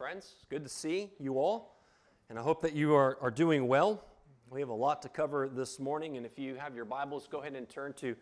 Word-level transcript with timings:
friends. 0.00 0.36
Good 0.48 0.62
to 0.62 0.70
see 0.70 1.10
you 1.18 1.38
all, 1.38 1.76
and 2.30 2.38
I 2.38 2.42
hope 2.42 2.62
that 2.62 2.72
you 2.72 2.94
are, 2.94 3.18
are 3.20 3.30
doing 3.30 3.68
well. 3.68 4.02
We 4.48 4.60
have 4.60 4.70
a 4.70 4.72
lot 4.72 5.02
to 5.02 5.10
cover 5.10 5.46
this 5.46 5.78
morning, 5.78 6.16
and 6.16 6.24
if 6.24 6.38
you 6.38 6.54
have 6.54 6.74
your 6.74 6.86
Bibles, 6.86 7.28
go 7.30 7.40
ahead 7.40 7.54
and 7.54 7.68
turn 7.68 7.92
to 7.98 8.16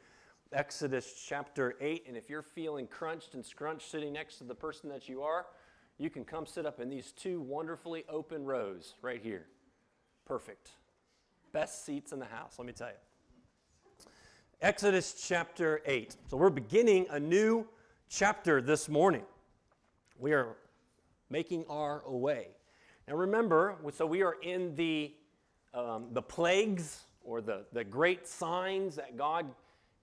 Exodus 0.53 1.25
chapter 1.25 1.77
8. 1.81 2.07
And 2.09 2.17
if 2.17 2.29
you're 2.29 2.43
feeling 2.43 2.89
crunched 2.89 3.35
and 3.35 3.47
scrunched 3.47 3.89
sitting 3.89 4.13
next 4.13 4.39
to 4.39 4.45
the 4.45 4.57
person 4.57 4.91
that 4.91 5.09
you 5.09 5.23
are, 5.23 5.47
you 5.99 6.11
can 6.11 6.25
come 6.25 6.47
sit 6.47 6.67
up 6.67 6.81
in 6.81 6.91
these 6.91 7.13
two 7.13 7.41
wonderfully 7.43 8.05
open 8.09 8.45
rows 8.45 8.95
right 9.01 9.23
here. 9.23 9.47
Perfect. 10.27 10.73
Best 11.53 11.87
seats 11.87 12.11
in 12.11 12.19
the 12.19 12.27
house, 12.27 12.57
let 12.59 12.67
me 12.67 12.73
tell 12.73 12.89
you. 12.89 14.09
Exodus 14.61 15.25
chapter 15.29 15.81
8. 15.87 16.17
So 16.29 16.39
we're 16.39 16.51
beginning 16.51 17.07
a 17.11 17.21
new 17.21 17.69
chapter 18.09 18.61
this 18.61 18.89
morning. 18.89 19.23
We 20.19 20.33
are 20.33 20.57
making 21.31 21.65
our 21.69 22.03
way. 22.07 22.49
Now 23.07 23.15
remember, 23.15 23.77
so 23.93 24.07
we 24.07 24.23
are 24.23 24.37
in 24.43 24.75
the, 24.75 25.15
um, 25.73 26.09
the 26.13 26.23
plagues 26.23 27.05
or 27.23 27.41
the, 27.41 27.65
the 27.73 27.85
great 27.85 28.27
signs 28.27 28.97
that 28.97 29.17
God 29.17 29.47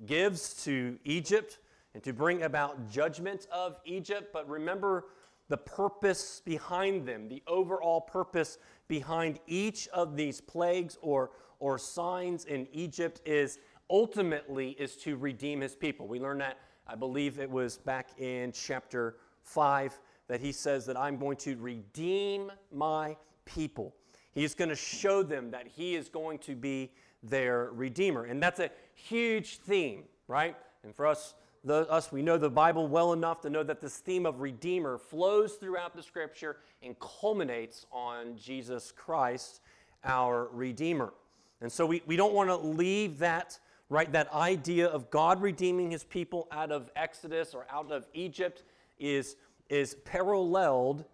gives 0.05 0.63
to 0.65 0.97
Egypt 1.05 1.59
and 1.93 2.03
to 2.03 2.13
bring 2.13 2.43
about 2.43 2.89
judgment 2.89 3.47
of 3.51 3.77
Egypt. 3.85 4.31
But 4.33 4.49
remember 4.49 5.05
the 5.47 5.57
purpose 5.57 6.41
behind 6.43 7.07
them, 7.07 7.29
the 7.29 7.43
overall 7.47 8.01
purpose 8.01 8.57
behind 8.87 9.39
each 9.47 9.87
of 9.89 10.15
these 10.15 10.41
plagues 10.41 10.97
or, 11.01 11.31
or 11.59 11.77
signs 11.77 12.45
in 12.45 12.67
Egypt 12.71 13.21
is 13.25 13.59
ultimately 13.89 14.71
is 14.71 14.95
to 14.97 15.15
redeem 15.15 15.61
his 15.61 15.75
people. 15.75 16.07
We 16.07 16.19
learned 16.19 16.41
that, 16.41 16.57
I 16.87 16.95
believe 16.95 17.39
it 17.39 17.49
was 17.49 17.77
back 17.77 18.09
in 18.19 18.51
chapter 18.51 19.17
5 19.43 19.99
that 20.27 20.41
he 20.41 20.51
says 20.51 20.85
that 20.85 20.97
I'm 20.97 21.17
going 21.17 21.37
to 21.37 21.55
redeem 21.57 22.51
my 22.71 23.15
people. 23.45 23.95
He's 24.33 24.53
going 24.53 24.69
to 24.69 24.75
show 24.75 25.23
them 25.23 25.51
that 25.51 25.67
he 25.67 25.95
is 25.95 26.09
going 26.09 26.39
to 26.39 26.55
be 26.55 26.91
their 27.23 27.69
redeemer. 27.71 28.25
And 28.25 28.41
that's 28.41 28.59
a 28.59 28.69
huge 28.93 29.57
theme, 29.59 30.03
right? 30.27 30.55
And 30.83 30.95
for 30.95 31.07
us, 31.07 31.35
the, 31.63 31.89
us, 31.89 32.11
we 32.11 32.21
know 32.21 32.37
the 32.37 32.49
Bible 32.49 32.87
well 32.87 33.13
enough 33.13 33.41
to 33.41 33.49
know 33.49 33.63
that 33.63 33.81
this 33.81 33.97
theme 33.97 34.25
of 34.25 34.41
redeemer 34.41 34.97
flows 34.97 35.53
throughout 35.53 35.95
the 35.95 36.03
scripture 36.03 36.57
and 36.83 36.95
culminates 36.99 37.85
on 37.91 38.37
Jesus 38.37 38.91
Christ, 38.91 39.61
our 40.03 40.47
redeemer. 40.51 41.13
And 41.61 41.71
so 41.71 41.85
we, 41.85 42.03
we 42.05 42.15
don't 42.15 42.33
want 42.33 42.49
to 42.49 42.55
leave 42.55 43.17
that, 43.19 43.57
right? 43.89 44.11
That 44.11 44.31
idea 44.33 44.87
of 44.87 45.09
God 45.09 45.41
redeeming 45.41 45.89
his 45.89 46.03
people 46.03 46.47
out 46.51 46.71
of 46.71 46.91
Exodus 46.95 47.55
or 47.55 47.65
out 47.71 47.91
of 47.91 48.05
Egypt 48.13 48.63
is 48.99 49.35
is 49.69 49.95
paralleled 50.05 51.05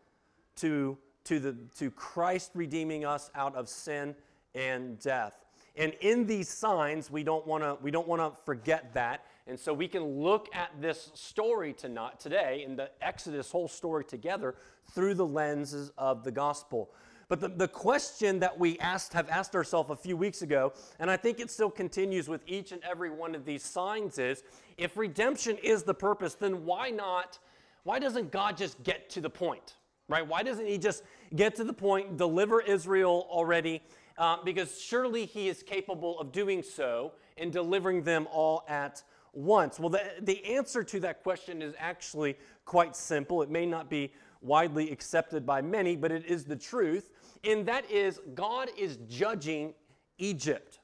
to, 0.57 0.97
to, 1.25 1.39
the, 1.39 1.57
to 1.77 1.91
Christ 1.91 2.51
redeeming 2.53 3.05
us 3.05 3.31
out 3.35 3.55
of 3.55 3.69
sin 3.69 4.15
and 4.53 4.99
death. 4.99 5.37
And 5.75 5.93
in 6.01 6.27
these 6.27 6.49
signs, 6.49 7.09
we 7.09 7.23
don't 7.23 7.47
want 7.47 7.63
to 7.63 7.77
we 7.81 7.91
don't 7.91 8.07
want 8.07 8.21
to 8.21 8.41
forget 8.43 8.93
that. 8.93 9.25
And 9.47 9.57
so 9.57 9.73
we 9.73 9.87
can 9.87 10.03
look 10.03 10.49
at 10.53 10.69
this 10.81 11.11
story 11.13 11.73
tonight 11.73 12.19
today 12.19 12.63
in 12.65 12.75
the 12.75 12.91
Exodus 13.01 13.49
whole 13.49 13.69
story 13.69 14.03
together 14.03 14.55
through 14.93 15.13
the 15.13 15.25
lenses 15.25 15.91
of 15.97 16.23
the 16.23 16.31
gospel. 16.31 16.91
But 17.29 17.39
the, 17.39 17.47
the 17.47 17.67
question 17.69 18.39
that 18.39 18.59
we 18.59 18.77
asked 18.79 19.13
have 19.13 19.29
asked 19.29 19.55
ourselves 19.55 19.89
a 19.89 19.95
few 19.95 20.17
weeks 20.17 20.41
ago, 20.41 20.73
and 20.99 21.09
I 21.09 21.15
think 21.15 21.39
it 21.39 21.49
still 21.49 21.71
continues 21.71 22.27
with 22.27 22.41
each 22.45 22.73
and 22.73 22.81
every 22.83 23.09
one 23.09 23.33
of 23.33 23.45
these 23.45 23.63
signs, 23.63 24.19
is 24.19 24.43
if 24.77 24.97
redemption 24.97 25.57
is 25.63 25.83
the 25.83 25.93
purpose, 25.93 26.33
then 26.33 26.65
why 26.65 26.89
not 26.89 27.39
why 27.83 27.99
doesn't 27.99 28.31
God 28.31 28.57
just 28.57 28.81
get 28.83 29.09
to 29.11 29.21
the 29.21 29.29
point? 29.29 29.75
Right? 30.07 30.25
Why 30.25 30.43
doesn't 30.43 30.67
He 30.67 30.77
just 30.77 31.03
get 31.35 31.55
to 31.55 31.63
the 31.63 31.73
point, 31.73 32.17
deliver 32.17 32.61
Israel 32.61 33.27
already? 33.29 33.81
Uh, 34.17 34.37
because 34.43 34.81
surely 34.81 35.25
He 35.25 35.47
is 35.47 35.63
capable 35.63 36.19
of 36.19 36.31
doing 36.31 36.61
so 36.63 37.13
and 37.37 37.51
delivering 37.51 38.03
them 38.03 38.27
all 38.31 38.63
at 38.67 39.03
once. 39.33 39.79
Well, 39.79 39.89
the, 39.89 40.03
the 40.21 40.43
answer 40.45 40.83
to 40.83 40.99
that 41.01 41.23
question 41.23 41.61
is 41.61 41.73
actually 41.79 42.37
quite 42.65 42.95
simple. 42.95 43.41
It 43.41 43.49
may 43.49 43.65
not 43.65 43.89
be 43.89 44.13
widely 44.41 44.91
accepted 44.91 45.45
by 45.45 45.61
many, 45.61 45.95
but 45.95 46.11
it 46.11 46.25
is 46.25 46.43
the 46.43 46.55
truth. 46.55 47.09
And 47.43 47.65
that 47.67 47.89
is, 47.89 48.19
God 48.35 48.69
is 48.77 48.97
judging 49.07 49.73
Egypt. 50.17 50.79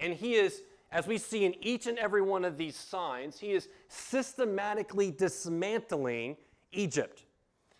And 0.00 0.14
He 0.14 0.34
is 0.34 0.62
as 0.92 1.06
we 1.06 1.16
see 1.16 1.44
in 1.44 1.54
each 1.64 1.86
and 1.86 1.98
every 1.98 2.20
one 2.20 2.44
of 2.44 2.58
these 2.58 2.76
signs, 2.76 3.40
he 3.40 3.52
is 3.52 3.68
systematically 3.88 5.10
dismantling 5.10 6.36
Egypt. 6.70 7.24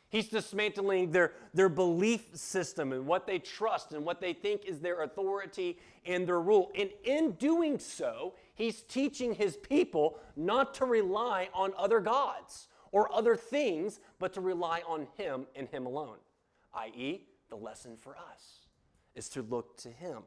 He's 0.09 0.29
dismantling 0.29 1.11
their, 1.11 1.33
their 1.55 1.69
belief 1.69 2.35
system 2.35 2.93
and 2.93 3.07
what 3.07 3.27
they 3.27 3.39
trust 3.39 3.93
and 3.93 4.05
what 4.05 4.21
they 4.21 4.33
think 4.33 4.65
is 4.65 4.81
their 4.81 5.03
authority 5.03 5.79
and 6.05 6.27
their 6.27 6.41
rule. 6.41 6.71
And 6.75 6.91
in 7.05 7.33
doing 7.33 7.79
so, 7.79 8.35
he's 8.55 8.83
teaching 8.83 9.35
his 9.35 9.57
people 9.57 10.19
not 10.37 10.75
to 10.75 10.87
rely 10.87 11.49
on 11.55 11.73
other 11.79 12.01
gods 12.01 12.69
or 12.93 13.15
other 13.15 13.37
things, 13.37 14.01
but 14.19 14.33
to 14.35 14.41
rely 14.41 14.83
on 14.87 15.07
him 15.17 15.47
and 15.55 15.69
him 15.69 15.87
alone. 15.87 16.19
I.e., 16.75 17.27
the 17.49 17.57
lesson 17.57 17.97
for 17.99 18.17
us 18.17 18.67
is 19.15 19.29
to 19.31 19.43
look 19.43 19.77
to 19.79 19.91
him. 19.91 20.23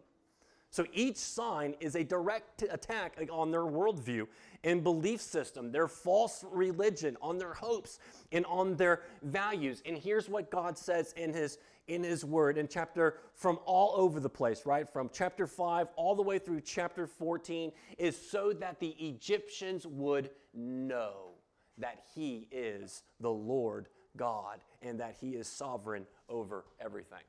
So 0.75 0.86
each 0.91 1.16
sign 1.16 1.74
is 1.80 1.96
a 1.96 2.03
direct 2.03 2.63
attack 2.69 3.18
on 3.31 3.50
their 3.50 3.62
worldview 3.62 4.28
and 4.66 4.84
belief 4.84 5.22
system, 5.22 5.72
their 5.72 5.88
false 5.88 6.44
religion, 6.52 7.16
on 7.22 7.38
their 7.38 7.53
hopes, 7.53 8.00
and 8.34 8.46
on 8.47 8.75
their 8.75 9.03
values. 9.22 9.81
And 9.85 9.97
here's 9.97 10.28
what 10.28 10.52
God 10.52 10.78
says 10.78 11.14
in 11.14 11.34
His 11.34 11.59
in 11.88 12.03
His 12.03 12.25
Word 12.25 12.58
in 12.58 12.68
chapter 12.68 13.19
from 13.35 13.58
all 13.64 13.94
over 13.96 14.19
the 14.19 14.28
place, 14.28 14.66
right? 14.66 14.90
From 14.91 15.09
chapter 15.14 15.47
5 15.47 15.88
all 15.96 16.14
the 16.14 16.22
way 16.22 16.40
through 16.40 16.59
chapter 16.59 17.08
14, 17.08 17.72
is 17.97 18.18
so 18.30 18.52
that 18.52 18.78
the 18.81 18.97
Egyptians 19.00 19.88
would 19.88 20.30
know 20.53 21.35
that 21.78 22.03
He 22.14 22.50
is 22.52 23.03
the 23.22 23.31
Lord 23.31 23.88
God 24.18 24.59
and 24.81 25.00
that 25.00 25.16
He 25.22 25.35
is 25.35 25.47
sovereign 25.47 26.06
over 26.28 26.66
everything. 26.81 27.24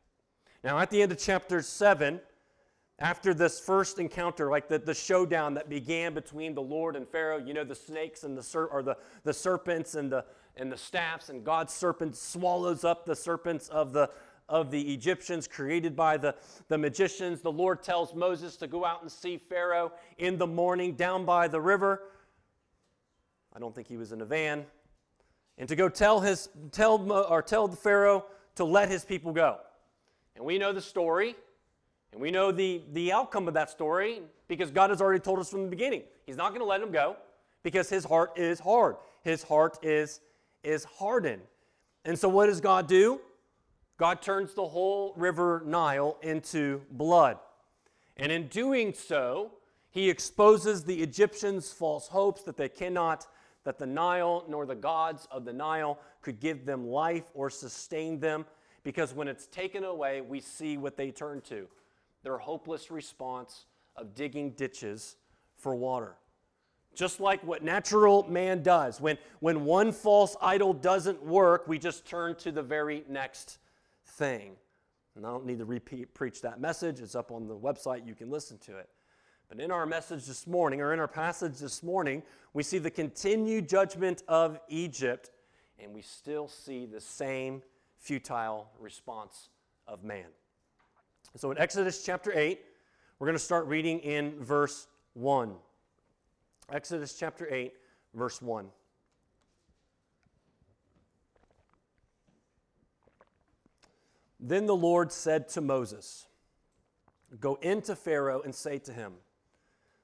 Now, 0.65 0.81
at 0.81 0.91
the 0.91 1.01
end 1.01 1.13
of 1.13 1.19
chapter 1.19 1.63
7, 1.63 2.21
after 2.99 3.35
this 3.35 3.61
first 3.61 3.99
encounter, 3.99 4.51
like 4.51 4.69
the, 4.69 4.79
the 4.79 4.95
showdown 4.95 5.55
that 5.55 5.69
began 5.69 6.15
between 6.15 6.55
the 6.55 6.63
Lord 6.63 6.97
and 6.97 7.07
Pharaoh, 7.07 7.39
you 7.39 7.53
know, 7.53 7.65
the 7.65 7.75
snakes 7.75 8.25
and 8.25 8.37
the, 8.37 8.43
ser- 8.43 8.67
or 8.67 8.83
the, 8.83 8.97
the 9.23 9.35
serpents 9.35 9.95
and 9.95 10.11
the, 10.11 10.25
and 10.57 10.73
the 10.73 10.79
staffs, 10.79 11.29
and 11.29 11.45
God's 11.45 11.75
serpent 11.75 12.17
swallows 12.17 12.85
up 12.85 13.05
the 13.05 13.15
serpents 13.15 13.69
of 13.69 13.93
the, 13.93 14.09
of 14.49 14.71
the 14.71 14.95
Egyptians 14.95 15.47
created 15.47 15.95
by 15.95 16.17
the, 16.17 16.35
the 16.69 16.79
magicians. 16.79 17.43
The 17.43 17.53
Lord 17.53 17.83
tells 17.83 18.15
Moses 18.15 18.57
to 18.57 18.67
go 18.67 18.87
out 18.87 19.03
and 19.03 19.13
see 19.13 19.37
Pharaoh 19.37 19.93
in 20.17 20.39
the 20.39 20.47
morning 20.47 20.95
down 20.95 21.27
by 21.27 21.49
the 21.49 21.61
river. 21.61 22.03
I 23.55 23.59
don't 23.59 23.75
think 23.75 23.89
he 23.89 23.99
was 23.99 24.13
in 24.13 24.23
a 24.23 24.25
van. 24.27 24.65
And 25.59 25.69
to 25.69 25.77
go 25.77 25.89
tell 25.89 26.21
his 26.21 26.49
tell 26.71 27.11
or 27.13 27.43
tell 27.43 27.69
the 27.69 27.77
Pharaoh 27.77 28.27
to 28.57 28.65
let 28.65 28.91
his 28.91 29.05
people 29.05 29.33
go. 29.33 29.59
And 30.35 30.45
we 30.45 30.59
know 30.59 30.73
the 30.73 30.83
story. 30.83 31.35
And 32.13 32.21
we 32.21 32.31
know 32.31 32.53
the, 32.53 32.83
the 32.93 33.13
outcome 33.13 33.49
of 33.49 33.55
that 33.55 33.71
story 33.71 34.23
because 34.49 34.71
God 34.71 34.91
has 34.91 35.01
already 35.01 35.21
told 35.21 35.39
us 35.39 35.51
from 35.51 35.65
the 35.65 35.69
beginning. 35.69 36.03
He's 36.25 36.37
not 36.37 36.51
going 36.51 36.61
to 36.61 36.67
let 36.67 36.81
him 36.81 36.91
go 36.91 37.17
because 37.63 37.89
his 37.89 38.05
heart 38.05 38.33
is 38.37 38.61
hard. 38.61 38.97
His 39.23 39.43
heart 39.43 39.79
is, 39.83 40.21
is 40.63 40.85
hardened. 40.85 41.43
And 42.05 42.19
so, 42.19 42.29
what 42.29 42.47
does 42.47 42.61
God 42.61 42.87
do? 42.87 43.21
God 43.99 44.23
turns 44.23 44.55
the 44.55 44.67
whole 44.67 45.15
river 45.17 45.63
Nile 45.67 46.19
into 46.23 46.83
blood. 46.91 47.39
And 48.17 48.31
in 48.31 48.49
doing 48.49 48.93
so, 48.93 49.53
he 49.91 50.11
exposes 50.11 50.85
the 50.85 51.03
Egyptians' 51.03 51.73
false 51.73 52.09
hopes 52.09 52.43
that 52.43 52.57
they 52.57 52.69
cannot, 52.69 53.27
that 53.65 53.79
the 53.79 53.87
Nile 53.87 54.45
nor 54.49 54.67
the 54.67 54.75
gods 54.75 55.27
of 55.31 55.45
the 55.45 55.53
Nile 55.53 55.99
could 56.23 56.39
give 56.39 56.67
them 56.67 56.87
life 56.87 57.25
or 57.35 57.51
sustain 57.51 58.21
them. 58.21 58.45
Because 58.85 59.13
when 59.13 59.27
it's 59.27 59.47
taken 59.47 59.85
away, 59.85 60.21
we 60.21 60.41
see 60.41 60.77
what 60.77 60.97
they 60.97 61.11
turn 61.11 61.41
to 61.43 61.67
their 62.27 62.39
hopeless 62.39 62.91
response 62.91 63.67
of 63.95 64.13
digging 64.17 64.51
ditches 64.51 65.15
for 65.59 65.77
water. 65.77 66.17
Just 66.93 67.21
like 67.21 67.41
what 67.45 67.63
natural 67.63 68.29
man 68.29 68.65
does. 68.65 69.01
When, 69.01 69.17
when 69.39 69.65
one 69.65 69.93
false 69.93 70.35
idol 70.43 70.73
doesn't 70.73 71.23
work, 71.25 71.69
we 71.69 71.79
just 71.79 72.05
turn 72.05 72.35
to 72.39 72.51
the 72.51 72.65
very 72.65 73.05
next 73.09 73.59
thing. 74.05 74.57
And 75.15 75.25
I 75.25 75.31
don't 75.31 75.47
need 75.47 75.61
to 75.61 75.65
repeat, 75.65 76.15
preach 76.15 76.43
that 76.43 76.61
message, 76.61 76.99
it's 76.99 77.15
up 77.15 77.31
on 77.31 77.47
the 77.47 77.57
website, 77.57 78.05
you 78.05 78.17
can 78.17 78.29
listen 78.29 78.59
to 78.67 78.77
it. 78.77 78.89
But 79.49 79.61
in 79.61 79.71
our 79.71 79.87
message 79.87 80.27
this 80.27 80.49
morning, 80.49 80.81
or 80.81 80.93
in 80.93 80.99
our 80.99 81.07
passage 81.07 81.59
this 81.59 81.81
morning, 81.85 82.25
we 82.55 82.65
see 82.65 82.79
the 82.79 82.91
continued 82.91 83.69
judgment 83.69 84.25
of 84.27 84.59
Egypt, 84.69 85.31
and 85.79 85.95
we 85.95 86.03
still 86.03 86.49
see 86.49 86.87
the 86.87 87.01
same 87.01 87.63
futile 87.99 88.69
response 88.81 89.51
of 89.87 90.03
man. 90.03 90.27
So 91.37 91.51
in 91.51 91.59
Exodus 91.59 92.03
chapter 92.03 92.33
8, 92.35 92.59
we're 93.19 93.27
going 93.27 93.37
to 93.37 93.45
start 93.45 93.67
reading 93.67 93.99
in 93.99 94.43
verse 94.43 94.87
1. 95.13 95.53
Exodus 96.73 97.13
chapter 97.13 97.47
8, 97.53 97.75
verse 98.15 98.41
1. 98.41 98.69
Then 104.41 104.65
the 104.65 104.75
Lord 104.75 105.13
said 105.13 105.47
to 105.51 105.61
Moses, 105.61 106.27
Go 107.39 107.59
into 107.61 107.95
Pharaoh 107.95 108.41
and 108.41 108.55
say 108.55 108.79
to 108.79 108.93
him, 108.93 109.13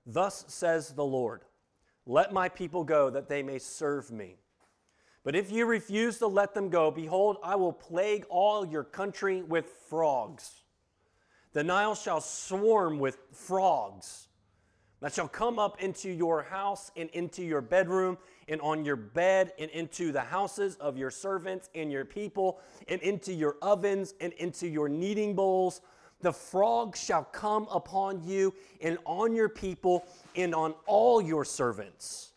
Thus 0.05 0.45
says 0.49 0.91
the 0.91 1.05
Lord, 1.05 1.47
Let 2.05 2.35
my 2.35 2.51
people 2.51 2.85
go 2.85 3.09
that 3.09 3.31
they 3.31 3.43
may 3.43 3.59
serve 3.59 4.11
me. 4.11 4.37
But 5.25 5.35
if 5.35 5.51
you 5.51 5.65
refuse 5.65 6.19
to 6.19 6.27
let 6.27 6.53
them 6.53 6.69
go, 6.69 6.91
behold, 6.91 7.39
I 7.43 7.57
will 7.57 7.73
plague 7.73 8.27
all 8.29 8.67
your 8.67 8.85
country 8.85 9.43
with 9.43 9.73
frogs. 9.89 10.62
The 11.53 11.65
Nile 11.65 11.95
shall 11.95 12.21
swarm 12.21 12.99
with 12.99 13.19
frogs 13.33 14.29
that 15.03 15.13
shall 15.13 15.27
come 15.27 15.59
up 15.59 15.83
into 15.83 16.09
your 16.09 16.45
house 16.45 16.93
and 16.97 17.11
into 17.11 17.43
your 17.43 17.61
bedroom 17.61 18.17
and 18.47 18.61
on 18.61 18.85
your 18.85 18.95
bed 18.95 19.53
and 19.59 19.69
into 19.73 20.13
the 20.13 20.21
houses 20.21 20.77
of 20.77 20.97
your 20.97 21.11
servants 21.11 21.69
and 21.75 21.91
your 21.91 22.05
people 22.05 22.61
and 22.87 23.03
into 23.03 23.33
your 23.33 23.57
ovens 23.63 24.15
and 24.21 24.33
into 24.35 24.69
your 24.69 24.89
kneading 24.89 25.35
bowls. 25.35 25.81
The 26.21 26.33
frog 26.33 26.97
shall 26.97 27.25
come 27.25 27.67
upon 27.73 28.23
you 28.23 28.55
and 28.81 28.97
on 29.05 29.35
your 29.35 29.49
people 29.49 30.07
and 30.37 30.55
on 30.55 30.73
all 30.87 31.21
your 31.21 31.45
servants. 31.45 32.33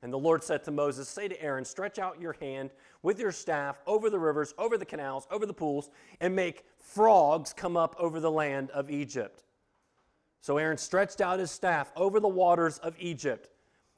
And 0.00 0.10
the 0.10 0.18
Lord 0.18 0.42
said 0.42 0.64
to 0.64 0.70
Moses, 0.70 1.10
Say 1.10 1.28
to 1.28 1.42
Aaron, 1.42 1.66
stretch 1.66 1.98
out 1.98 2.22
your 2.22 2.32
hand 2.34 2.70
with 3.04 3.20
your 3.20 3.30
staff 3.30 3.80
over 3.86 4.08
the 4.08 4.18
rivers, 4.18 4.54
over 4.56 4.78
the 4.78 4.84
canals, 4.84 5.28
over 5.30 5.44
the 5.44 5.52
pools, 5.52 5.90
and 6.22 6.34
make 6.34 6.64
frogs 6.78 7.52
come 7.52 7.76
up 7.76 7.94
over 7.98 8.18
the 8.18 8.30
land 8.30 8.70
of 8.70 8.90
Egypt. 8.90 9.44
So 10.40 10.56
Aaron 10.56 10.78
stretched 10.78 11.20
out 11.20 11.38
his 11.38 11.50
staff 11.50 11.92
over 11.96 12.18
the 12.18 12.26
waters 12.28 12.78
of 12.78 12.96
Egypt, 12.98 13.50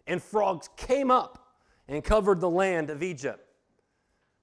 and 0.08 0.20
frogs 0.20 0.68
came 0.76 1.10
up 1.12 1.54
and 1.86 2.02
covered 2.02 2.40
the 2.40 2.50
land 2.50 2.90
of 2.90 3.00
Egypt. 3.00 3.48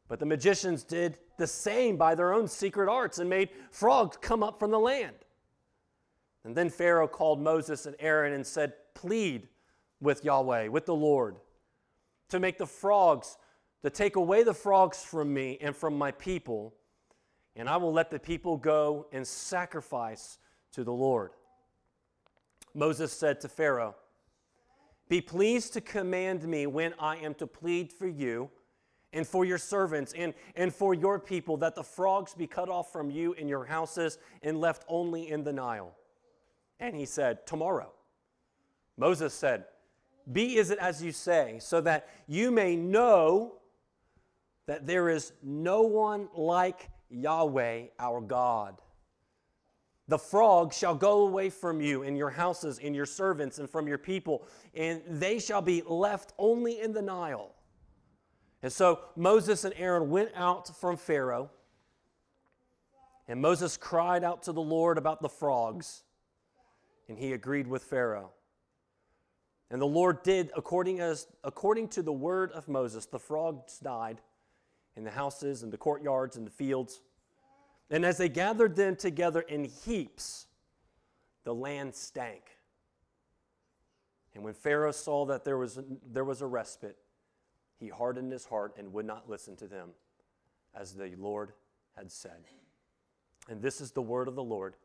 But 0.07 0.19
the 0.19 0.25
magicians 0.25 0.83
did 0.83 1.19
the 1.38 1.48
same 1.48 1.98
by 1.98 2.15
their 2.15 2.33
own 2.33 2.48
secret 2.48 2.89
arts 2.89 3.19
and 3.19 3.30
made 3.30 3.50
frogs 3.69 4.18
come 4.18 4.44
up 4.44 4.60
from 4.60 4.71
the 4.71 4.80
land. 4.80 5.15
And 6.45 6.56
then 6.56 6.69
Pharaoh 6.69 7.07
called 7.07 7.42
Moses 7.42 7.86
and 7.86 7.98
Aaron 8.00 8.31
and 8.31 8.48
said, 8.48 8.74
Plead 8.94 9.50
with 10.00 10.24
Yahweh, 10.24 10.69
with 10.69 10.86
the 10.86 10.95
Lord 10.95 11.36
to 12.33 12.39
make 12.39 12.57
the 12.57 12.65
frogs, 12.65 13.38
to 13.83 13.89
take 13.89 14.15
away 14.15 14.44
the 14.44 14.53
frogs 14.53 15.03
from 15.03 15.33
me 15.33 15.57
and 15.62 15.75
from 15.75 15.97
my 15.97 16.12
people, 16.12 16.74
and 17.56 17.69
I 17.69 17.77
will 17.77 17.94
let 17.94 18.09
the 18.09 18.19
people 18.19 18.57
go 18.57 19.07
and 19.12 19.27
sacrifice 19.27 20.39
to 20.71 20.83
the 20.83 20.94
Lord. 20.94 21.31
Moses 22.74 23.13
said 23.13 23.39
to 23.41 23.50
Pharaoh, 23.50 23.95
Be 25.09 25.21
pleased 25.21 25.74
to 25.74 25.81
command 25.81 26.47
me 26.47 26.65
when 26.65 26.94
I 26.97 27.18
am 27.18 27.35
to 27.35 27.45
plead 27.45 27.91
for 27.91 28.07
you 28.07 28.50
and 29.12 29.27
for 29.27 29.45
your 29.45 29.59
servants 29.59 30.13
and, 30.18 30.33
and 30.56 30.74
for 30.74 30.95
your 30.95 31.19
people, 31.19 31.57
that 31.57 31.75
the 31.75 31.83
frogs 31.83 32.33
be 32.33 32.47
cut 32.47 32.69
off 32.69 32.91
from 32.91 33.12
you 33.12 33.36
and 33.36 33.47
your 33.47 33.65
houses 33.65 34.18
and 34.41 34.59
left 34.59 34.83
only 34.88 35.29
in 35.29 35.44
the 35.44 35.53
Nile. 35.53 35.94
And 36.79 36.95
he 36.95 37.06
said, 37.06 37.45
Tomorrow. 37.45 37.91
Moses 38.97 39.33
said, 39.33 39.65
be 40.31 40.56
is 40.56 40.69
it 40.69 40.79
as 40.79 41.03
you 41.03 41.12
say, 41.12 41.57
so 41.59 41.81
that 41.81 42.07
you 42.27 42.51
may 42.51 42.75
know 42.75 43.56
that 44.65 44.88
there 44.88 45.10
is 45.10 45.33
no 45.42 45.81
one 45.81 46.30
like 46.36 46.89
Yahweh 47.10 47.86
our 48.00 48.21
God. 48.21 48.81
The 50.07 50.18
frogs 50.18 50.77
shall 50.77 50.95
go 50.95 51.25
away 51.25 51.50
from 51.50 51.80
you 51.80 52.04
and 52.04 52.18
your 52.18 52.30
houses, 52.30 52.77
in 52.77 52.94
your 52.94 53.06
servants, 53.06 53.57
and 53.60 53.69
from 53.69 53.88
your 53.88 53.98
people, 53.98 54.45
and 54.74 55.01
they 55.07 55.39
shall 55.39 55.62
be 55.62 55.81
left 55.86 56.33
only 56.38 56.80
in 56.80 56.92
the 56.92 57.01
Nile. 57.01 57.54
And 58.62 58.71
so 58.71 59.00
Moses 59.15 59.63
and 59.63 59.74
Aaron 59.77 60.10
went 60.10 60.31
out 60.36 60.75
from 60.77 60.98
Pharaoh, 60.98 61.51
and 63.27 63.42
Moses 63.42 63.77
cried 63.77 64.24
out 64.24 64.44
to 64.44 64.51
the 64.51 64.62
Lord 64.62 64.98
about 64.98 65.21
the 65.21 65.30
frogs, 65.30 66.04
and 67.07 67.18
he 67.18 67.31
agreed 67.31 67.68
with 67.68 67.83
Pharaoh. 67.83 68.31
And 69.69 69.81
the 69.81 69.88
Lord 69.88 70.21
did 70.24 70.51
according, 70.56 71.00
as, 71.00 71.27
according 71.44 71.88
to 71.89 72.04
the 72.04 72.13
word 72.13 72.51
of 72.51 72.68
Moses. 72.68 73.06
The 73.06 73.19
frogs 73.19 73.80
died 73.80 74.21
in 74.95 75.03
the 75.03 75.11
houses 75.11 75.63
and 75.63 75.71
the 75.71 75.77
courtyards 75.77 76.37
and 76.37 76.45
the 76.45 76.51
fields. 76.51 77.01
And 77.89 78.05
as 78.05 78.17
they 78.17 78.29
gathered 78.29 78.75
them 78.75 78.95
together 78.95 79.41
in 79.41 79.65
heaps, 79.65 80.47
the 81.43 81.53
land 81.53 81.95
stank. 81.95 82.57
And 84.33 84.43
when 84.43 84.53
Pharaoh 84.53 84.91
saw 84.91 85.25
that 85.25 85.43
there 85.43 85.57
was, 85.57 85.79
there 86.11 86.23
was 86.23 86.41
a 86.41 86.47
respite, 86.47 86.97
he 87.79 87.89
hardened 87.89 88.31
his 88.31 88.45
heart 88.45 88.73
and 88.77 88.93
would 88.93 89.05
not 89.05 89.29
listen 89.29 89.55
to 89.57 89.67
them, 89.67 89.89
as 90.73 90.93
the 90.93 91.13
Lord 91.17 91.53
had 91.95 92.11
said. 92.11 92.45
And 93.49 93.61
this 93.61 93.81
is 93.81 93.91
the 93.91 94.01
word 94.01 94.27
of 94.27 94.35
the 94.35 94.43
Lord. 94.43 94.75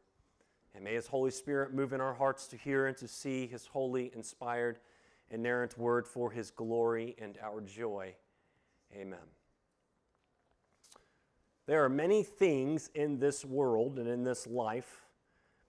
And 0.75 0.85
may 0.85 0.95
His 0.95 1.07
Holy 1.07 1.31
Spirit 1.31 1.75
move 1.75 1.93
in 1.93 2.01
our 2.01 2.15
hearts 2.15 2.47
to 2.49 2.57
hear 2.57 2.87
and 2.87 2.97
to 2.99 3.09
see 3.09 3.47
His 3.47 3.67
holy, 3.67 4.13
inspired, 4.15 4.79
inerrant 5.31 5.79
word 5.79 6.07
for 6.07 6.31
His 6.31 6.51
glory 6.51 7.17
and 7.19 7.39
our 7.43 7.61
joy. 7.61 8.15
Amen. 8.95 9.19
There 11.69 11.85
are 11.85 11.91
many 11.91 12.23
things 12.23 12.89
in 12.95 13.19
this 13.19 13.45
world 13.45 13.99
and 13.99 14.09
in 14.09 14.25
this 14.25 14.47
life 14.47 15.05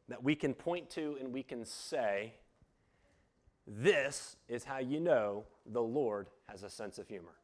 that 0.07 0.23
we 0.23 0.33
can 0.33 0.53
point 0.53 0.89
to 0.91 1.17
and 1.19 1.33
we 1.33 1.43
can 1.43 1.65
say, 1.65 2.35
this 3.67 4.37
is 4.47 4.63
how 4.63 4.77
you 4.77 5.01
know 5.01 5.43
the 5.65 5.81
Lord 5.81 6.29
has 6.47 6.63
a 6.63 6.69
sense 6.69 6.99
of 6.99 7.09
humor. 7.09 7.35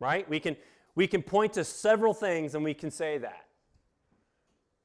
Right? 0.00 0.26
We 0.30 0.40
can, 0.40 0.56
we 0.94 1.06
can 1.06 1.22
point 1.22 1.52
to 1.52 1.64
several 1.64 2.14
things 2.14 2.54
and 2.54 2.64
we 2.64 2.72
can 2.72 2.90
say 2.90 3.18
that. 3.18 3.48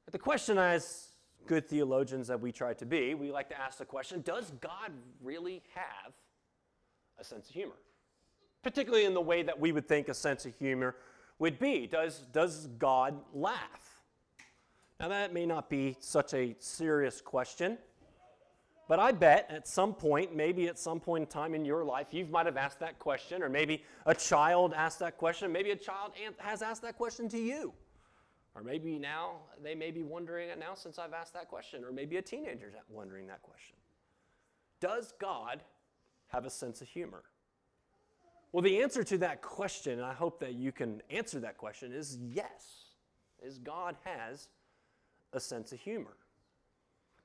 But 0.04 0.12
the 0.12 0.18
question 0.18 0.58
as 0.58 1.12
good 1.46 1.66
theologians 1.66 2.28
that 2.28 2.38
we 2.38 2.52
try 2.52 2.74
to 2.74 2.84
be, 2.84 3.14
we 3.14 3.32
like 3.32 3.48
to 3.48 3.58
ask 3.58 3.78
the 3.78 3.86
question 3.86 4.20
Does 4.20 4.52
God 4.60 4.92
really 5.22 5.62
have 5.74 6.12
a 7.18 7.24
sense 7.24 7.48
of 7.48 7.54
humor? 7.54 7.78
Particularly 8.62 9.06
in 9.06 9.14
the 9.14 9.22
way 9.22 9.42
that 9.42 9.58
we 9.58 9.72
would 9.72 9.88
think 9.88 10.10
a 10.10 10.14
sense 10.14 10.44
of 10.44 10.54
humor 10.58 10.96
would 11.40 11.58
be. 11.58 11.88
Does, 11.88 12.20
does 12.32 12.68
God 12.78 13.18
laugh? 13.34 14.02
Now, 15.00 15.08
that 15.08 15.32
may 15.32 15.46
not 15.46 15.68
be 15.68 15.96
such 15.98 16.34
a 16.34 16.54
serious 16.60 17.20
question, 17.20 17.78
but 18.86 18.98
I 18.98 19.12
bet 19.12 19.46
at 19.50 19.66
some 19.66 19.94
point, 19.94 20.36
maybe 20.36 20.68
at 20.68 20.78
some 20.78 21.00
point 21.00 21.22
in 21.22 21.26
time 21.28 21.54
in 21.54 21.64
your 21.64 21.84
life, 21.84 22.08
you 22.10 22.26
might 22.26 22.44
have 22.44 22.58
asked 22.58 22.80
that 22.80 22.98
question, 22.98 23.42
or 23.42 23.48
maybe 23.48 23.82
a 24.04 24.14
child 24.14 24.74
asked 24.76 24.98
that 24.98 25.16
question, 25.16 25.50
maybe 25.50 25.70
a 25.70 25.76
child 25.76 26.12
has 26.36 26.60
asked 26.60 26.82
that 26.82 26.98
question 26.98 27.28
to 27.30 27.38
you. 27.38 27.72
Or 28.54 28.62
maybe 28.62 28.98
now 28.98 29.36
they 29.62 29.74
may 29.74 29.90
be 29.90 30.02
wondering 30.02 30.50
it 30.50 30.58
now 30.58 30.74
since 30.74 30.98
I've 30.98 31.14
asked 31.14 31.32
that 31.34 31.48
question, 31.48 31.84
or 31.84 31.92
maybe 31.92 32.18
a 32.18 32.22
teenager's 32.22 32.74
wondering 32.88 33.26
that 33.28 33.42
question. 33.42 33.76
Does 34.80 35.14
God 35.18 35.62
have 36.28 36.44
a 36.44 36.50
sense 36.50 36.82
of 36.82 36.88
humor? 36.88 37.22
Well, 38.52 38.62
the 38.62 38.82
answer 38.82 39.04
to 39.04 39.18
that 39.18 39.42
question, 39.42 39.94
and 39.94 40.02
I 40.02 40.12
hope 40.12 40.40
that 40.40 40.54
you 40.54 40.72
can 40.72 41.02
answer 41.08 41.38
that 41.40 41.56
question, 41.56 41.92
is 41.92 42.18
yes. 42.20 42.94
Is 43.42 43.58
God 43.58 43.96
has 44.04 44.48
a 45.32 45.40
sense 45.40 45.72
of 45.72 45.80
humor. 45.80 46.16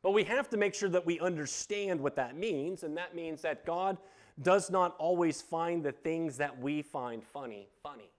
But 0.01 0.11
we 0.11 0.23
have 0.25 0.49
to 0.51 0.57
make 0.57 0.75
sure 0.75 0.89
that 0.89 1.05
we 1.05 1.19
understand 1.19 1.99
what 1.99 2.15
that 2.15 2.37
means, 2.37 2.83
and 2.83 2.95
that 2.95 3.15
means 3.15 3.41
that 3.41 3.65
God 3.65 3.97
does 4.41 4.69
not 4.69 4.95
always 4.99 5.41
find 5.41 5.83
the 5.83 5.91
things 5.91 6.37
that 6.37 6.59
we 6.59 6.81
find 6.81 7.23
funny 7.23 7.69
funny. 7.81 8.11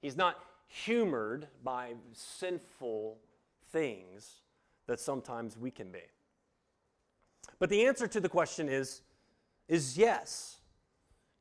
He's 0.00 0.16
not 0.16 0.38
humored 0.66 1.48
by 1.64 1.94
sinful 2.12 3.18
things 3.72 4.42
that 4.86 5.00
sometimes 5.00 5.56
we 5.56 5.70
can 5.70 5.90
be. 5.90 6.02
But 7.58 7.68
the 7.68 7.86
answer 7.86 8.06
to 8.06 8.20
the 8.20 8.28
question 8.28 8.68
is, 8.68 9.02
is 9.68 9.98
yes. 9.98 10.59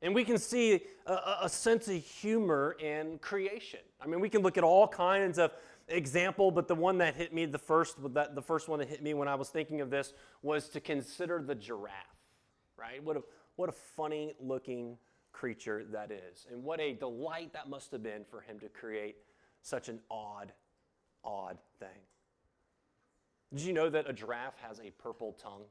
And 0.02 0.16
we 0.16 0.24
can 0.24 0.38
see 0.38 0.82
a, 1.06 1.40
a, 1.42 1.50
sense 1.50 1.90
of 1.90 1.96
humor 1.96 2.78
in 2.80 3.18
creation. 3.20 3.82
I 4.02 4.08
mean, 4.08 4.22
we 4.22 4.30
can 4.30 4.42
look 4.42 4.58
at 4.58 4.64
all 4.64 4.88
kinds 4.88 5.38
of 5.38 5.52
example, 5.90 6.52
but 6.52 6.70
the 6.70 6.76
one 6.76 7.00
that 7.00 7.16
hit 7.16 7.34
me 7.34 7.46
the 7.46 7.58
first, 7.58 7.98
that 8.14 8.34
the 8.34 8.42
first 8.42 8.70
one 8.70 8.80
that 8.80 8.88
hit 8.88 9.04
me 9.04 9.14
when 9.14 9.28
I 9.28 9.36
was 9.36 9.50
thinking 9.50 9.82
of 9.82 9.90
this 9.90 10.14
was 10.42 10.70
to 10.70 10.80
consider 10.80 11.44
the 11.46 11.56
giraffe. 11.56 11.94
Right? 12.78 13.04
What 13.04 13.18
a 13.18 13.24
what 13.58 13.68
a 13.68 13.74
funny 13.74 14.36
looking 14.40 14.98
creature 15.34 15.86
that 15.92 16.12
is. 16.12 16.48
And 16.50 16.64
what 16.64 16.80
a 16.80 16.94
delight 16.94 17.52
that 17.52 17.70
must 17.70 17.92
have 17.92 18.02
been 18.02 18.24
for 18.24 18.40
him 18.40 18.58
to 18.62 18.70
create 18.70 19.18
such 19.62 19.90
an 19.90 20.00
odd, 20.10 20.54
odd 21.26 21.58
thing. 21.80 21.90
Did 23.54 23.64
you 23.64 23.74
know 23.74 23.90
that 23.90 24.10
a 24.10 24.14
giraffe 24.14 24.58
has 24.62 24.80
a 24.80 24.92
purple 24.92 25.34
tongue? 25.34 25.64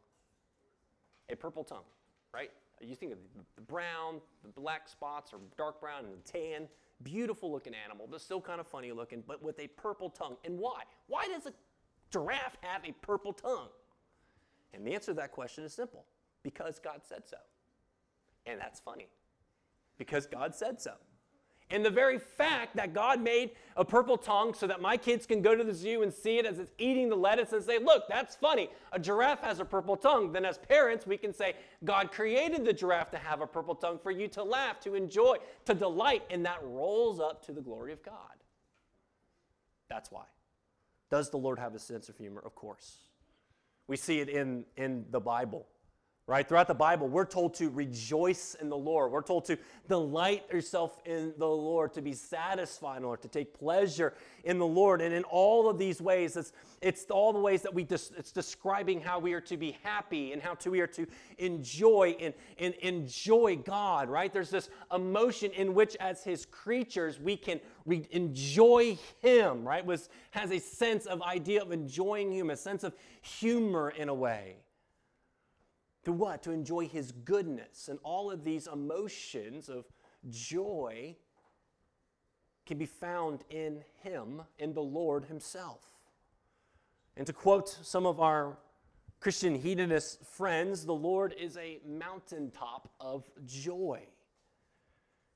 A 1.31 1.37
purple 1.37 1.65
tongue, 1.65 1.85
right? 2.35 2.51
You 2.81 2.95
think 2.95 3.13
of 3.13 3.19
the 3.57 3.63
brown, 3.63 4.21
the 4.43 4.61
black 4.61 4.89
spots, 4.89 5.33
or 5.33 5.39
dark 5.57 5.81
brown 5.81 6.05
and 6.05 6.15
the 6.15 6.31
tan. 6.31 6.69
Beautiful 7.03 7.53
looking 7.53 7.75
animal, 7.75 8.09
but 8.11 8.21
still 8.21 8.41
kind 8.41 8.61
of 8.61 8.67
funny 8.67 8.91
looking, 8.91 9.23
but 9.27 9.43
with 9.43 9.59
a 9.61 9.69
purple 9.69 10.11
tongue. 10.11 10.37
And 10.45 10.59
why? 10.59 10.83
Why 11.07 11.29
does 11.29 11.47
a 11.47 11.53
giraffe 12.11 12.57
have 12.63 12.85
a 12.85 12.93
purple 13.03 13.33
tongue? 13.33 13.69
And 14.75 14.87
the 14.87 14.95
answer 14.95 15.13
to 15.13 15.15
that 15.15 15.33
question 15.33 15.65
is 15.65 15.73
simple 15.73 16.05
because 16.43 16.79
God 16.79 17.03
said 17.09 17.23
so. 17.27 17.37
And 18.47 18.61
that's 18.61 18.81
funny 18.81 19.09
because 19.97 20.27
God 20.27 20.55
said 20.55 20.81
so. 20.81 20.93
And 21.71 21.85
the 21.85 21.91
very 21.91 22.19
fact 22.19 22.77
that 22.77 22.95
God 22.95 23.21
made 23.21 23.51
a 23.77 23.85
purple 23.85 24.17
tongue 24.17 24.55
so 24.55 24.67
that 24.67 24.81
my 24.81 24.97
kids 24.97 25.27
can 25.27 25.43
go 25.43 25.55
to 25.55 25.63
the 25.63 25.75
zoo 25.75 26.03
and 26.03 26.13
see 26.13 26.39
it 26.39 26.47
as 26.47 26.59
it's 26.59 26.73
eating 26.79 27.11
the 27.11 27.17
lettuce 27.17 27.53
and 27.53 27.63
say, 27.63 27.79
look, 27.79 28.05
that's 28.09 28.35
funny. 28.35 28.71
A 28.93 28.99
giraffe 28.99 29.43
has 29.43 29.61
a 29.61 29.67
purple 29.67 29.97
tongue. 29.97 30.33
Then, 30.33 30.47
as 30.47 30.57
parents, 30.57 31.07
we 31.07 31.19
can 31.19 31.35
say, 31.35 31.55
God 31.85 32.11
created 32.11 32.65
the 32.65 32.73
giraffe 32.73 33.11
to 33.11 33.19
have 33.19 33.43
a 33.43 33.47
purple 33.47 33.75
tongue 33.75 33.99
for 33.99 34.11
you 34.11 34.29
to 34.29 34.43
laugh, 34.43 34.81
to 34.81 34.95
enjoy, 34.95 35.37
to 35.67 35.75
delight. 35.75 36.23
And 36.31 36.45
that 36.47 36.61
rolls 36.65 37.21
up 37.21 37.45
to 37.47 37.53
the 37.53 37.61
glory 37.61 37.93
of 37.93 38.03
God. 38.03 38.15
That's 39.91 40.11
why. 40.11 40.25
Does 41.11 41.29
the 41.29 41.39
Lord 41.39 41.59
have 41.59 41.75
a 41.75 41.79
sense 41.79 42.09
of 42.09 42.17
humor? 42.17 42.43
Of 42.45 42.55
course. 42.55 42.97
We 43.87 43.97
see 43.97 44.21
it 44.21 44.31
in, 44.31 44.65
in 44.77 45.05
the 45.11 45.21
Bible 45.21 45.67
right? 46.29 46.47
Throughout 46.47 46.69
the 46.69 46.75
Bible, 46.75 47.09
we're 47.09 47.25
told 47.25 47.55
to 47.55 47.71
rejoice 47.71 48.55
in 48.61 48.69
the 48.69 48.77
Lord. 48.77 49.11
We're 49.11 49.23
told 49.23 49.47
to 49.47 49.57
delight 49.89 50.45
yourself 50.53 51.01
in 51.07 51.33
the 51.39 51.49
Lord, 51.49 51.95
to 51.95 52.03
be 52.03 52.13
satisfied 52.13 52.97
in 52.97 53.03
the 53.03 53.09
Lord, 53.09 53.23
to 53.23 53.29
take 53.29 53.59
pleasure 53.59 54.13
in 54.45 54.59
the 54.59 54.67
Lord. 54.67 55.01
And 55.01 55.15
in 55.15 55.25
all 55.25 55.71
of 55.71 55.79
these 55.79 56.03
ways, 56.03 56.37
it's, 56.37 56.53
it's 56.83 57.07
all 57.07 57.33
the 57.33 57.39
ways 57.39 57.63
that 57.63 57.73
we 57.73 57.83
just, 57.83 58.13
it's 58.15 58.31
describing 58.31 59.01
how 59.01 59.19
we 59.19 59.33
are 59.33 59.41
to 59.41 59.57
be 59.57 59.79
happy 59.83 60.35
and 60.35 60.43
how 60.43 60.53
to, 60.57 60.71
we 60.71 60.81
are 60.81 60.87
to 60.89 61.07
enjoy 61.39 62.15
and, 62.21 62.35
and 62.59 62.75
enjoy 62.75 63.57
God, 63.57 64.11
right? 64.11 64.31
There's 64.31 64.51
this 64.51 64.69
emotion 64.95 65.51
in 65.53 65.73
which, 65.73 65.97
as 65.99 66.23
His 66.23 66.45
creatures, 66.45 67.19
we 67.19 67.39
can 67.39 67.59
re- 67.87 68.07
enjoy 68.11 68.99
Him, 69.23 69.67
right? 69.67 69.85
Was 69.85 70.11
has 70.33 70.51
a 70.51 70.59
sense 70.59 71.07
of 71.07 71.23
idea 71.23 71.63
of 71.63 71.73
enjoying 71.73 72.31
Him, 72.35 72.51
a 72.51 72.57
sense 72.57 72.85
of 72.85 72.95
humor 73.23 73.95
in 73.97 74.11
a 74.11 74.15
way. 74.15 74.57
To 76.05 76.13
what? 76.13 76.43
To 76.45 76.53
enjoy 76.53 76.89
His 76.89 77.13
goodness. 77.13 77.89
And 77.89 77.99
all 78.03 78.31
of 78.31 78.45
these 78.45 78.67
emotions 78.67 79.69
of 79.69 79.85
joy 80.31 81.17
can 82.67 82.79
be 82.79 82.87
found 82.87 83.45
in 83.51 83.85
Him, 84.03 84.43
in 84.59 84.73
the 84.73 84.83
Lord 84.83 85.25
Himself. 85.25 85.83
And 87.17 87.27
to 87.27 87.33
quote 87.33 87.69
some 87.83 88.07
of 88.07 88.21
our 88.21 88.59
Christian 89.21 89.57
hedonist 89.57 90.25
friends, 90.25 90.87
the 90.87 90.95
Lord 90.95 91.35
is 91.39 91.57
a 91.57 91.81
mountaintop 91.85 92.89
of 93.01 93.29
joy. 93.45 94.07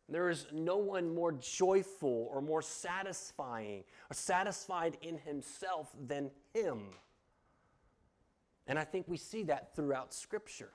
There 0.08 0.28
is 0.28 0.46
no 0.52 0.76
one 0.76 1.12
more 1.12 1.32
joyful 1.32 2.28
or 2.30 2.40
more 2.40 2.62
satisfying 2.62 3.82
or 4.10 4.14
satisfied 4.14 4.98
in 5.02 5.18
himself 5.18 5.90
than 6.06 6.30
him. 6.52 6.90
And 8.66 8.78
I 8.78 8.84
think 8.84 9.06
we 9.08 9.16
see 9.16 9.42
that 9.44 9.74
throughout 9.74 10.14
Scripture. 10.14 10.70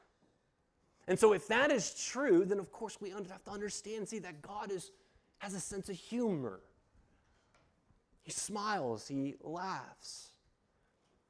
And 1.07 1.17
so, 1.17 1.33
if 1.33 1.47
that 1.47 1.71
is 1.71 1.93
true, 1.93 2.43
then 2.43 2.59
of 2.59 2.71
course 2.71 2.97
we 2.99 3.09
have 3.11 3.43
to 3.45 3.51
understand, 3.51 4.09
see, 4.09 4.19
that 4.19 4.41
God 4.41 4.71
is, 4.71 4.91
has 5.37 5.53
a 5.53 5.59
sense 5.59 5.87
of 5.87 5.95
humor. 5.95 6.59
He 8.23 8.31
smiles, 8.31 9.07
he 9.07 9.35
laughs. 9.41 10.31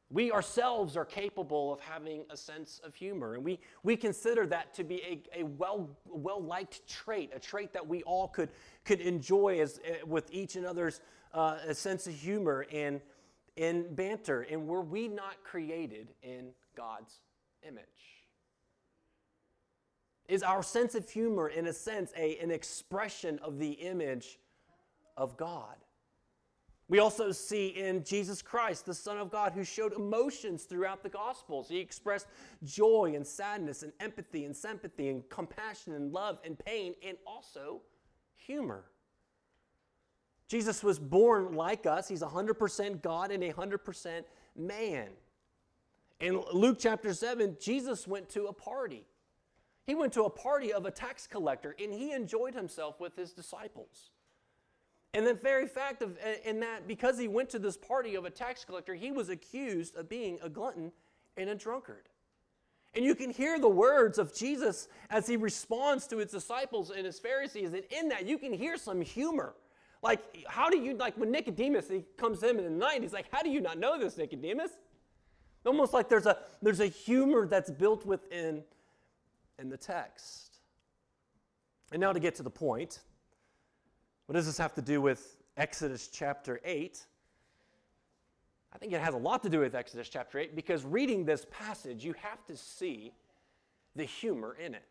We 0.10 0.32
ourselves 0.32 0.96
are 0.96 1.06
capable 1.06 1.74
of 1.74 1.82
having 1.82 2.24
a 2.30 2.38
sense 2.38 2.80
of 2.84 2.96
humor, 2.96 3.36
and 3.36 3.44
we, 3.44 3.60
we 3.84 3.98
consider 3.98 4.48
that 4.48 4.74
to 4.76 4.84
be 4.86 5.04
a, 5.36 5.42
a 5.42 5.44
well, 5.44 5.90
well 6.06 6.42
liked 6.42 6.88
trait, 6.88 7.32
a 7.36 7.40
trait 7.40 7.74
that 7.74 7.86
we 7.86 8.04
all 8.04 8.30
could, 8.30 8.50
could 8.86 9.02
enjoy 9.02 9.60
as, 9.60 9.80
uh, 9.80 10.06
with 10.08 10.30
each 10.32 10.56
other's 10.58 11.02
uh, 11.34 11.58
a 11.68 11.76
sense 11.76 12.08
of 12.08 12.14
humor 12.14 12.66
and 12.72 13.02
in 13.58 13.94
banter? 13.94 14.44
And 14.50 14.68
were 14.68 14.82
we 14.82 15.08
not 15.08 15.44
created 15.44 16.14
in 16.24 16.52
God's 16.76 17.20
image? 17.68 17.84
Is 20.28 20.44
our 20.44 20.64
sense 20.64 20.96
of 20.96 21.10
humor, 21.10 21.50
in 21.50 21.68
a 21.68 21.74
sense, 21.74 22.12
a, 22.18 22.38
an 22.40 22.52
expression 22.52 23.40
of 23.40 23.60
the 23.60 23.72
image 23.72 24.40
of 25.16 25.38
God? 25.38 25.76
We 26.90 27.00
also 27.00 27.32
see 27.32 27.68
in 27.68 28.04
Jesus 28.04 28.42
Christ, 28.42 28.86
the 28.86 28.94
Son 28.94 29.18
of 29.18 29.30
God, 29.30 29.52
who 29.52 29.64
showed 29.64 29.94
emotions 29.94 30.64
throughout 30.64 31.04
the 31.04 31.10
Gospels. 31.10 31.68
He 31.68 31.80
expressed 31.80 32.28
joy 32.64 33.14
and 33.16 33.28
sadness 33.28 33.84
and 33.84 33.92
empathy 34.00 34.46
and 34.46 34.56
sympathy 34.56 35.10
and 35.10 35.28
compassion 35.30 35.94
and 35.94 36.14
love 36.14 36.40
and 36.46 36.58
pain 36.58 36.94
and 37.06 37.18
also 37.26 37.82
humor. 38.38 38.86
Jesus 40.48 40.84
was 40.84 40.98
born 40.98 41.54
like 41.54 41.86
us. 41.86 42.08
He's 42.08 42.22
100% 42.22 43.02
God 43.02 43.32
and 43.32 43.44
100% 43.44 44.24
man. 44.56 45.10
In 46.20 46.42
Luke 46.54 46.78
chapter 46.80 47.14
7, 47.14 47.58
Jesus 47.60 48.08
went 48.08 48.30
to 48.30 48.46
a 48.46 48.54
party. 48.54 49.06
He 49.86 49.96
went 49.96 50.14
to 50.14 50.24
a 50.24 50.30
party 50.30 50.74
of 50.74 50.86
a 50.86 50.92
tax 50.92 51.28
collector 51.28 51.76
and 51.82 51.94
he 51.94 52.12
enjoyed 52.12 52.54
himself 52.54 53.00
with 53.00 53.16
his 53.16 53.34
disciples. 53.34 54.12
And 55.14 55.26
the 55.26 55.34
very 55.34 55.68
fact 55.68 56.02
of 56.02 56.18
in 56.44 56.60
that 56.60 56.88
because 56.88 57.18
he 57.18 57.28
went 57.28 57.50
to 57.52 57.60
this 57.60 57.78
party 57.78 58.16
of 58.16 58.26
a 58.26 58.30
tax 58.30 58.66
collector, 58.66 58.94
he 58.94 59.12
was 59.12 59.30
accused 59.30 59.96
of 59.96 60.10
being 60.10 60.40
a 60.44 60.50
glutton 60.50 60.92
and 61.38 61.50
a 61.50 61.56
drunkard. 61.56 62.10
And 62.94 63.06
you 63.06 63.16
can 63.16 63.30
hear 63.30 63.60
the 63.60 63.70
words 63.70 64.18
of 64.18 64.34
Jesus 64.34 64.88
as 65.10 65.28
he 65.28 65.38
responds 65.38 66.08
to 66.08 66.18
his 66.18 66.32
disciples 66.32 66.90
and 66.90 67.06
his 67.06 67.20
Pharisees. 67.20 67.74
And 67.74 67.84
in 67.92 68.10
that, 68.10 68.26
you 68.26 68.38
can 68.38 68.52
hear 68.52 68.76
some 68.76 69.02
humor. 69.02 69.54
Like, 70.04 70.46
how 70.48 70.70
do 70.70 70.78
you, 70.78 70.96
like 70.96 71.18
when 71.18 71.32
Nicodemus, 71.32 71.90
he 71.90 72.04
comes 72.18 72.44
in 72.44 72.58
in 72.58 72.64
the 72.64 72.70
night, 72.70 73.02
he's 73.02 73.14
like, 73.14 73.26
how 73.32 73.42
do 73.42 73.50
you 73.50 73.62
not 73.62 73.78
know 73.80 74.00
this, 74.00 74.18
Nicodemus? 74.18 74.72
Almost 75.66 75.94
like 75.94 76.08
there's 76.08 76.26
a, 76.26 76.38
there's 76.62 76.80
a 76.80 76.86
humor 76.86 77.48
that's 77.48 77.72
built 77.72 78.06
within 78.06 78.64
in 79.60 79.70
the 79.70 79.78
text. 79.78 80.60
And 81.92 82.00
now 82.00 82.14
to 82.14 82.20
get 82.20 82.36
to 82.36 82.44
the 82.44 82.50
point, 82.50 83.02
what 84.28 84.36
does 84.36 84.46
this 84.46 84.58
have 84.58 84.74
to 84.76 84.82
do 84.82 85.02
with 85.02 85.38
Exodus 85.58 86.10
chapter 86.10 86.62
8? 86.64 87.06
I 88.74 88.78
think 88.78 88.94
it 88.94 89.02
has 89.02 89.14
a 89.14 89.18
lot 89.18 89.42
to 89.44 89.50
do 89.50 89.62
with 89.62 89.74
Exodus 89.74 90.10
chapter 90.10 90.38
8 90.38 90.56
because 90.56 90.86
reading 90.86 91.26
this 91.26 91.46
passage, 91.50 92.04
you 92.04 92.14
have 92.22 92.46
to 92.46 92.56
see 92.56 93.14
the 93.96 94.04
humor 94.04 94.56
in 94.64 94.76
it. 94.76 94.84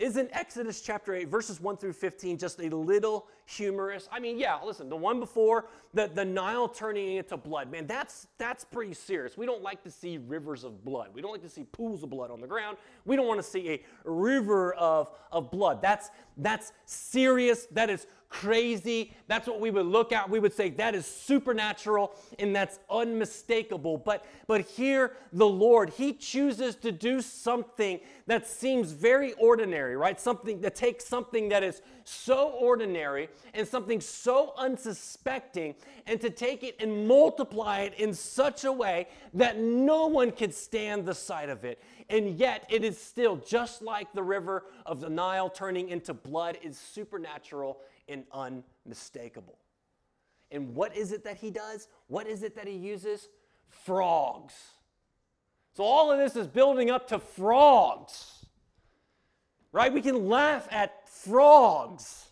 Isn't 0.00 0.30
Exodus 0.32 0.80
chapter 0.80 1.12
8, 1.12 1.28
verses 1.28 1.60
1 1.60 1.76
through 1.76 1.92
15, 1.92 2.38
just 2.38 2.58
a 2.58 2.74
little 2.74 3.26
humorous? 3.44 4.08
I 4.10 4.18
mean, 4.18 4.38
yeah, 4.38 4.58
listen, 4.64 4.88
the 4.88 4.96
one 4.96 5.20
before, 5.20 5.66
the, 5.92 6.10
the 6.14 6.24
Nile 6.24 6.68
turning 6.68 7.16
into 7.16 7.36
blood, 7.36 7.70
man, 7.70 7.86
that's, 7.86 8.26
that's 8.38 8.64
pretty 8.64 8.94
serious. 8.94 9.36
We 9.36 9.44
don't 9.44 9.62
like 9.62 9.82
to 9.82 9.90
see 9.90 10.16
rivers 10.16 10.64
of 10.64 10.86
blood. 10.86 11.10
We 11.12 11.20
don't 11.20 11.32
like 11.32 11.42
to 11.42 11.50
see 11.50 11.64
pools 11.64 12.02
of 12.02 12.08
blood 12.08 12.30
on 12.30 12.40
the 12.40 12.46
ground. 12.46 12.78
We 13.04 13.14
don't 13.14 13.26
want 13.26 13.40
to 13.40 13.46
see 13.46 13.68
a 13.72 13.82
river 14.04 14.72
of, 14.72 15.10
of 15.30 15.50
blood. 15.50 15.82
That's, 15.82 16.08
that's 16.38 16.72
serious. 16.86 17.66
That 17.70 17.90
is 17.90 18.06
crazy. 18.30 19.12
That's 19.26 19.46
what 19.46 19.60
we 19.60 19.70
would 19.70 19.86
look 19.86 20.12
at. 20.12 20.30
We 20.30 20.38
would 20.38 20.54
say 20.54 20.70
that 20.70 20.94
is 20.94 21.04
supernatural 21.04 22.14
and 22.38 22.54
that's 22.54 22.78
unmistakable. 22.88 23.98
But 23.98 24.24
but 24.46 24.62
here 24.62 25.16
the 25.32 25.46
Lord, 25.46 25.90
he 25.90 26.12
chooses 26.12 26.76
to 26.76 26.92
do 26.92 27.20
something 27.20 28.00
that 28.26 28.46
seems 28.46 28.92
very 28.92 29.32
ordinary, 29.34 29.96
right? 29.96 30.18
Something 30.18 30.60
that 30.60 30.76
takes 30.76 31.04
something 31.04 31.48
that 31.50 31.62
is 31.62 31.82
so 32.04 32.50
ordinary 32.50 33.28
and 33.52 33.66
something 33.66 34.00
so 34.00 34.54
unsuspecting 34.56 35.74
and 36.06 36.20
to 36.20 36.30
take 36.30 36.62
it 36.62 36.76
and 36.80 37.06
multiply 37.06 37.80
it 37.80 37.94
in 37.94 38.14
such 38.14 38.64
a 38.64 38.72
way 38.72 39.08
that 39.34 39.58
no 39.58 40.06
one 40.06 40.30
could 40.30 40.54
stand 40.54 41.04
the 41.04 41.14
sight 41.14 41.48
of 41.48 41.64
it. 41.64 41.82
And 42.08 42.38
yet 42.38 42.64
it 42.68 42.84
is 42.84 42.98
still 42.98 43.36
just 43.36 43.82
like 43.82 44.12
the 44.12 44.22
river 44.22 44.64
of 44.86 45.00
the 45.00 45.08
Nile 45.08 45.50
turning 45.50 45.88
into 45.88 46.14
blood 46.14 46.58
is 46.62 46.78
supernatural 46.78 47.78
and 48.10 48.24
unmistakable. 48.32 49.58
And 50.50 50.74
what 50.74 50.96
is 50.96 51.12
it 51.12 51.24
that 51.24 51.36
he 51.36 51.50
does? 51.50 51.88
What 52.08 52.26
is 52.26 52.42
it 52.42 52.56
that 52.56 52.66
he 52.66 52.74
uses? 52.74 53.28
Frogs. 53.68 54.54
So 55.74 55.84
all 55.84 56.10
of 56.10 56.18
this 56.18 56.36
is 56.36 56.46
building 56.46 56.90
up 56.90 57.08
to 57.08 57.18
frogs. 57.18 58.44
Right? 59.72 59.92
We 59.92 60.02
can 60.02 60.28
laugh 60.28 60.66
at 60.70 61.08
frogs. 61.08 62.26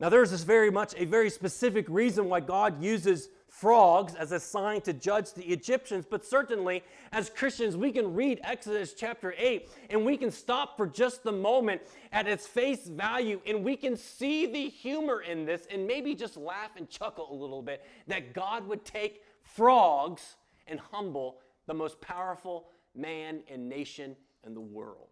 Now, 0.00 0.08
there's 0.10 0.30
this 0.30 0.44
very 0.44 0.70
much 0.70 0.94
a 0.96 1.06
very 1.06 1.30
specific 1.30 1.86
reason 1.88 2.28
why 2.28 2.40
God 2.40 2.82
uses 2.82 3.28
frogs 3.60 4.14
as 4.14 4.30
a 4.32 4.38
sign 4.38 4.80
to 4.82 4.92
judge 4.92 5.32
the 5.32 5.44
Egyptians, 5.44 6.06
but 6.08 6.24
certainly 6.24 6.82
as 7.12 7.28
Christians, 7.28 7.76
we 7.76 7.90
can 7.90 8.14
read 8.14 8.40
Exodus 8.44 8.94
chapter 8.94 9.34
8 9.36 9.68
and 9.90 10.04
we 10.04 10.16
can 10.16 10.30
stop 10.30 10.76
for 10.76 10.86
just 10.86 11.24
the 11.24 11.32
moment 11.32 11.82
at 12.12 12.28
its 12.28 12.46
face 12.46 12.86
value 12.86 13.40
and 13.46 13.64
we 13.64 13.76
can 13.76 13.96
see 13.96 14.46
the 14.46 14.68
humor 14.68 15.22
in 15.22 15.44
this 15.44 15.66
and 15.70 15.86
maybe 15.86 16.14
just 16.14 16.36
laugh 16.36 16.70
and 16.76 16.88
chuckle 16.88 17.28
a 17.32 17.34
little 17.34 17.62
bit 17.62 17.84
that 18.06 18.32
God 18.32 18.66
would 18.68 18.84
take 18.84 19.24
frogs 19.42 20.36
and 20.68 20.78
humble 20.78 21.38
the 21.66 21.74
most 21.74 22.00
powerful 22.00 22.68
man 22.94 23.40
and 23.50 23.68
nation 23.68 24.14
in 24.46 24.54
the 24.54 24.60
world. 24.60 25.08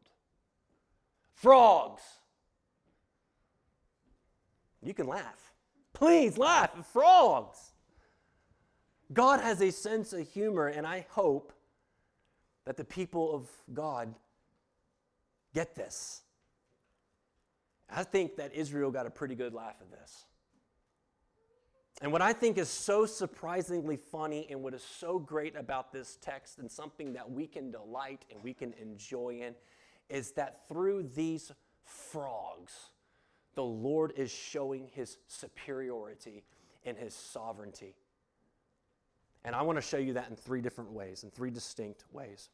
Frogs. 1.35 2.03
You 4.83 4.95
can 4.95 5.09
laugh. 5.09 5.53
Please 5.93 6.38
laugh 6.38 6.71
at 6.76 6.87
frogs. 6.87 7.73
God 9.12 9.40
has 9.40 9.60
a 9.60 9.70
sense 9.70 10.12
of 10.12 10.28
humor, 10.28 10.66
and 10.66 10.86
I 10.86 11.06
hope 11.10 11.52
that 12.64 12.76
the 12.76 12.84
people 12.84 13.34
of 13.34 13.48
God 13.72 14.14
get 15.54 15.75
this. 15.75 16.22
I 17.88 18.02
think 18.02 18.36
that 18.36 18.52
Israel 18.52 18.90
got 18.90 19.06
a 19.06 19.10
pretty 19.10 19.36
good 19.36 19.54
laugh 19.54 19.76
at 19.80 19.90
this. 19.90 20.25
And 22.02 22.12
what 22.12 22.20
I 22.20 22.32
think 22.32 22.58
is 22.58 22.68
so 22.68 23.06
surprisingly 23.06 23.96
funny 23.96 24.46
and 24.50 24.62
what 24.62 24.75
is 24.75 24.82
so 24.82 25.18
great 25.18 25.56
about 25.56 25.92
this 25.92 26.18
text 26.20 26.58
and 26.58 26.70
something 26.70 27.14
that 27.14 27.30
we 27.30 27.46
can 27.46 27.70
delight 27.70 28.25
and 28.30 28.42
we 28.42 28.52
can 28.52 28.75
enjoy 28.75 29.40
in 29.40 29.54
is 30.10 30.32
that 30.32 30.68
through 30.68 31.04
these 31.14 31.52
frogs, 31.84 32.90
the 33.54 33.64
Lord 33.64 34.12
is 34.16 34.30
showing 34.30 34.88
his 34.92 35.16
superiority 35.26 36.44
and 36.84 36.98
his 36.98 37.14
sovereignty. 37.14 37.94
And 39.47 39.55
I 39.55 39.62
want 39.62 39.76
to 39.76 39.83
show 39.83 39.97
you 39.97 40.12
that 40.15 40.29
in 40.29 40.35
three 40.35 40.61
different 40.61 40.91
ways, 40.91 41.23
in 41.23 41.31
three 41.31 41.50
distinct 41.50 42.05
ways. 42.12 42.50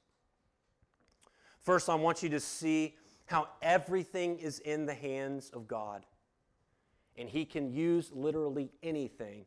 First, 1.59 1.89
I 1.89 1.95
want 1.95 2.23
you 2.23 2.29
to 2.29 2.39
see 2.39 2.97
how 3.25 3.49
everything 3.63 4.39
is 4.39 4.59
in 4.59 4.85
the 4.85 4.93
hands 4.93 5.51
of 5.55 5.67
God. 5.67 6.05
And 7.17 7.31
he 7.31 7.47
can 7.47 7.73
use 7.73 8.13
literally 8.13 8.71
anything 8.83 9.47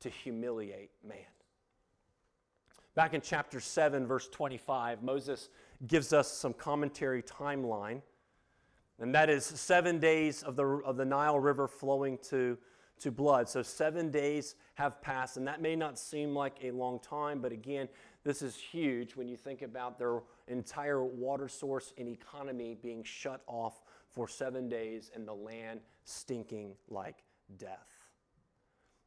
to 0.00 0.10
humiliate 0.10 0.90
man. 1.02 1.16
Back 2.94 3.14
in 3.14 3.22
chapter 3.22 3.58
7, 3.58 4.06
verse 4.06 4.28
25, 4.28 5.02
Moses 5.02 5.48
gives 5.86 6.12
us 6.12 6.30
some 6.30 6.52
commentary 6.52 7.22
timeline. 7.22 8.02
And 8.98 9.14
that 9.14 9.30
is 9.30 9.46
seven 9.46 9.98
days 9.98 10.42
of 10.42 10.56
the, 10.56 10.66
of 10.66 10.98
the 10.98 11.06
Nile 11.06 11.40
River 11.40 11.68
flowing 11.68 12.18
to, 12.28 12.58
to 13.00 13.10
blood. 13.10 13.48
So 13.48 13.62
seven 13.62 14.10
days 14.10 14.54
have 14.74 15.00
passed, 15.02 15.36
and 15.36 15.46
that 15.46 15.60
may 15.60 15.76
not 15.76 15.98
seem 15.98 16.34
like 16.34 16.56
a 16.62 16.70
long 16.70 17.00
time, 17.00 17.40
but 17.40 17.52
again, 17.52 17.88
this 18.24 18.42
is 18.42 18.56
huge 18.56 19.16
when 19.16 19.28
you 19.28 19.36
think 19.36 19.62
about 19.62 19.98
their 19.98 20.20
entire 20.48 21.04
water 21.04 21.48
source 21.48 21.92
and 21.98 22.08
economy 22.08 22.76
being 22.80 23.02
shut 23.02 23.42
off 23.46 23.82
for 24.10 24.28
seven 24.28 24.68
days 24.68 25.10
and 25.14 25.26
the 25.26 25.34
land 25.34 25.80
stinking 26.04 26.74
like 26.88 27.24
death. 27.56 28.02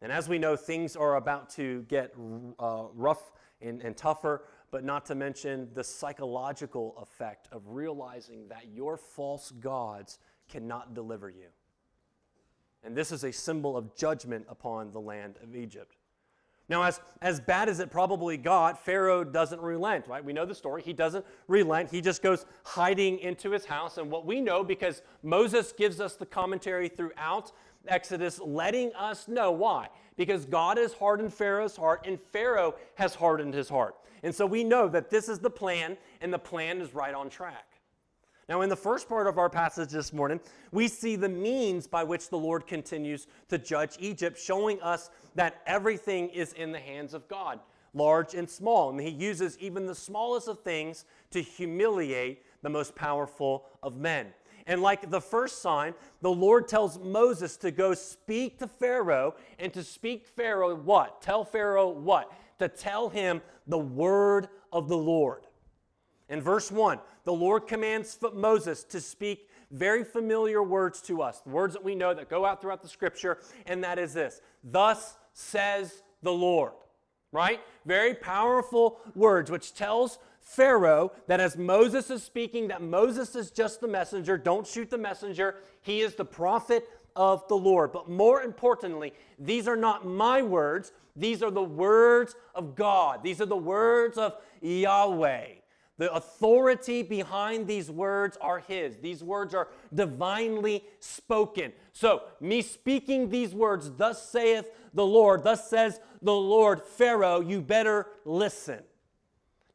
And 0.02 0.12
as 0.12 0.28
we 0.28 0.38
know, 0.38 0.56
things 0.56 0.96
are 0.96 1.16
about 1.16 1.50
to 1.52 1.84
get 1.84 2.14
uh, 2.60 2.84
rough 2.94 3.32
and, 3.62 3.82
and 3.82 3.96
tougher, 3.96 4.44
but 4.70 4.84
not 4.84 5.06
to 5.06 5.16
mention 5.16 5.70
the 5.74 5.84
psychological 5.84 6.98
effect 7.02 7.48
of 7.52 7.62
realizing 7.68 8.48
that 8.50 8.68
your 8.74 8.98
false 8.98 9.52
gods 9.52 10.20
cannot 10.50 10.94
deliver 10.94 11.30
you. 11.30 11.48
And 12.86 12.96
this 12.96 13.12
is 13.12 13.24
a 13.24 13.32
symbol 13.32 13.76
of 13.76 13.96
judgment 13.96 14.46
upon 14.48 14.92
the 14.92 15.02
land 15.02 15.38
of 15.42 15.56
Egypt. 15.56 15.98
Now, 16.68 16.82
as, 16.84 17.00
as 17.22 17.40
bad 17.40 17.70
as 17.70 17.80
it 17.80 17.92
probably 17.92 18.38
got, 18.38 18.84
Pharaoh 18.84 19.24
doesn't 19.24 19.62
relent, 19.62 20.08
right? 20.08 20.24
We 20.24 20.34
know 20.34 20.46
the 20.46 20.56
story. 20.56 20.82
He 20.82 20.94
doesn't 20.94 21.24
relent. 21.48 21.92
He 21.92 22.02
just 22.02 22.24
goes 22.24 22.46
hiding 22.64 23.20
into 23.20 23.52
his 23.52 23.66
house. 23.66 23.98
And 23.98 24.10
what 24.10 24.26
we 24.26 24.42
know, 24.42 24.64
because 24.64 25.04
Moses 25.22 25.72
gives 25.74 26.00
us 26.00 26.16
the 26.16 26.26
commentary 26.26 26.90
throughout 26.90 27.52
Exodus, 27.88 28.40
letting 28.40 28.94
us 28.96 29.28
know 29.28 29.52
why. 29.52 29.90
Because 30.16 30.46
God 30.46 30.78
has 30.78 30.94
hardened 30.94 31.34
Pharaoh's 31.34 31.76
heart, 31.76 32.06
and 32.08 32.20
Pharaoh 32.32 32.74
has 32.96 33.14
hardened 33.14 33.54
his 33.54 33.70
heart. 33.70 33.96
And 34.24 34.34
so 34.34 34.46
we 34.48 34.64
know 34.64 34.88
that 34.88 35.12
this 35.12 35.30
is 35.30 35.38
the 35.38 35.52
plan, 35.52 35.98
and 36.22 36.34
the 36.34 36.40
plan 36.40 36.82
is 36.82 36.96
right 36.96 37.14
on 37.14 37.30
track. 37.30 37.75
Now, 38.48 38.62
in 38.62 38.70
the 38.70 38.76
first 38.76 39.10
part 39.10 39.26
of 39.26 39.40
our 39.40 39.50
passage 39.50 39.90
this 39.90 40.14
morning, 40.14 40.40
we 40.72 40.88
see 40.88 41.16
the 41.16 41.30
means 41.30 41.88
by 41.88 42.04
which 42.04 42.30
the 42.30 42.38
Lord 42.38 42.68
continues 42.68 43.26
to 43.50 43.58
judge 43.58 43.96
Egypt, 44.00 44.40
showing 44.40 44.80
us 44.82 45.10
that 45.34 45.62
everything 45.66 46.30
is 46.30 46.54
in 46.54 46.72
the 46.72 46.80
hands 46.80 47.16
of 47.16 47.28
God, 47.28 47.60
large 47.96 48.36
and 48.36 48.48
small. 48.48 48.92
And 48.92 49.02
He 49.02 49.10
uses 49.10 49.58
even 49.58 49.88
the 49.88 49.96
smallest 49.96 50.48
of 50.48 50.60
things 50.60 51.06
to 51.32 51.42
humiliate 51.42 52.44
the 52.62 52.70
most 52.70 52.96
powerful 52.96 53.66
of 53.82 53.98
men. 53.98 54.28
And 54.68 54.82
like 54.82 55.10
the 55.10 55.22
first 55.22 55.62
sign, 55.62 55.96
the 56.22 56.32
Lord 56.32 56.68
tells 56.68 57.00
Moses 57.00 57.58
to 57.58 57.72
go 57.72 57.94
speak 57.96 58.60
to 58.60 58.68
Pharaoh 58.68 59.36
and 59.58 59.74
to 59.74 59.84
speak 59.84 60.28
Pharaoh 60.28 60.76
what? 60.76 61.22
Tell 61.22 61.46
Pharaoh 61.46 61.90
what? 61.90 62.32
To 62.60 62.68
tell 62.68 63.10
him 63.10 63.42
the 63.68 63.78
word 63.78 64.50
of 64.72 64.88
the 64.88 64.98
Lord. 64.98 65.45
In 66.30 66.42
verse 66.42 66.72
1, 66.72 67.00
the 67.24 67.34
Lord 67.34 67.68
commands 67.68 68.18
Moses 68.34 68.84
to 68.86 69.00
speak 69.00 69.50
very 69.72 70.04
familiar 70.04 70.64
words 70.64 71.02
to 71.04 71.22
us, 71.22 71.42
the 71.42 71.50
words 71.50 71.74
that 71.74 71.84
we 71.84 71.96
know 71.96 72.14
that 72.14 72.30
go 72.30 72.46
out 72.46 72.62
throughout 72.62 72.82
the 72.82 72.88
scripture, 72.88 73.40
and 73.66 73.84
that 73.84 74.00
is 74.00 74.14
this 74.14 74.42
Thus 74.64 75.18
says 75.34 76.04
the 76.24 76.32
Lord, 76.32 76.72
right? 77.32 77.60
Very 77.86 78.16
powerful 78.16 79.00
words, 79.14 79.52
which 79.52 79.74
tells 79.74 80.18
Pharaoh 80.42 81.12
that 81.28 81.40
as 81.40 81.58
Moses 81.58 82.10
is 82.10 82.24
speaking, 82.24 82.68
that 82.70 82.82
Moses 82.82 83.36
is 83.36 83.52
just 83.52 83.82
the 83.82 83.88
messenger. 83.88 84.38
Don't 84.38 84.66
shoot 84.66 84.90
the 84.90 84.98
messenger. 84.98 85.56
He 85.82 86.02
is 86.02 86.16
the 86.16 86.26
prophet 86.26 86.88
of 87.16 87.48
the 87.48 87.58
Lord. 87.58 87.92
But 87.92 88.10
more 88.10 88.42
importantly, 88.44 89.14
these 89.40 89.68
are 89.68 89.76
not 89.76 90.06
my 90.06 90.42
words, 90.42 90.92
these 91.16 91.42
are 91.42 91.52
the 91.52 91.64
words 91.64 92.36
of 92.54 92.76
God. 92.76 93.24
These 93.24 93.42
are 93.42 93.46
the 93.46 93.56
words 93.56 94.18
of 94.18 94.36
Yahweh. 94.62 95.48
The 95.98 96.14
authority 96.14 97.04
behind 97.04 97.68
these 97.68 97.90
words 97.90 98.38
are 98.42 98.60
His. 98.60 98.98
These 98.98 99.24
words 99.24 99.54
are 99.54 99.70
divinely 99.94 100.84
spoken. 101.00 101.72
So, 101.94 102.24
me 102.42 102.62
speaking 102.62 103.30
these 103.30 103.56
words, 103.56 103.92
thus 103.92 104.30
saith 104.30 104.70
the 104.94 105.06
Lord, 105.06 105.44
thus 105.44 105.70
says 105.70 106.00
the 106.22 106.34
Lord, 106.34 106.82
Pharaoh, 106.82 107.40
you 107.40 107.62
better 107.62 108.08
listen. 108.26 108.84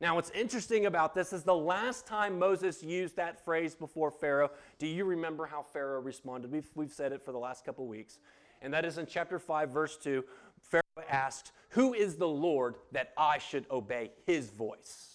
Now, 0.00 0.14
what's 0.14 0.30
interesting 0.30 0.87
about 0.87 1.14
this 1.14 1.33
is 1.33 1.42
the 1.42 1.54
last 1.54 2.06
time 2.06 2.38
Moses 2.38 2.83
used 2.83 3.16
that 3.16 3.44
phrase 3.44 3.74
before 3.74 4.11
Pharaoh, 4.11 4.50
do 4.78 4.87
you 4.87 5.04
remember 5.04 5.44
how 5.46 5.62
Pharaoh 5.62 6.00
responded? 6.00 6.50
We've, 6.50 6.70
we've 6.74 6.92
said 6.92 7.12
it 7.12 7.22
for 7.22 7.33
the 7.33 7.38
last 7.38 7.64
couple 7.64 7.87
weeks. 7.87 8.18
And 8.62 8.72
that 8.72 8.85
is 8.85 8.96
in 8.96 9.06
chapter 9.06 9.38
5, 9.38 9.70
verse 9.70 9.98
2. 9.98 10.24
Pharaoh 10.61 10.83
asked, 11.09 11.52
Who 11.70 11.92
is 11.92 12.16
the 12.16 12.28
Lord 12.28 12.76
that 12.92 13.12
I 13.16 13.38
should 13.38 13.66
obey 13.70 14.12
his 14.26 14.50
voice? 14.50 15.10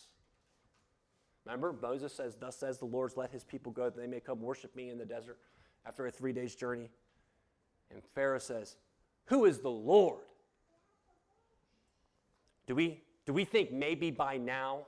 Remember, 1.45 1.73
Moses 1.79 2.13
says, 2.13 2.35
Thus 2.35 2.57
says 2.57 2.79
the 2.79 2.85
Lord, 2.85 3.13
let 3.15 3.31
his 3.31 3.43
people 3.43 3.71
go 3.71 3.85
that 3.85 3.97
they 3.97 4.07
may 4.07 4.19
come 4.19 4.41
worship 4.41 4.75
me 4.75 4.89
in 4.89 4.97
the 4.97 5.05
desert 5.05 5.37
after 5.85 6.07
a 6.07 6.11
three 6.11 6.33
days 6.33 6.55
journey. 6.55 6.89
And 7.91 8.01
Pharaoh 8.15 8.39
says, 8.39 8.77
Who 9.25 9.45
is 9.45 9.59
the 9.59 9.69
Lord? 9.69 10.21
Do 12.67 12.73
we, 12.73 13.03
do 13.25 13.33
we 13.33 13.45
think 13.45 13.71
maybe 13.71 14.09
by 14.09 14.37
now 14.37 14.85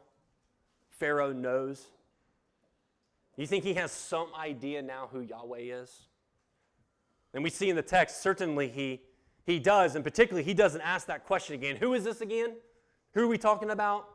Pharaoh 0.90 1.32
knows? 1.32 1.86
You 3.36 3.46
think 3.46 3.64
he 3.64 3.76
has 3.76 3.92
some 3.92 4.30
idea 4.36 4.82
now 4.82 5.10
who 5.12 5.22
Yahweh 5.22 5.60
is? 5.60 6.08
And 7.36 7.44
we 7.44 7.52
see 7.52 7.70
in 7.70 7.76
the 7.76 7.84
text, 7.84 8.24
certainly 8.24 8.68
he, 8.68 9.02
he 9.46 9.60
does, 9.60 9.96
and 9.96 10.04
particularly 10.04 10.44
he 10.44 10.56
doesn't 10.56 10.82
ask 10.82 11.06
that 11.06 11.26
question 11.26 11.54
again. 11.54 11.76
Who 11.76 11.94
is 11.94 12.04
this 12.04 12.22
again? 12.22 12.56
Who 13.14 13.26
are 13.26 13.28
we 13.28 13.38
talking 13.38 13.70
about? 13.70 14.10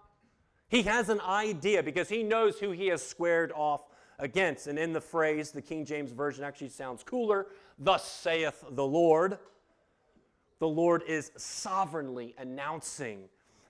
He 0.72 0.80
has 0.84 1.10
an 1.10 1.20
idea 1.20 1.82
because 1.82 2.08
he 2.08 2.22
knows 2.22 2.58
who 2.58 2.70
he 2.70 2.86
has 2.86 3.06
squared 3.06 3.52
off 3.54 3.82
against. 4.18 4.68
And 4.68 4.78
in 4.78 4.94
the 4.94 5.02
phrase, 5.02 5.50
the 5.50 5.60
King 5.60 5.84
James 5.84 6.12
Version 6.12 6.44
actually 6.44 6.70
sounds 6.70 7.02
cooler 7.02 7.48
Thus 7.78 8.10
saith 8.10 8.64
the 8.70 8.86
Lord. 8.86 9.36
The 10.60 10.68
Lord 10.68 11.02
is 11.06 11.30
sovereignly 11.36 12.34
announcing 12.38 13.24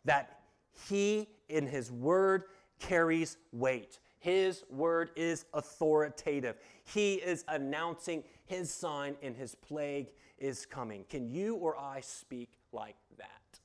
that 0.04 0.42
he, 0.88 1.26
in 1.48 1.66
his 1.66 1.90
word, 1.90 2.44
carries 2.78 3.36
weight. 3.50 3.98
His 4.20 4.62
word 4.70 5.10
is 5.16 5.46
authoritative. 5.54 6.54
He 6.84 7.14
is 7.14 7.44
announcing 7.48 8.22
his 8.44 8.72
sign 8.72 9.16
and 9.24 9.34
his 9.34 9.56
plague 9.56 10.06
is 10.38 10.64
coming. 10.66 11.04
Can 11.10 11.28
you 11.28 11.56
or 11.56 11.76
I 11.76 12.00
speak 12.00 12.50
like 12.72 12.96
that? 13.18 13.58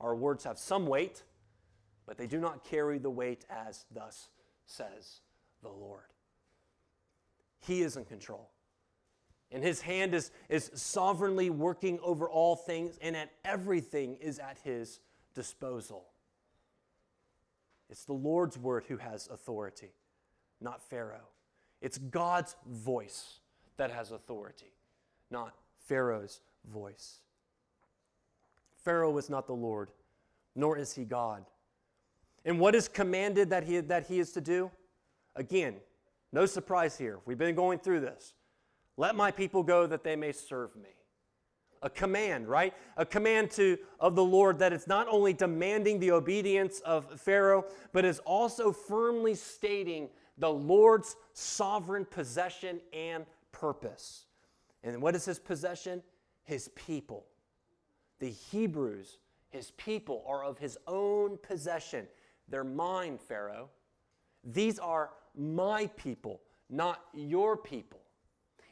Our 0.00 0.16
words 0.16 0.42
have 0.42 0.58
some 0.58 0.84
weight, 0.84 1.22
but 2.08 2.16
they 2.16 2.26
do 2.26 2.40
not 2.40 2.64
carry 2.64 2.98
the 2.98 3.10
weight 3.10 3.44
as 3.50 3.84
thus 3.94 4.30
says 4.66 5.20
the 5.62 5.68
Lord. 5.68 6.06
He 7.60 7.82
is 7.82 7.98
in 7.98 8.06
control. 8.06 8.48
And 9.52 9.62
his 9.62 9.82
hand 9.82 10.14
is, 10.14 10.30
is 10.48 10.70
sovereignly 10.74 11.50
working 11.50 11.98
over 12.02 12.28
all 12.28 12.56
things, 12.56 12.98
and 13.02 13.14
at 13.14 13.30
everything 13.44 14.16
is 14.20 14.38
at 14.38 14.58
his 14.64 15.00
disposal. 15.34 16.06
It's 17.90 18.04
the 18.04 18.14
Lord's 18.14 18.58
word 18.58 18.84
who 18.88 18.96
has 18.96 19.28
authority, 19.28 19.92
not 20.60 20.82
Pharaoh. 20.82 21.28
It's 21.82 21.98
God's 21.98 22.56
voice 22.66 23.40
that 23.76 23.90
has 23.90 24.12
authority, 24.12 24.72
not 25.30 25.54
Pharaoh's 25.86 26.40
voice. 26.70 27.20
Pharaoh 28.82 29.16
is 29.18 29.28
not 29.28 29.46
the 29.46 29.54
Lord, 29.54 29.90
nor 30.54 30.78
is 30.78 30.94
he 30.94 31.04
God. 31.04 31.44
And 32.44 32.58
what 32.60 32.74
is 32.74 32.88
commanded 32.88 33.50
that 33.50 33.64
he, 33.64 33.80
that 33.80 34.06
he 34.06 34.18
is 34.18 34.32
to 34.32 34.40
do? 34.40 34.70
Again, 35.36 35.76
no 36.32 36.46
surprise 36.46 36.96
here. 36.98 37.20
We've 37.24 37.38
been 37.38 37.54
going 37.54 37.78
through 37.78 38.00
this. 38.00 38.32
Let 38.96 39.14
my 39.14 39.30
people 39.30 39.62
go 39.62 39.86
that 39.86 40.04
they 40.04 40.16
may 40.16 40.32
serve 40.32 40.74
me. 40.76 40.90
A 41.82 41.88
command, 41.88 42.48
right? 42.48 42.74
A 42.96 43.06
command 43.06 43.52
to 43.52 43.78
of 44.00 44.16
the 44.16 44.24
Lord 44.24 44.58
that 44.58 44.72
it's 44.72 44.88
not 44.88 45.06
only 45.08 45.32
demanding 45.32 46.00
the 46.00 46.10
obedience 46.10 46.80
of 46.80 47.20
Pharaoh, 47.20 47.64
but 47.92 48.04
is 48.04 48.18
also 48.20 48.72
firmly 48.72 49.36
stating 49.36 50.08
the 50.38 50.50
Lord's 50.50 51.14
sovereign 51.34 52.04
possession 52.04 52.80
and 52.92 53.24
purpose. 53.52 54.24
And 54.82 55.00
what 55.00 55.14
is 55.14 55.24
his 55.24 55.38
possession? 55.38 56.02
His 56.42 56.68
people. 56.74 57.26
The 58.18 58.30
Hebrews, 58.30 59.18
his 59.50 59.70
people, 59.72 60.24
are 60.26 60.42
of 60.44 60.58
his 60.58 60.78
own 60.88 61.38
possession. 61.42 62.08
They're 62.48 62.64
mine, 62.64 63.18
Pharaoh. 63.18 63.68
These 64.44 64.78
are 64.78 65.10
my 65.36 65.86
people, 65.96 66.40
not 66.70 67.00
your 67.12 67.56
people. 67.56 68.00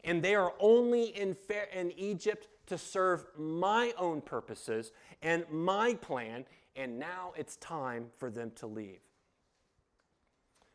And 0.05 0.23
they 0.23 0.35
are 0.35 0.55
only 0.61 1.07
in, 1.07 1.37
in 1.75 1.93
Egypt 1.93 2.49
to 2.67 2.79
serve 2.79 3.27
my 3.37 3.93
own 3.99 4.21
purposes 4.21 4.93
and 5.23 5.45
my 5.51 5.95
plan, 5.95 6.45
and 6.75 6.99
now 6.99 7.33
it's 7.37 7.57
time 7.57 8.07
for 8.19 8.31
them 8.31 8.53
to 8.57 8.67
leave. 8.67 9.01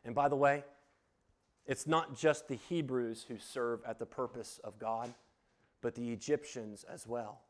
And 0.04 0.14
by 0.14 0.28
the 0.28 0.36
way, 0.36 0.64
it's 1.66 1.86
not 1.86 2.16
just 2.16 2.48
the 2.48 2.56
Hebrews 2.56 3.24
who 3.28 3.38
serve 3.38 3.80
at 3.86 3.98
the 3.98 4.06
purpose 4.06 4.58
of 4.64 4.78
God, 4.78 5.14
but 5.80 5.94
the 5.94 6.10
Egyptians 6.10 6.84
as 6.84 7.06
well. 7.06 7.40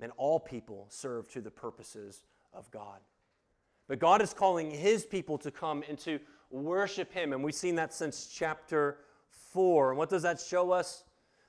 And 0.00 0.12
all 0.16 0.40
people 0.40 0.86
serve 0.88 1.28
to 1.30 1.40
the 1.40 1.50
purposes 1.50 2.22
of 2.52 2.70
God. 2.70 3.00
But 3.92 3.98
God 3.98 4.22
is 4.22 4.32
calling 4.32 4.70
his 4.70 5.04
people 5.04 5.36
to 5.36 5.50
come 5.50 5.84
and 5.86 5.98
to 5.98 6.18
worship 6.50 7.12
him. 7.12 7.34
And 7.34 7.44
we've 7.44 7.54
seen 7.54 7.74
that 7.74 7.92
since 7.92 8.26
chapter 8.26 9.00
4. 9.50 9.90
And 9.90 9.98
what 9.98 10.08
does 10.08 10.22
that 10.22 10.40
show 10.40 10.70
us? 10.70 11.04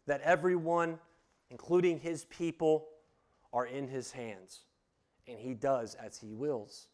That 0.08 0.20
everyone, 0.20 1.00
including 1.50 2.02
his 2.02 2.26
people, 2.26 2.90
are 3.54 3.66
in 3.66 3.88
his 3.88 4.12
hands. 4.12 4.64
And 5.26 5.40
he 5.40 5.54
does 5.54 5.96
as 5.96 6.18
he 6.18 6.34
wills. 6.34 6.88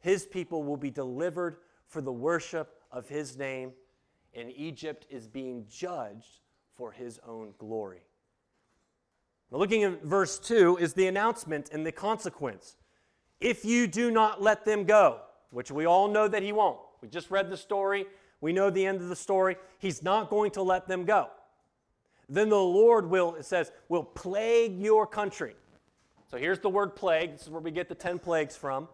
His 0.00 0.26
people 0.26 0.62
will 0.62 0.76
be 0.76 0.90
delivered 0.90 1.56
for 1.86 2.02
the 2.02 2.12
worship 2.12 2.74
of 2.92 3.08
his 3.08 3.38
name, 3.38 3.72
and 4.34 4.52
Egypt 4.54 5.06
is 5.08 5.26
being 5.26 5.64
judged 5.70 6.40
for 6.74 6.92
his 6.92 7.18
own 7.26 7.54
glory. 7.56 8.02
Now, 9.50 9.56
looking 9.56 9.84
at 9.84 10.04
verse 10.04 10.38
2 10.38 10.76
is 10.76 10.92
the 10.92 11.06
announcement 11.06 11.70
and 11.72 11.86
the 11.86 11.92
consequence. 11.92 12.76
If 13.40 13.64
you 13.64 13.86
do 13.86 14.10
not 14.10 14.42
let 14.42 14.64
them 14.64 14.84
go, 14.84 15.20
which 15.50 15.70
we 15.70 15.86
all 15.86 16.08
know 16.08 16.28
that 16.28 16.42
he 16.42 16.52
won't. 16.52 16.78
We 17.00 17.08
just 17.08 17.30
read 17.30 17.50
the 17.50 17.56
story. 17.56 18.06
We 18.40 18.52
know 18.52 18.70
the 18.70 18.84
end 18.84 19.00
of 19.00 19.08
the 19.08 19.16
story. 19.16 19.56
He's 19.78 20.02
not 20.02 20.30
going 20.30 20.50
to 20.52 20.62
let 20.62 20.86
them 20.86 21.04
go. 21.04 21.28
Then 22.28 22.48
the 22.48 22.56
Lord 22.56 23.08
will, 23.08 23.36
it 23.36 23.44
says, 23.44 23.70
will 23.88 24.02
plague 24.02 24.80
your 24.80 25.06
country. 25.06 25.54
So 26.30 26.36
here's 26.36 26.58
the 26.58 26.68
word 26.68 26.96
plague. 26.96 27.32
This 27.32 27.42
is 27.42 27.50
where 27.50 27.60
we 27.60 27.70
get 27.70 27.88
the 27.88 27.94
10 27.94 28.18
plagues 28.18 28.56
from. 28.56 28.88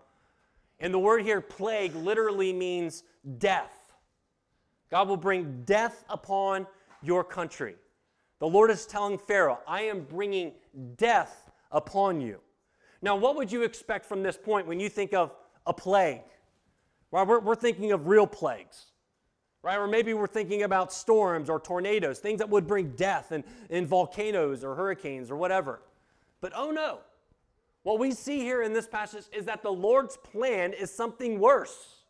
And 0.80 0.92
the 0.92 0.98
word 0.98 1.22
here, 1.22 1.40
plague, 1.40 1.94
literally 1.94 2.52
means 2.52 3.04
death. 3.38 3.92
God 4.90 5.08
will 5.08 5.16
bring 5.16 5.62
death 5.64 6.04
upon 6.10 6.66
your 7.02 7.24
country. 7.24 7.76
The 8.40 8.48
Lord 8.48 8.70
is 8.70 8.84
telling 8.86 9.16
Pharaoh, 9.16 9.60
I 9.66 9.82
am 9.82 10.02
bringing 10.02 10.52
death 10.96 11.50
upon 11.70 12.20
you. 12.20 12.40
Now, 13.02 13.16
what 13.16 13.36
would 13.36 13.50
you 13.50 13.64
expect 13.64 14.06
from 14.06 14.22
this 14.22 14.36
point 14.36 14.66
when 14.66 14.78
you 14.78 14.88
think 14.88 15.12
of 15.12 15.34
a 15.66 15.72
plague? 15.72 16.22
Well, 17.10 17.26
we're, 17.26 17.40
we're 17.40 17.56
thinking 17.56 17.92
of 17.92 18.06
real 18.06 18.26
plagues, 18.26 18.86
right? 19.62 19.76
Or 19.76 19.88
maybe 19.88 20.14
we're 20.14 20.28
thinking 20.28 20.62
about 20.62 20.92
storms 20.92 21.50
or 21.50 21.60
tornadoes, 21.60 22.20
things 22.20 22.38
that 22.38 22.48
would 22.48 22.66
bring 22.66 22.90
death 22.90 23.32
and, 23.32 23.44
and 23.68 23.86
volcanoes 23.86 24.64
or 24.64 24.76
hurricanes 24.76 25.30
or 25.30 25.36
whatever. 25.36 25.82
But 26.40 26.52
oh 26.54 26.70
no, 26.70 27.00
what 27.82 27.98
we 27.98 28.12
see 28.12 28.38
here 28.38 28.62
in 28.62 28.72
this 28.72 28.86
passage 28.86 29.24
is 29.32 29.44
that 29.46 29.62
the 29.62 29.72
Lord's 29.72 30.16
plan 30.16 30.72
is 30.72 30.90
something 30.90 31.40
worse. 31.40 32.04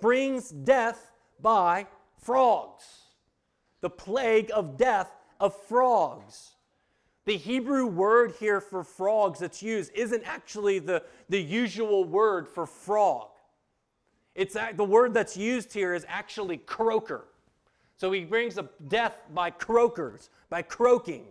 Brings 0.00 0.50
death 0.50 1.10
by 1.40 1.86
frogs. 2.18 2.84
The 3.80 3.90
plague 3.90 4.50
of 4.54 4.76
death 4.76 5.10
of 5.40 5.54
frogs. 5.66 6.53
The 7.26 7.36
Hebrew 7.36 7.86
word 7.86 8.34
here 8.38 8.60
for 8.60 8.84
frogs 8.84 9.38
that's 9.38 9.62
used 9.62 9.92
isn't 9.94 10.22
actually 10.24 10.78
the, 10.78 11.02
the 11.28 11.40
usual 11.40 12.04
word 12.04 12.46
for 12.46 12.66
frog. 12.66 13.28
It's 14.34 14.56
the 14.74 14.84
word 14.84 15.14
that's 15.14 15.36
used 15.36 15.72
here 15.72 15.94
is 15.94 16.04
actually 16.08 16.58
croaker. 16.58 17.26
So 17.96 18.10
he 18.12 18.24
brings 18.24 18.58
a 18.58 18.68
death 18.88 19.16
by 19.32 19.50
croakers, 19.50 20.28
by 20.50 20.62
croaking. 20.62 21.24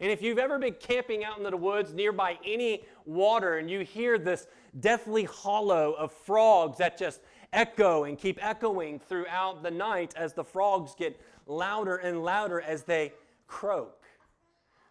And 0.00 0.10
if 0.10 0.20
you've 0.20 0.38
ever 0.38 0.58
been 0.58 0.74
camping 0.80 1.24
out 1.24 1.38
in 1.38 1.44
the 1.44 1.56
woods 1.56 1.94
nearby 1.94 2.36
any 2.44 2.84
water 3.06 3.58
and 3.58 3.70
you 3.70 3.80
hear 3.80 4.18
this 4.18 4.48
deathly 4.80 5.24
hollow 5.24 5.92
of 5.92 6.12
frogs 6.12 6.78
that 6.78 6.98
just 6.98 7.20
echo 7.52 8.04
and 8.04 8.18
keep 8.18 8.44
echoing 8.44 8.98
throughout 8.98 9.62
the 9.62 9.70
night 9.70 10.12
as 10.16 10.32
the 10.32 10.42
frogs 10.42 10.94
get 10.96 11.20
louder 11.46 11.96
and 11.96 12.24
louder 12.24 12.60
as 12.60 12.82
they 12.82 13.12
croak. 13.46 14.01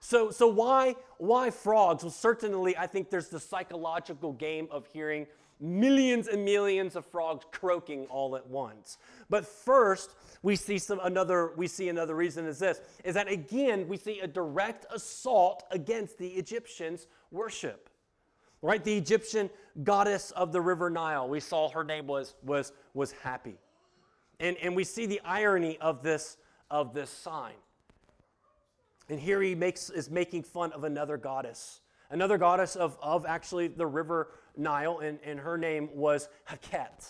So, 0.02 0.32
so 0.32 0.48
why, 0.48 0.96
why 1.20 1.52
frogs? 1.52 2.04
Well, 2.04 2.12
certainly, 2.12 2.76
I 2.76 2.88
think 2.88 3.10
there's 3.10 3.30
the 3.30 3.40
psychological 3.40 4.34
game 4.34 4.68
of 4.72 4.88
hearing 4.88 5.28
millions 5.60 6.28
and 6.28 6.44
millions 6.44 6.96
of 6.96 7.06
frogs 7.06 7.46
croaking 7.52 8.08
all 8.08 8.36
at 8.36 8.46
once. 8.48 8.98
But 9.30 9.46
first, 9.46 10.16
we 10.42 10.56
see 10.56 10.80
some 10.80 11.00
another 11.04 11.54
we 11.56 11.68
see 11.68 11.88
another 11.88 12.16
reason 12.16 12.48
is 12.48 12.58
this 12.58 12.82
is 13.04 13.14
that 13.14 13.32
again 13.32 13.88
we 13.88 13.96
see 13.96 14.20
a 14.22 14.28
direct 14.28 14.88
assault 14.92 15.64
against 15.70 16.18
the 16.18 16.28
Egyptians' 16.30 17.06
worship. 17.30 17.88
Right? 18.64 18.84
The 18.84 18.96
Egyptian 18.98 19.50
goddess 19.84 20.32
of 20.32 20.52
the 20.52 20.62
river 20.62 20.90
Nile. 20.90 21.28
We 21.30 21.40
saw 21.40 21.70
her 21.70 21.84
name 21.84 22.08
was 22.08 22.34
was 22.44 22.74
was 22.96 23.14
Hapi. 23.24 23.54
And 24.40 24.58
and 24.58 24.76
we 24.76 24.84
see 24.84 25.06
the 25.06 25.22
irony 25.24 25.78
of 25.80 26.02
this 26.02 26.38
of 26.72 26.96
this 26.96 27.12
sign. 27.12 27.54
And 29.12 29.20
here 29.20 29.42
he 29.42 29.56
makes 29.56 29.90
is 29.90 30.10
making 30.10 30.44
fun 30.44 30.72
of 30.72 30.86
another 30.86 31.18
goddess. 31.18 31.82
Another 32.10 32.38
goddess 32.38 32.78
of, 32.78 32.98
of 33.02 33.26
actually 33.26 33.68
the 33.68 33.86
river 33.86 34.30
Nile, 34.56 35.00
and, 35.00 35.20
and 35.26 35.38
her 35.38 35.58
name 35.58 35.90
was 35.94 36.30
Heket. 36.50 37.10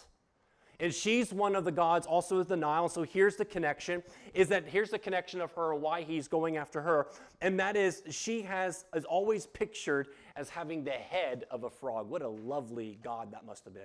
And 0.80 0.92
she's 0.92 1.32
one 1.32 1.56
of 1.56 1.64
the 1.64 1.72
gods 1.72 2.08
also 2.08 2.40
of 2.40 2.48
the 2.48 2.58
Nile. 2.58 2.90
So 2.90 3.04
here's 3.04 3.36
the 3.36 3.46
connection 3.46 4.02
is 4.34 4.48
that 4.48 4.68
here's 4.68 4.90
the 4.90 4.98
connection 4.98 5.42
of 5.42 5.52
her, 5.52 5.76
why 5.76 6.02
he's 6.02 6.28
going 6.28 6.58
after 6.58 6.82
her. 6.82 7.06
And 7.40 7.60
that 7.60 7.76
is 7.76 8.02
she 8.10 8.42
has 8.42 8.86
is 8.96 9.06
always 9.06 9.46
pictured 9.46 10.08
as 10.36 10.50
having 10.50 10.84
the 10.84 10.90
head 10.90 11.46
of 11.52 11.66
a 11.66 11.70
frog. 11.70 12.10
What 12.10 12.24
a 12.24 12.28
lovely 12.28 12.98
god 13.04 13.32
that 13.34 13.46
must 13.46 13.64
have 13.66 13.76
been. 13.76 13.84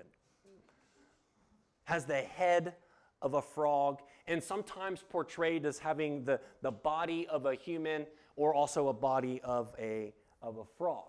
Has 1.85 2.07
the 2.07 2.23
head 2.23 2.77
of 3.23 3.35
a 3.35 3.43
frog, 3.43 4.01
and 4.27 4.43
sometimes 4.43 5.03
portrayed 5.09 5.65
as 5.65 5.79
having 5.79 6.25
the, 6.25 6.41
the 6.63 6.71
body 6.71 7.27
of 7.29 7.47
a 7.47 7.55
human 7.55 8.07
or 8.37 8.55
also 8.55 8.89
a 8.89 8.93
body 8.93 9.41
of 9.43 9.75
a, 9.79 10.13
of 10.43 10.59
a 10.59 10.65
frog. 10.65 11.05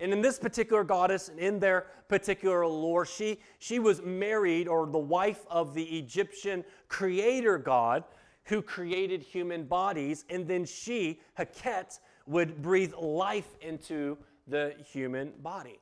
And 0.00 0.12
in 0.12 0.22
this 0.22 0.38
particular 0.38 0.82
goddess 0.82 1.28
and 1.28 1.38
in 1.38 1.60
their 1.60 1.86
particular 2.08 2.66
lore, 2.66 3.04
she, 3.04 3.38
she 3.58 3.78
was 3.78 4.00
married 4.02 4.66
or 4.66 4.86
the 4.86 4.98
wife 4.98 5.44
of 5.50 5.74
the 5.74 5.84
Egyptian 5.98 6.64
creator 6.88 7.58
god 7.58 8.04
who 8.44 8.62
created 8.62 9.22
human 9.22 9.64
bodies. 9.64 10.24
And 10.30 10.48
then 10.48 10.64
she, 10.64 11.20
Heket, 11.38 12.00
would 12.26 12.62
breathe 12.62 12.94
life 12.94 13.56
into 13.60 14.16
the 14.48 14.74
human 14.90 15.32
body. 15.42 15.78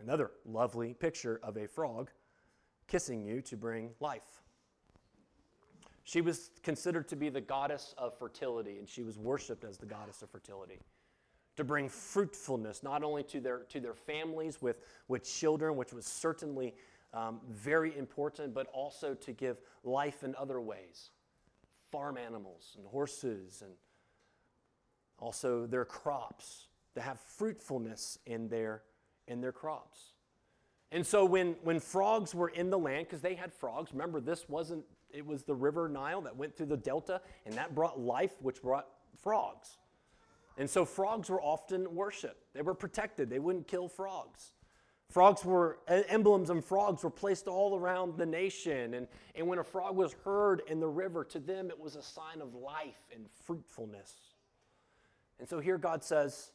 Another 0.00 0.30
lovely 0.44 0.92
picture 0.92 1.40
of 1.42 1.56
a 1.56 1.66
frog 1.66 2.10
kissing 2.88 3.22
you 3.22 3.40
to 3.42 3.56
bring 3.56 3.90
life. 4.00 4.42
She 6.04 6.20
was 6.20 6.50
considered 6.62 7.06
to 7.08 7.16
be 7.16 7.28
the 7.28 7.40
goddess 7.40 7.94
of 7.98 8.18
fertility, 8.18 8.78
and 8.78 8.88
she 8.88 9.02
was 9.02 9.18
worshiped 9.18 9.62
as 9.62 9.76
the 9.76 9.86
goddess 9.86 10.22
of 10.22 10.30
fertility 10.30 10.80
to 11.56 11.64
bring 11.64 11.88
fruitfulness 11.88 12.84
not 12.84 13.02
only 13.02 13.24
to 13.24 13.40
their, 13.40 13.64
to 13.68 13.80
their 13.80 13.94
families 13.94 14.62
with, 14.62 14.80
with 15.08 15.24
children, 15.24 15.76
which 15.76 15.92
was 15.92 16.06
certainly 16.06 16.72
um, 17.12 17.40
very 17.50 17.96
important, 17.98 18.54
but 18.54 18.68
also 18.72 19.12
to 19.12 19.32
give 19.32 19.60
life 19.82 20.22
in 20.22 20.34
other 20.36 20.60
ways 20.60 21.10
farm 21.90 22.16
animals 22.16 22.76
and 22.78 22.86
horses 22.86 23.62
and 23.62 23.72
also 25.18 25.66
their 25.66 25.84
crops, 25.84 26.68
to 26.94 27.00
have 27.00 27.18
fruitfulness 27.18 28.18
in 28.24 28.48
their, 28.48 28.82
in 29.26 29.40
their 29.40 29.52
crops. 29.52 30.12
And 30.90 31.06
so 31.06 31.24
when, 31.24 31.56
when 31.62 31.80
frogs 31.80 32.34
were 32.34 32.48
in 32.48 32.70
the 32.70 32.78
land, 32.78 33.06
because 33.06 33.20
they 33.20 33.34
had 33.34 33.52
frogs, 33.52 33.92
remember 33.92 34.20
this 34.20 34.48
wasn't, 34.48 34.84
it 35.10 35.26
was 35.26 35.42
the 35.42 35.54
river 35.54 35.88
Nile 35.88 36.22
that 36.22 36.36
went 36.36 36.56
through 36.56 36.66
the 36.66 36.76
delta, 36.76 37.20
and 37.44 37.54
that 37.54 37.74
brought 37.74 38.00
life, 38.00 38.32
which 38.40 38.62
brought 38.62 38.86
frogs. 39.22 39.76
And 40.56 40.68
so 40.68 40.84
frogs 40.84 41.28
were 41.28 41.40
often 41.40 41.94
worshiped. 41.94 42.52
They 42.54 42.62
were 42.62 42.74
protected, 42.74 43.28
they 43.28 43.38
wouldn't 43.38 43.68
kill 43.68 43.88
frogs. 43.88 44.52
Frogs 45.10 45.42
were, 45.42 45.78
emblems 45.88 46.50
and 46.50 46.62
frogs 46.62 47.02
were 47.02 47.10
placed 47.10 47.48
all 47.48 47.78
around 47.78 48.18
the 48.18 48.26
nation. 48.26 48.92
And, 48.92 49.08
and 49.34 49.46
when 49.46 49.58
a 49.58 49.64
frog 49.64 49.96
was 49.96 50.12
heard 50.24 50.60
in 50.68 50.80
the 50.80 50.88
river, 50.88 51.24
to 51.24 51.38
them 51.38 51.70
it 51.70 51.80
was 51.80 51.96
a 51.96 52.02
sign 52.02 52.42
of 52.42 52.54
life 52.54 53.00
and 53.14 53.24
fruitfulness. 53.44 54.12
And 55.38 55.48
so 55.48 55.60
here 55.60 55.78
God 55.78 56.04
says, 56.04 56.50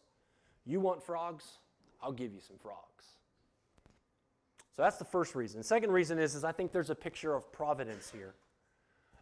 You 0.66 0.80
want 0.80 1.02
frogs? 1.02 1.58
I'll 2.00 2.12
give 2.12 2.32
you 2.32 2.42
some 2.42 2.58
frogs. 2.58 3.06
So 4.76 4.82
that's 4.82 4.98
the 4.98 5.06
first 5.06 5.36
reason. 5.36 5.62
Second 5.62 5.92
reason 5.92 6.18
is, 6.18 6.34
is 6.34 6.44
I 6.44 6.52
think 6.52 6.72
there's 6.72 6.90
a 6.90 6.96
picture 6.96 7.36
of 7.36 7.52
providence 7.52 8.12
here. 8.12 8.34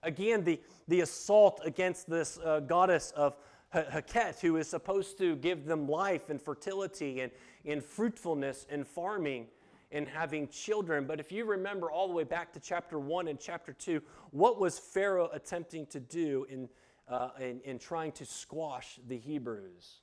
Again, 0.03 0.43
the, 0.43 0.59
the 0.87 1.01
assault 1.01 1.61
against 1.63 2.09
this 2.09 2.39
uh, 2.43 2.61
goddess 2.61 3.11
of 3.11 3.35
Heket, 3.73 4.39
who 4.39 4.57
is 4.57 4.67
supposed 4.67 5.17
to 5.19 5.35
give 5.35 5.65
them 5.65 5.87
life 5.87 6.29
and 6.29 6.41
fertility 6.41 7.21
and, 7.21 7.31
and 7.65 7.83
fruitfulness 7.83 8.65
and 8.69 8.87
farming 8.87 9.47
and 9.91 10.07
having 10.07 10.47
children. 10.47 11.05
But 11.05 11.19
if 11.19 11.31
you 11.31 11.45
remember 11.45 11.91
all 11.91 12.07
the 12.07 12.13
way 12.13 12.23
back 12.23 12.53
to 12.53 12.59
chapter 12.59 12.97
1 12.97 13.27
and 13.27 13.39
chapter 13.39 13.73
2, 13.73 14.01
what 14.31 14.59
was 14.59 14.79
Pharaoh 14.79 15.29
attempting 15.33 15.85
to 15.87 15.99
do 15.99 16.45
in, 16.49 16.69
uh, 17.07 17.29
in, 17.39 17.59
in 17.65 17.77
trying 17.77 18.13
to 18.13 18.25
squash 18.25 18.99
the 19.07 19.17
Hebrews? 19.17 19.99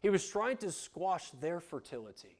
He 0.00 0.10
was 0.10 0.26
trying 0.26 0.56
to 0.58 0.72
squash 0.72 1.30
their 1.40 1.60
fertility 1.60 2.38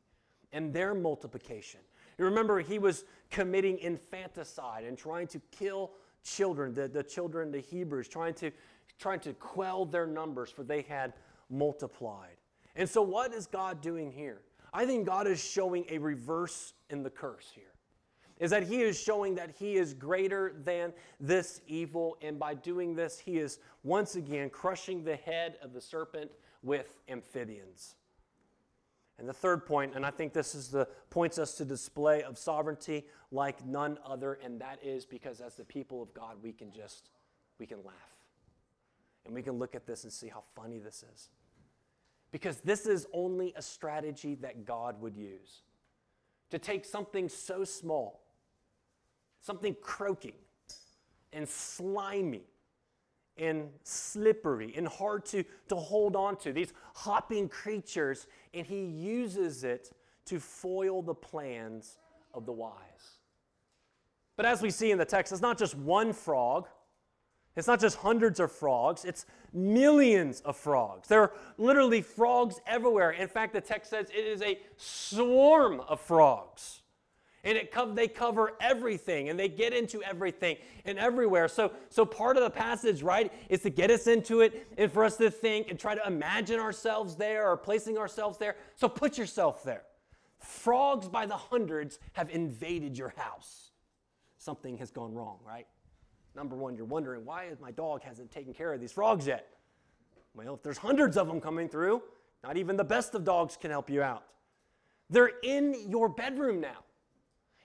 and 0.53 0.73
their 0.73 0.95
multiplication. 0.95 1.81
You 2.19 2.25
remember, 2.25 2.61
he 2.61 2.79
was 2.79 3.05
committing 3.31 3.79
infanticide 3.79 4.85
and 4.85 4.97
trying 4.97 5.27
to 5.29 5.41
kill 5.51 5.93
children, 6.25 6.75
the, 6.75 6.89
the 6.89 7.03
children, 7.03 7.51
the 7.51 7.61
Hebrews, 7.61 8.09
trying 8.09 8.35
to, 8.35 8.51
trying 8.99 9.21
to 9.21 9.33
quell 9.35 9.85
their 9.85 10.07
numbers, 10.07 10.51
for 10.51 10.65
they 10.65 10.83
had 10.83 11.13
multiplied. 11.51 12.37
And 12.75 12.89
so, 12.89 13.03
what 13.03 13.33
is 13.33 13.47
God 13.47 13.81
doing 13.81 14.11
here? 14.11 14.41
I 14.73 14.87
think 14.87 15.07
God 15.07 15.27
is 15.27 15.43
showing 15.43 15.85
a 15.89 15.99
reverse 15.99 16.75
in 16.91 17.03
the 17.03 17.11
curse 17.11 17.51
here. 17.55 17.65
Is 18.39 18.51
that 18.51 18.65
he 18.65 18.83
is 18.83 19.01
showing 19.01 19.35
that 19.37 19.51
he 19.59 19.77
is 19.77 19.95
greater 19.95 20.55
than 20.65 20.93
this 21.19 21.63
evil, 21.67 22.19
and 22.21 22.39
by 22.39 22.53
doing 22.53 22.95
this, 22.95 23.19
he 23.19 23.39
is 23.39 23.59
once 23.83 24.17
again 24.17 24.51
crushing 24.51 25.05
the 25.05 25.17
head 25.17 25.57
of 25.63 25.73
the 25.73 25.81
serpent 25.81 26.31
with 26.63 26.99
amphibians. 27.09 27.95
And 29.19 29.29
the 29.29 29.33
third 29.33 29.65
point, 29.65 29.95
and 29.95 30.05
I 30.05 30.11
think 30.11 30.33
this 30.33 30.55
is 30.55 30.69
the 30.69 30.87
points 31.09 31.39
us 31.39 31.55
to 31.55 31.65
display 31.65 32.23
of 32.23 32.37
sovereignty 32.37 33.07
like 33.31 33.65
none 33.65 33.99
other, 34.05 34.35
and 34.45 34.61
that 34.61 34.79
is 34.83 35.07
because 35.07 35.41
as 35.41 35.55
the 35.55 35.65
people 35.65 36.03
of 36.03 36.13
God, 36.13 36.37
we 36.43 36.53
can 36.53 36.71
just 36.71 37.09
we 37.59 37.67
can 37.67 37.79
laugh. 37.85 37.95
And 39.25 39.35
we 39.35 39.43
can 39.43 39.55
look 39.55 39.75
at 39.75 39.87
this 39.87 40.05
and 40.05 40.13
see 40.13 40.29
how 40.29 40.45
funny 40.55 40.79
this 40.79 41.05
is. 41.15 41.31
Because 42.31 42.59
this 42.59 42.87
is 42.87 43.07
only 43.13 43.53
a 43.57 43.63
strategy 43.63 44.35
that 44.37 44.65
God 44.65 45.01
would 45.01 45.17
use. 45.17 45.63
To 46.51 46.59
take 46.59 46.85
something 46.85 47.29
so 47.29 47.65
small, 47.65 48.23
something 49.41 49.75
croaking 49.81 50.35
and 51.33 51.49
slimy 51.49 52.45
and 53.39 53.69
slippery 53.83 54.75
and 54.77 54.89
hard 54.89 55.25
to, 55.27 55.45
to 55.69 55.77
hold 55.77 56.17
on 56.17 56.37
to, 56.39 56.53
these 56.53 56.73
hopping 56.95 57.49
creatures, 57.49 58.27
and 58.55 58.67
he 58.67 58.85
uses 58.85 59.65
it 59.65 59.91
to 60.27 60.41
foil 60.41 61.03
the 61.03 61.15
plans 61.15 61.99
of 62.35 62.47
the 62.47 62.53
wise. 62.53 62.73
But 64.37 64.47
as 64.47 64.61
we 64.63 64.71
see 64.71 64.91
in 64.91 64.99
the 64.99 65.05
text, 65.05 65.33
it's 65.33 65.43
not 65.43 65.59
just 65.59 65.75
one 65.75 66.13
frog, 66.13 66.69
it's 67.57 67.67
not 67.67 67.81
just 67.81 67.97
hundreds 67.97 68.39
of 68.39 68.53
frogs, 68.53 69.05
it's 69.05 69.25
millions 69.53 70.41
of 70.43 70.57
frogs. 70.57 71.09
There 71.09 71.23
are 71.23 71.33
literally 71.57 72.03
frogs 72.03 72.61
everywhere. 72.67 73.13
In 73.13 73.29
fact, 73.29 73.55
the 73.55 73.63
text 73.63 73.91
says 73.91 74.09
it 74.11 74.27
is 74.27 74.43
a 74.43 74.59
swarm 74.77 75.81
of 75.89 76.01
frogs 76.01 76.83
and 77.47 77.57
it 77.57 77.71
co- 77.71 77.93
they 77.93 78.09
cover 78.09 78.55
everything 78.61 79.29
and 79.29 79.39
they 79.39 79.49
get 79.49 79.73
into 79.73 80.03
everything 80.03 80.57
and 80.85 80.99
everywhere. 80.99 81.47
So 81.47 81.73
so 81.89 82.05
part 82.05 82.37
of 82.37 82.43
the 82.43 82.51
passage 82.51 83.03
right 83.03 83.33
is 83.49 83.63
to 83.63 83.71
get 83.71 83.91
us 83.91 84.09
into 84.09 84.41
it 84.41 84.67
and 84.77 84.91
for 84.91 85.05
us 85.05 85.17
to 85.19 85.31
think 85.31 85.71
and 85.71 85.79
try 85.79 85.95
to 85.95 86.05
imagine 86.07 86.59
ourselves 86.59 87.15
there 87.15 87.49
or 87.49 87.57
placing 87.57 87.97
ourselves 87.97 88.37
there. 88.37 88.57
So 88.75 88.89
put 88.89 89.17
yourself 89.17 89.63
there. 89.63 89.85
Frogs 90.41 91.09
by 91.09 91.25
the 91.25 91.37
hundreds 91.37 92.01
have 92.13 92.29
invaded 92.31 92.99
your 92.99 93.15
house. 93.17 93.71
Something 94.39 94.77
has 94.79 94.91
gone 94.91 95.15
wrong 95.15 95.39
right? 95.47 95.69
Number 96.35 96.57
one 96.57 96.75
you're 96.75 96.85
wondering 96.85 97.25
why 97.25 97.49
my 97.61 97.71
dog 97.71 98.03
hasn't 98.03 98.33
taken 98.33 98.53
care 98.53 98.75
of 98.75 98.81
these 98.81 98.93
frogs 98.93 99.25
yet? 99.25 99.47
Well 100.35 100.55
if 100.55 100.65
there's 100.65 100.79
hundreds 100.79 101.17
of 101.17 101.29
them 101.29 101.41
coming 101.41 101.69
through 101.69 102.03
not 102.43 102.57
even 102.57 102.77
the 102.77 102.85
best 102.85 103.15
of 103.15 103.25
dogs 103.25 103.57
can 103.57 103.71
help 103.71 103.89
you 103.89 104.03
out. 104.03 104.25
They're 105.11 105.33
in 105.45 105.89
your 105.89 106.09
bedroom 106.09 106.61
now 106.61 106.86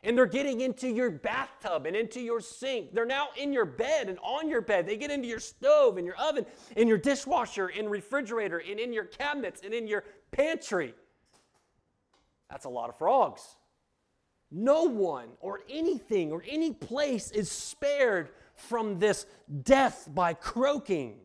and 0.04 0.18
they're 0.18 0.26
getting 0.26 0.62
into 0.62 0.88
your 0.88 1.12
bathtub 1.12 1.86
and 1.86 1.96
into 1.96 2.20
your 2.20 2.42
sink. 2.42 2.94
They're 2.94 3.06
now 3.06 3.28
in 3.38 3.54
your 3.54 3.66
bed 3.66 4.10
and 4.10 4.18
on 4.20 4.50
your 4.50 4.62
bed. 4.62 4.88
They 4.88 4.98
get 4.98 5.12
into 5.12 5.28
your 5.28 5.40
stove 5.40 5.98
and 5.98 6.06
your 6.06 6.16
oven 6.16 6.46
and 6.76 6.90
your 6.90 6.98
dishwasher 6.98 7.68
and 7.68 7.90
refrigerator 7.90 8.58
and 8.58 8.80
in 8.80 8.94
your 8.94 9.06
cabinets 9.06 9.62
and 9.64 9.74
in 9.74 9.88
your 9.88 10.04
pantry. 10.32 10.96
That's 12.50 12.66
a 12.66 12.70
lot 12.70 12.90
of 12.90 12.98
frogs. 12.98 13.56
No 14.50 14.84
one 14.84 15.30
or 15.40 15.62
anything 15.70 16.32
or 16.32 16.44
any 16.48 16.74
place 16.74 17.32
is 17.32 17.50
spared 17.50 18.30
from 18.56 19.00
this 19.00 19.26
death 19.64 20.10
by 20.14 20.34
croaking. 20.34 21.18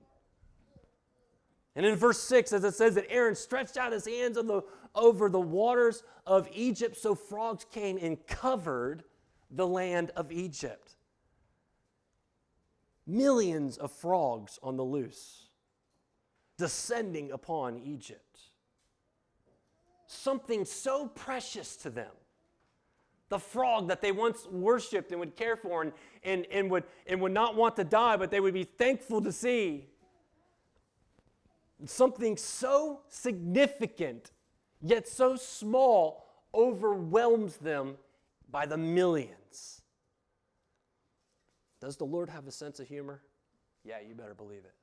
And 1.74 1.84
in 1.84 1.96
verse 1.96 2.22
6, 2.22 2.52
as 2.52 2.64
it 2.64 2.74
says 2.74 2.94
that 2.94 3.10
Aaron 3.10 3.34
stretched 3.34 3.76
out 3.76 3.92
his 3.92 4.06
hands 4.06 4.38
on 4.38 4.46
the, 4.46 4.62
over 4.96 5.28
the 5.28 5.40
waters 5.40 6.02
of 6.26 6.48
Egypt, 6.52 6.96
so 6.96 7.14
frogs 7.14 7.64
came 7.70 7.98
and 8.00 8.26
covered 8.26 9.04
the 9.50 9.66
land 9.66 10.10
of 10.16 10.32
Egypt. 10.32 10.96
Millions 13.06 13.76
of 13.76 13.92
frogs 13.92 14.58
on 14.62 14.76
the 14.76 14.82
loose, 14.82 15.50
descending 16.58 17.30
upon 17.30 17.78
Egypt. 17.78 18.40
Something 20.08 20.64
so 20.64 21.06
precious 21.06 21.76
to 21.78 21.90
them. 21.90 22.10
The 23.28 23.38
frog 23.38 23.88
that 23.88 24.02
they 24.02 24.12
once 24.12 24.46
worshiped 24.46 25.10
and 25.10 25.20
would 25.20 25.36
care 25.36 25.56
for 25.56 25.82
and, 25.82 25.92
and, 26.22 26.46
and, 26.50 26.70
would, 26.70 26.84
and 27.06 27.20
would 27.20 27.32
not 27.32 27.56
want 27.56 27.76
to 27.76 27.84
die, 27.84 28.16
but 28.16 28.30
they 28.30 28.40
would 28.40 28.54
be 28.54 28.64
thankful 28.64 29.20
to 29.22 29.32
see 29.32 29.88
something 31.84 32.36
so 32.36 33.00
significant, 33.08 34.30
yet 34.88 35.08
so 35.08 35.36
small, 35.36 36.26
overwhelms 36.54 37.56
them 37.56 37.96
by 38.50 38.66
the 38.66 38.76
millions. 38.76 39.82
Does 41.80 41.96
the 41.96 42.04
Lord 42.04 42.30
have 42.30 42.46
a 42.46 42.52
sense 42.52 42.80
of 42.80 42.88
humor? 42.88 43.22
Yeah, 43.84 43.96
you 44.06 44.14
better 44.14 44.34
believe 44.34 44.64
it. 44.64 44.74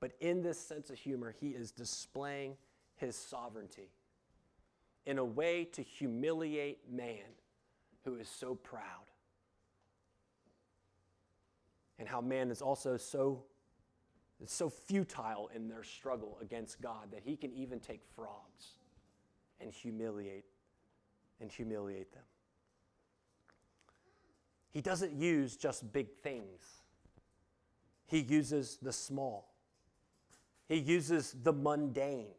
But 0.00 0.12
in 0.20 0.42
this 0.42 0.58
sense 0.58 0.90
of 0.90 0.96
humor, 0.96 1.34
he 1.40 1.48
is 1.48 1.70
displaying 1.72 2.56
his 2.96 3.16
sovereignty 3.16 3.90
in 5.06 5.18
a 5.18 5.24
way 5.24 5.64
to 5.64 5.82
humiliate 5.82 6.90
man 6.90 7.26
who 8.04 8.16
is 8.16 8.28
so 8.28 8.54
proud. 8.54 8.82
And 11.98 12.08
how 12.08 12.20
man 12.20 12.50
is 12.50 12.62
also 12.62 12.96
so 12.96 13.44
it's 14.42 14.54
so 14.54 14.70
futile 14.70 15.50
in 15.54 15.68
their 15.68 15.82
struggle 15.82 16.38
against 16.40 16.80
God 16.80 17.10
that 17.12 17.22
he 17.24 17.36
can 17.36 17.52
even 17.52 17.78
take 17.78 18.00
frogs 18.16 18.78
and 19.60 19.70
humiliate 19.70 20.44
and 21.40 21.52
humiliate 21.52 22.12
them. 22.12 22.22
He 24.72 24.80
doesn't 24.80 25.12
use 25.12 25.56
just 25.56 25.92
big 25.92 26.08
things. 26.22 26.62
He 28.06 28.20
uses 28.20 28.78
the 28.80 28.92
small. 28.92 29.52
He 30.68 30.76
uses 30.76 31.34
the 31.42 31.52
mundane, 31.52 32.34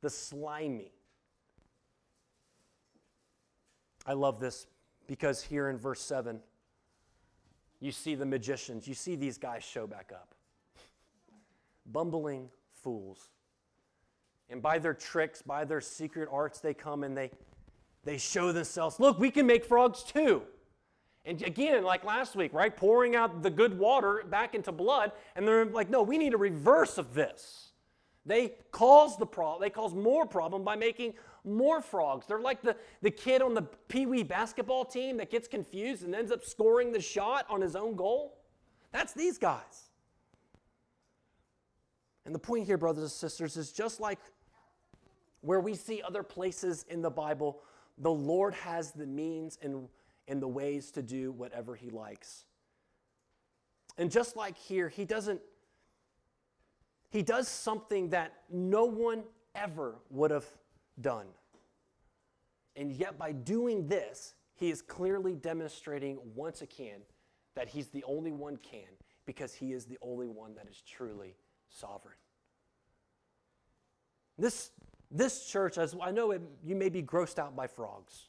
the 0.00 0.10
slimy. 0.10 0.92
I 4.06 4.14
love 4.14 4.40
this 4.40 4.66
because 5.06 5.42
here 5.42 5.68
in 5.68 5.76
verse 5.76 6.00
7, 6.00 6.40
you 7.78 7.92
see 7.92 8.14
the 8.14 8.26
magicians, 8.26 8.88
you 8.88 8.94
see 8.94 9.14
these 9.14 9.38
guys 9.38 9.62
show 9.62 9.86
back 9.86 10.10
up 10.12 10.34
bumbling 11.92 12.48
fools. 12.82 13.30
And 14.48 14.60
by 14.60 14.78
their 14.78 14.94
tricks, 14.94 15.42
by 15.42 15.64
their 15.64 15.80
secret 15.80 16.28
arts, 16.30 16.60
they 16.60 16.74
come 16.74 17.04
and 17.04 17.16
they, 17.16 17.30
they 18.04 18.18
show 18.18 18.52
themselves 18.52 18.98
look, 18.98 19.18
we 19.18 19.30
can 19.30 19.46
make 19.46 19.64
frogs 19.64 20.02
too. 20.02 20.42
And 21.24 21.40
again, 21.42 21.84
like 21.84 22.04
last 22.04 22.34
week, 22.34 22.52
right? 22.52 22.74
Pouring 22.74 23.14
out 23.14 23.42
the 23.42 23.50
good 23.50 23.78
water 23.78 24.24
back 24.28 24.54
into 24.54 24.72
blood. 24.72 25.12
And 25.36 25.46
they're 25.46 25.66
like, 25.66 25.90
no, 25.90 26.02
we 26.02 26.18
need 26.18 26.34
a 26.34 26.38
reverse 26.38 26.98
of 26.98 27.14
this. 27.14 27.72
They 28.26 28.52
cause 28.70 29.16
the 29.16 29.26
problem, 29.26 29.60
they 29.62 29.70
cause 29.70 29.94
more 29.94 30.26
problem 30.26 30.64
by 30.64 30.76
making 30.76 31.14
more 31.44 31.80
frogs. 31.80 32.26
They're 32.26 32.40
like 32.40 32.62
the, 32.62 32.76
the 33.00 33.10
kid 33.10 33.42
on 33.42 33.54
the 33.54 33.62
Pee 33.88 34.06
Wee 34.06 34.22
basketball 34.22 34.84
team 34.84 35.16
that 35.18 35.30
gets 35.30 35.48
confused 35.48 36.04
and 36.04 36.14
ends 36.14 36.30
up 36.30 36.44
scoring 36.44 36.92
the 36.92 37.00
shot 37.00 37.46
on 37.48 37.60
his 37.60 37.76
own 37.76 37.96
goal. 37.96 38.38
That's 38.92 39.12
these 39.12 39.38
guys. 39.38 39.89
And 42.24 42.34
the 42.34 42.38
point 42.38 42.66
here, 42.66 42.76
brothers 42.76 43.02
and 43.02 43.10
sisters, 43.10 43.56
is 43.56 43.72
just 43.72 44.00
like 44.00 44.18
where 45.40 45.60
we 45.60 45.74
see 45.74 46.02
other 46.02 46.22
places 46.22 46.84
in 46.88 47.00
the 47.02 47.10
Bible, 47.10 47.60
the 47.98 48.10
Lord 48.10 48.54
has 48.54 48.92
the 48.92 49.06
means 49.06 49.58
and, 49.62 49.88
and 50.28 50.40
the 50.40 50.48
ways 50.48 50.90
to 50.92 51.02
do 51.02 51.32
whatever 51.32 51.74
He 51.74 51.90
likes. 51.90 52.44
And 53.96 54.10
just 54.10 54.36
like 54.36 54.56
here, 54.56 54.88
He 54.88 55.04
doesn't, 55.04 55.40
He 57.10 57.22
does 57.22 57.48
something 57.48 58.10
that 58.10 58.32
no 58.50 58.84
one 58.84 59.22
ever 59.54 59.96
would 60.10 60.30
have 60.30 60.46
done. 61.00 61.26
And 62.76 62.92
yet, 62.92 63.18
by 63.18 63.32
doing 63.32 63.88
this, 63.88 64.34
He 64.54 64.70
is 64.70 64.82
clearly 64.82 65.34
demonstrating 65.34 66.18
once 66.34 66.60
again 66.60 67.00
that 67.54 67.68
He's 67.68 67.88
the 67.88 68.04
only 68.04 68.32
one 68.32 68.58
can 68.58 68.88
because 69.24 69.54
He 69.54 69.72
is 69.72 69.86
the 69.86 69.98
only 70.02 70.28
one 70.28 70.54
that 70.54 70.66
is 70.68 70.82
truly 70.86 71.34
sovereign. 71.70 72.16
This, 74.38 74.70
this 75.10 75.46
church, 75.46 75.78
as 75.78 75.94
I 76.00 76.10
know 76.10 76.30
it, 76.30 76.42
you 76.64 76.74
may 76.74 76.88
be 76.88 77.02
grossed 77.02 77.38
out 77.38 77.54
by 77.54 77.66
frogs, 77.66 78.28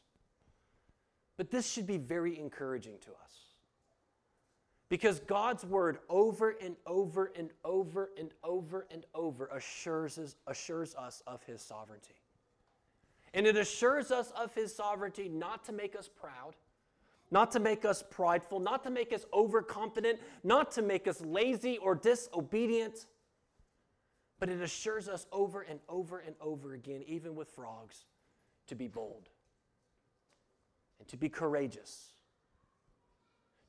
but 1.38 1.49
this 1.49 1.69
should 1.69 1.88
be 1.88 1.97
very 1.97 2.38
encouraging 2.38 2.97
to 3.01 3.12
us. 3.23 3.32
Because 4.89 5.21
God's 5.21 5.63
word 5.63 5.99
over 6.10 6.58
and 6.62 6.75
over 6.86 7.32
and 7.38 7.49
over 7.63 8.10
and 8.17 8.32
over 8.43 8.88
and 8.91 9.06
over 9.15 9.47
assures 9.47 10.17
us, 10.17 10.36
assures 10.47 10.95
us 10.95 11.23
of 11.25 11.41
his 11.43 11.62
sovereignty. 11.62 12.15
And 13.34 13.47
it 13.47 13.56
assures 13.56 14.12
us 14.12 14.32
of 14.32 14.54
his 14.54 14.75
sovereignty 14.75 15.30
not 15.30 15.63
to 15.65 15.71
make 15.71 15.95
us 15.95 16.10
proud, 16.10 16.56
not 17.32 17.51
to 17.51 17.62
make 17.62 17.86
us 17.86 18.04
prideful, 18.10 18.60
not 18.60 18.84
to 18.84 18.89
make 18.89 19.13
us 19.13 19.25
overconfident, 19.34 20.19
not 20.43 20.71
to 20.71 20.82
make 20.82 21.08
us 21.08 21.21
lazy 21.21 21.77
or 21.77 21.95
disobedient, 21.95 23.06
but 24.41 24.49
it 24.49 24.60
assures 24.60 25.08
us 25.08 25.27
over 25.32 25.62
and 25.62 25.80
over 25.88 26.17
and 26.17 26.36
over 26.41 26.73
again, 26.73 27.04
even 27.06 27.36
with 27.36 27.47
frogs, 27.47 28.06
to 28.65 28.73
be 28.73 28.88
bold 28.88 29.30
and 30.97 31.08
to 31.08 31.15
be 31.15 31.30
courageous, 31.30 32.13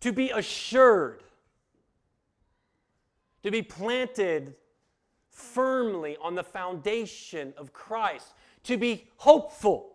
to 0.00 0.12
be 0.12 0.30
assured, 0.30 1.22
to 3.42 3.50
be 3.50 3.60
planted 3.60 4.54
firmly 5.28 6.16
on 6.22 6.34
the 6.34 6.42
foundation 6.42 7.52
of 7.58 7.74
Christ, 7.74 8.32
to 8.62 8.78
be 8.78 9.08
hopeful, 9.18 9.92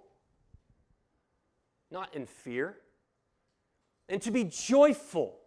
not 1.90 2.14
in 2.14 2.28
fear, 2.28 2.78
and 4.10 4.22
to 4.22 4.30
be 4.30 4.44
joyful 4.44 5.40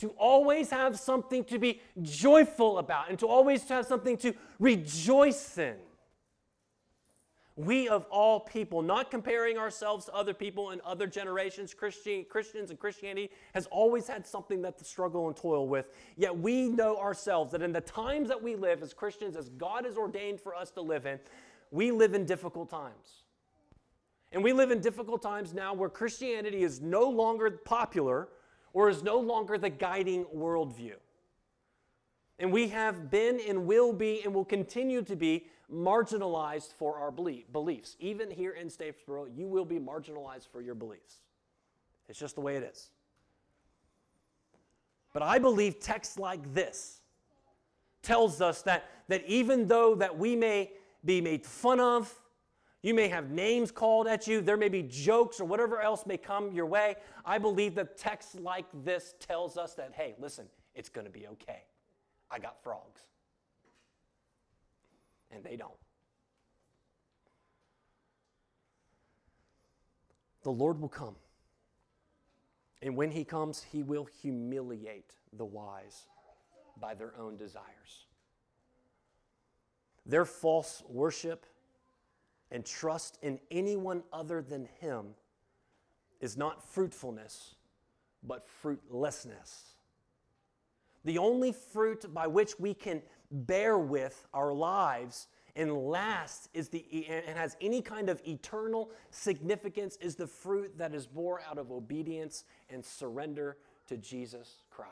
to 0.00 0.08
always 0.10 0.70
have 0.70 0.98
something 0.98 1.44
to 1.44 1.58
be 1.58 1.80
joyful 2.02 2.78
about 2.78 3.08
and 3.08 3.18
to 3.18 3.26
always 3.26 3.66
have 3.68 3.86
something 3.86 4.16
to 4.18 4.34
rejoice 4.58 5.58
in. 5.58 5.76
We 7.56 7.88
of 7.88 8.06
all 8.10 8.40
people, 8.40 8.80
not 8.80 9.10
comparing 9.10 9.58
ourselves 9.58 10.06
to 10.06 10.14
other 10.14 10.32
people 10.32 10.70
in 10.70 10.80
other 10.82 11.06
generations, 11.06 11.74
Christian, 11.74 12.24
Christians 12.26 12.70
and 12.70 12.78
Christianity 12.78 13.30
has 13.52 13.66
always 13.66 14.08
had 14.08 14.26
something 14.26 14.62
that 14.62 14.78
to 14.78 14.84
struggle 14.84 15.26
and 15.26 15.36
toil 15.36 15.68
with. 15.68 15.90
Yet 16.16 16.38
we 16.38 16.68
know 16.68 16.96
ourselves 16.96 17.52
that 17.52 17.60
in 17.60 17.72
the 17.72 17.82
times 17.82 18.28
that 18.28 18.42
we 18.42 18.56
live 18.56 18.82
as 18.82 18.94
Christians, 18.94 19.36
as 19.36 19.50
God 19.50 19.84
has 19.84 19.96
ordained 19.96 20.40
for 20.40 20.54
us 20.54 20.70
to 20.70 20.80
live 20.80 21.04
in, 21.04 21.18
we 21.70 21.90
live 21.90 22.14
in 22.14 22.24
difficult 22.24 22.70
times. 22.70 23.24
And 24.32 24.42
we 24.42 24.52
live 24.52 24.70
in 24.70 24.80
difficult 24.80 25.20
times 25.20 25.52
now 25.52 25.74
where 25.74 25.90
Christianity 25.90 26.62
is 26.62 26.80
no 26.80 27.10
longer 27.10 27.50
popular 27.50 28.28
or 28.72 28.88
is 28.88 29.02
no 29.02 29.18
longer 29.18 29.58
the 29.58 29.70
guiding 29.70 30.24
worldview. 30.26 30.94
And 32.38 32.52
we 32.52 32.68
have 32.68 33.10
been 33.10 33.40
and 33.46 33.66
will 33.66 33.92
be 33.92 34.22
and 34.24 34.34
will 34.34 34.44
continue 34.44 35.02
to 35.02 35.16
be 35.16 35.46
marginalized 35.72 36.72
for 36.74 36.96
our 36.96 37.10
beliefs. 37.10 37.96
Even 38.00 38.30
here 38.30 38.52
in 38.52 38.68
Statesboro, 38.68 39.26
you 39.36 39.46
will 39.46 39.64
be 39.64 39.78
marginalized 39.78 40.48
for 40.50 40.60
your 40.60 40.74
beliefs. 40.74 41.20
It's 42.08 42.18
just 42.18 42.34
the 42.34 42.40
way 42.40 42.56
it 42.56 42.62
is. 42.62 42.88
But 45.12 45.22
I 45.22 45.38
believe 45.38 45.80
texts 45.80 46.18
like 46.18 46.54
this 46.54 47.00
tells 48.02 48.40
us 48.40 48.62
that, 48.62 48.88
that 49.08 49.24
even 49.26 49.66
though 49.66 49.94
that 49.96 50.16
we 50.16 50.34
may 50.34 50.70
be 51.04 51.20
made 51.20 51.44
fun 51.44 51.80
of, 51.80 52.19
you 52.82 52.94
may 52.94 53.08
have 53.08 53.30
names 53.30 53.70
called 53.70 54.06
at 54.06 54.26
you. 54.26 54.40
There 54.40 54.56
may 54.56 54.70
be 54.70 54.82
jokes 54.82 55.38
or 55.40 55.44
whatever 55.44 55.80
else 55.80 56.06
may 56.06 56.16
come 56.16 56.52
your 56.52 56.66
way. 56.66 56.96
I 57.24 57.38
believe 57.38 57.74
that 57.74 57.98
text 57.98 58.40
like 58.40 58.66
this 58.84 59.14
tells 59.20 59.58
us 59.58 59.74
that, 59.74 59.92
hey, 59.94 60.14
listen, 60.18 60.46
it's 60.74 60.88
going 60.88 61.06
to 61.06 61.12
be 61.12 61.26
okay. 61.26 61.64
I 62.30 62.38
got 62.38 62.62
frogs. 62.62 63.02
And 65.30 65.44
they 65.44 65.56
don't. 65.56 65.72
The 70.42 70.50
Lord 70.50 70.80
will 70.80 70.88
come. 70.88 71.16
And 72.80 72.96
when 72.96 73.10
he 73.10 73.24
comes, 73.24 73.62
he 73.62 73.82
will 73.82 74.08
humiliate 74.22 75.12
the 75.34 75.44
wise 75.44 76.06
by 76.80 76.94
their 76.94 77.12
own 77.18 77.36
desires. 77.36 78.06
Their 80.06 80.24
false 80.24 80.82
worship 80.88 81.44
and 82.50 82.64
trust 82.64 83.18
in 83.22 83.38
anyone 83.50 84.02
other 84.12 84.42
than 84.42 84.68
Him 84.80 85.14
is 86.20 86.36
not 86.36 86.62
fruitfulness, 86.62 87.54
but 88.22 88.46
fruitlessness. 88.46 89.76
The 91.04 91.18
only 91.18 91.52
fruit 91.52 92.12
by 92.12 92.26
which 92.26 92.58
we 92.58 92.74
can 92.74 93.02
bear 93.30 93.78
with 93.78 94.26
our 94.34 94.52
lives 94.52 95.28
and 95.56 95.72
last 95.72 96.48
is 96.54 96.68
the 96.68 97.06
and 97.08 97.36
has 97.36 97.56
any 97.60 97.82
kind 97.82 98.08
of 98.08 98.20
eternal 98.26 98.90
significance 99.10 99.96
is 100.00 100.14
the 100.14 100.26
fruit 100.26 100.76
that 100.78 100.94
is 100.94 101.06
born 101.06 101.42
out 101.48 101.58
of 101.58 101.72
obedience 101.72 102.44
and 102.68 102.84
surrender 102.84 103.56
to 103.88 103.96
Jesus 103.96 104.62
Christ. 104.70 104.90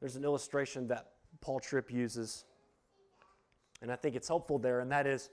There's 0.00 0.16
an 0.16 0.24
illustration 0.24 0.88
that 0.88 1.10
Paul 1.40 1.60
Tripp 1.60 1.90
uses 1.90 2.44
and 3.82 3.92
I 3.92 3.96
think 3.96 4.16
it's 4.16 4.28
helpful 4.28 4.58
there, 4.58 4.80
and 4.80 4.90
that 4.92 5.06
is 5.06 5.28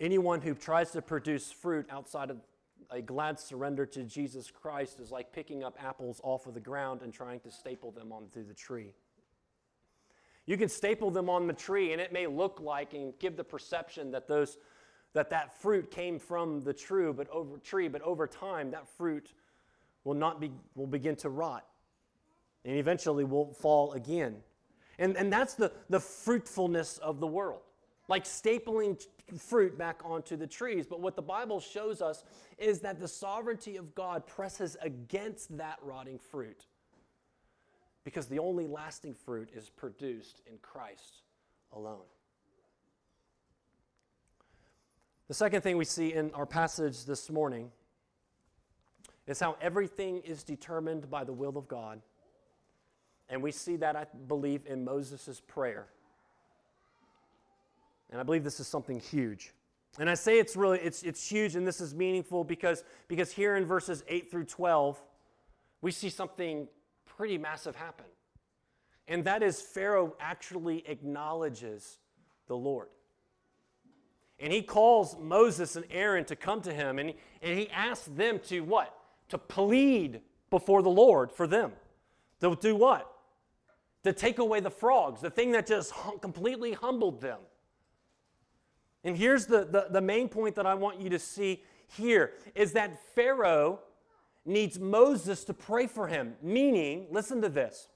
anyone 0.00 0.40
who 0.40 0.54
tries 0.54 0.90
to 0.90 1.00
produce 1.00 1.50
fruit 1.50 1.86
outside 1.88 2.30
of 2.30 2.38
a 2.90 3.00
glad 3.00 3.40
surrender 3.40 3.86
to 3.86 4.02
Jesus 4.02 4.50
Christ 4.50 5.00
is 5.00 5.10
like 5.10 5.32
picking 5.32 5.64
up 5.64 5.78
apples 5.82 6.20
off 6.22 6.46
of 6.46 6.54
the 6.54 6.60
ground 6.60 7.00
and 7.02 7.12
trying 7.12 7.40
to 7.40 7.50
staple 7.50 7.90
them 7.90 8.12
onto 8.12 8.44
the 8.44 8.52
tree. 8.52 8.92
You 10.46 10.58
can 10.58 10.68
staple 10.68 11.10
them 11.10 11.30
on 11.30 11.46
the 11.46 11.54
tree, 11.54 11.92
and 11.92 12.00
it 12.00 12.12
may 12.12 12.26
look 12.26 12.60
like 12.60 12.92
and 12.92 13.14
give 13.18 13.36
the 13.36 13.44
perception 13.44 14.10
that 14.10 14.28
those 14.28 14.58
that 15.14 15.30
that 15.30 15.56
fruit 15.60 15.92
came 15.92 16.18
from 16.18 16.60
the 16.60 16.74
true, 16.74 17.12
but 17.14 17.28
over 17.30 17.56
tree, 17.58 17.86
but 17.86 18.02
over 18.02 18.26
time 18.26 18.72
that 18.72 18.88
fruit 18.96 19.32
will 20.02 20.14
not 20.14 20.40
be 20.40 20.50
will 20.74 20.88
begin 20.88 21.16
to 21.16 21.30
rot, 21.30 21.64
and 22.64 22.76
eventually 22.76 23.24
will 23.24 23.54
fall 23.54 23.92
again. 23.92 24.36
And, 24.98 25.16
and 25.16 25.32
that's 25.32 25.54
the, 25.54 25.72
the 25.90 26.00
fruitfulness 26.00 26.98
of 26.98 27.20
the 27.20 27.26
world, 27.26 27.62
like 28.08 28.24
stapling 28.24 29.02
fruit 29.38 29.76
back 29.76 30.00
onto 30.04 30.36
the 30.36 30.46
trees. 30.46 30.86
But 30.86 31.00
what 31.00 31.16
the 31.16 31.22
Bible 31.22 31.60
shows 31.60 32.02
us 32.02 32.24
is 32.58 32.80
that 32.80 33.00
the 33.00 33.08
sovereignty 33.08 33.76
of 33.76 33.94
God 33.94 34.26
presses 34.26 34.76
against 34.80 35.56
that 35.58 35.78
rotting 35.82 36.18
fruit 36.18 36.66
because 38.04 38.26
the 38.26 38.38
only 38.38 38.66
lasting 38.66 39.14
fruit 39.14 39.48
is 39.54 39.70
produced 39.70 40.42
in 40.46 40.58
Christ 40.58 41.22
alone. 41.72 42.04
The 45.26 45.34
second 45.34 45.62
thing 45.62 45.78
we 45.78 45.86
see 45.86 46.12
in 46.12 46.32
our 46.34 46.44
passage 46.44 47.06
this 47.06 47.30
morning 47.30 47.70
is 49.26 49.40
how 49.40 49.56
everything 49.60 50.20
is 50.20 50.42
determined 50.42 51.10
by 51.10 51.24
the 51.24 51.32
will 51.32 51.56
of 51.56 51.66
God 51.66 52.02
and 53.28 53.42
we 53.42 53.50
see 53.50 53.76
that, 53.76 53.96
I 53.96 54.06
believe, 54.26 54.66
in 54.66 54.84
Moses' 54.84 55.40
prayer. 55.46 55.86
And 58.10 58.20
I 58.20 58.22
believe 58.22 58.44
this 58.44 58.60
is 58.60 58.66
something 58.66 59.00
huge. 59.00 59.52
And 59.98 60.10
I 60.10 60.14
say 60.14 60.38
it's 60.38 60.56
really 60.56 60.78
it's, 60.80 61.02
it's 61.02 61.28
huge 61.28 61.56
and 61.56 61.66
this 61.66 61.80
is 61.80 61.94
meaningful 61.94 62.44
because, 62.44 62.84
because 63.08 63.32
here 63.32 63.56
in 63.56 63.64
verses 63.64 64.02
8 64.08 64.30
through 64.30 64.44
12, 64.44 65.00
we 65.80 65.90
see 65.90 66.10
something 66.10 66.68
pretty 67.06 67.38
massive 67.38 67.76
happen. 67.76 68.06
And 69.06 69.24
that 69.24 69.42
is 69.42 69.60
Pharaoh 69.60 70.14
actually 70.18 70.82
acknowledges 70.86 71.98
the 72.48 72.56
Lord. 72.56 72.88
And 74.40 74.52
he 74.52 74.62
calls 74.62 75.16
Moses 75.18 75.76
and 75.76 75.84
Aaron 75.90 76.24
to 76.24 76.36
come 76.36 76.60
to 76.62 76.72
him 76.72 76.98
and 76.98 77.14
and 77.40 77.58
he 77.58 77.70
asks 77.70 78.06
them 78.06 78.40
to 78.46 78.60
what? 78.60 78.96
To 79.28 79.38
plead 79.38 80.20
before 80.50 80.82
the 80.82 80.90
Lord 80.90 81.30
for 81.30 81.46
them. 81.46 81.72
To 82.40 82.56
do 82.56 82.74
what? 82.74 83.13
To 84.04 84.12
take 84.12 84.38
away 84.38 84.60
the 84.60 84.70
frogs, 84.70 85.20
the 85.20 85.30
thing 85.30 85.52
that 85.52 85.66
just 85.66 85.90
hum- 85.90 86.18
completely 86.18 86.72
humbled 86.72 87.20
them. 87.20 87.38
And 89.02 89.16
here's 89.16 89.46
the, 89.46 89.64
the, 89.64 89.88
the 89.90 90.00
main 90.00 90.28
point 90.28 90.54
that 90.54 90.66
I 90.66 90.74
want 90.74 91.00
you 91.00 91.10
to 91.10 91.18
see 91.18 91.62
here 91.88 92.32
is 92.54 92.72
that 92.72 92.98
Pharaoh 93.14 93.80
needs 94.46 94.78
Moses 94.78 95.44
to 95.44 95.54
pray 95.54 95.86
for 95.86 96.06
him, 96.06 96.34
meaning, 96.42 97.06
listen 97.10 97.42
to 97.42 97.48
this, 97.48 97.88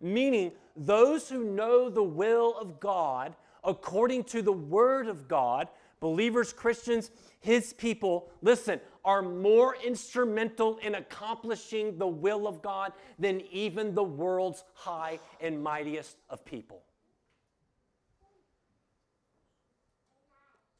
meaning 0.00 0.52
those 0.76 1.28
who 1.28 1.44
know 1.44 1.88
the 1.88 2.02
will 2.02 2.56
of 2.58 2.80
God 2.80 3.34
according 3.64 4.24
to 4.24 4.42
the 4.42 4.52
word 4.52 5.08
of 5.08 5.26
God, 5.26 5.68
believers, 6.00 6.52
Christians, 6.52 7.10
his 7.40 7.72
people, 7.72 8.30
listen, 8.42 8.80
are 9.04 9.22
more 9.22 9.76
instrumental 9.84 10.78
in 10.78 10.96
accomplishing 10.96 11.96
the 11.96 12.06
will 12.06 12.48
of 12.48 12.60
God 12.62 12.92
than 13.18 13.40
even 13.52 13.94
the 13.94 14.02
world's 14.02 14.64
high 14.74 15.20
and 15.40 15.62
mightiest 15.62 16.16
of 16.28 16.44
people. 16.44 16.82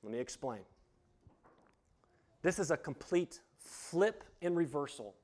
Let 0.03 0.13
me 0.13 0.19
explain. 0.19 0.61
This 2.43 2.59
is 2.59 2.71
a 2.71 2.77
complete 2.77 3.41
flip 3.59 4.23
and 4.43 4.57
reversal 4.57 5.15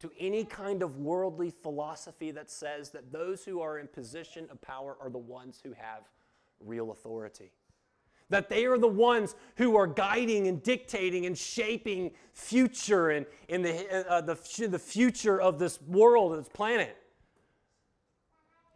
to 0.00 0.10
any 0.18 0.44
kind 0.44 0.82
of 0.82 0.98
worldly 0.98 1.50
philosophy 1.50 2.32
that 2.32 2.50
says 2.50 2.90
that 2.90 3.12
those 3.12 3.44
who 3.44 3.60
are 3.60 3.78
in 3.78 3.86
position 3.86 4.48
of 4.50 4.60
power 4.60 4.96
are 5.00 5.10
the 5.10 5.18
ones 5.18 5.60
who 5.62 5.72
have 5.72 6.02
real 6.58 6.90
authority. 6.90 7.52
That 8.32 8.48
they 8.48 8.64
are 8.64 8.78
the 8.78 8.88
ones 8.88 9.34
who 9.56 9.76
are 9.76 9.86
guiding 9.86 10.48
and 10.48 10.62
dictating 10.62 11.26
and 11.26 11.36
shaping 11.36 12.12
future 12.32 13.10
and 13.10 13.26
in 13.48 13.60
the, 13.60 14.10
uh, 14.10 14.22
the, 14.22 14.68
the 14.68 14.78
future 14.78 15.38
of 15.38 15.58
this 15.58 15.80
world, 15.82 16.38
this 16.38 16.48
planet. 16.48 16.96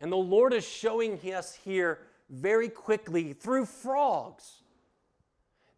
And 0.03 0.13
the 0.13 0.17
Lord 0.17 0.53
is 0.53 0.69
showing 0.69 1.19
us 1.33 1.55
here 1.55 2.01
very 2.29 2.69
quickly 2.69 3.33
through 3.33 3.65
frogs 3.65 4.63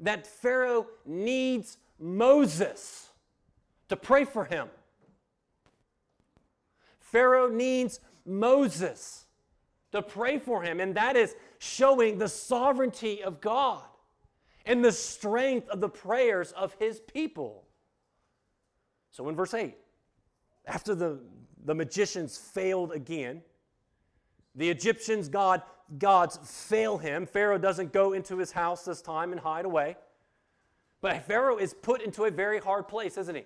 that 0.00 0.26
Pharaoh 0.26 0.86
needs 1.06 1.78
Moses 2.00 3.10
to 3.88 3.96
pray 3.96 4.24
for 4.24 4.44
him. 4.44 4.66
Pharaoh 6.98 7.48
needs 7.48 8.00
Moses 8.26 9.26
to 9.92 10.02
pray 10.02 10.38
for 10.38 10.62
him, 10.62 10.80
and 10.80 10.94
that 10.94 11.16
is 11.16 11.34
showing 11.58 12.18
the 12.18 12.28
sovereignty 12.28 13.22
of 13.22 13.40
God 13.40 13.82
and 14.66 14.84
the 14.84 14.92
strength 14.92 15.68
of 15.70 15.80
the 15.80 15.88
prayers 15.88 16.52
of 16.52 16.74
his 16.78 17.00
people. 17.00 17.64
So 19.10 19.28
in 19.28 19.34
verse 19.34 19.54
8, 19.54 19.74
after 20.66 20.94
the, 20.94 21.20
the 21.64 21.74
magicians 21.74 22.36
failed 22.36 22.92
again, 22.92 23.42
the 24.54 24.68
Egyptians' 24.68 25.28
God, 25.28 25.62
gods 25.98 26.38
fail 26.42 26.98
him. 26.98 27.26
Pharaoh 27.26 27.58
doesn't 27.58 27.92
go 27.92 28.12
into 28.12 28.36
his 28.36 28.52
house 28.52 28.84
this 28.84 29.00
time 29.00 29.32
and 29.32 29.40
hide 29.40 29.64
away. 29.64 29.96
But 31.00 31.24
Pharaoh 31.24 31.56
is 31.56 31.72
put 31.72 32.02
into 32.02 32.24
a 32.24 32.30
very 32.30 32.58
hard 32.58 32.88
place, 32.88 33.16
isn't 33.16 33.34
he? 33.34 33.44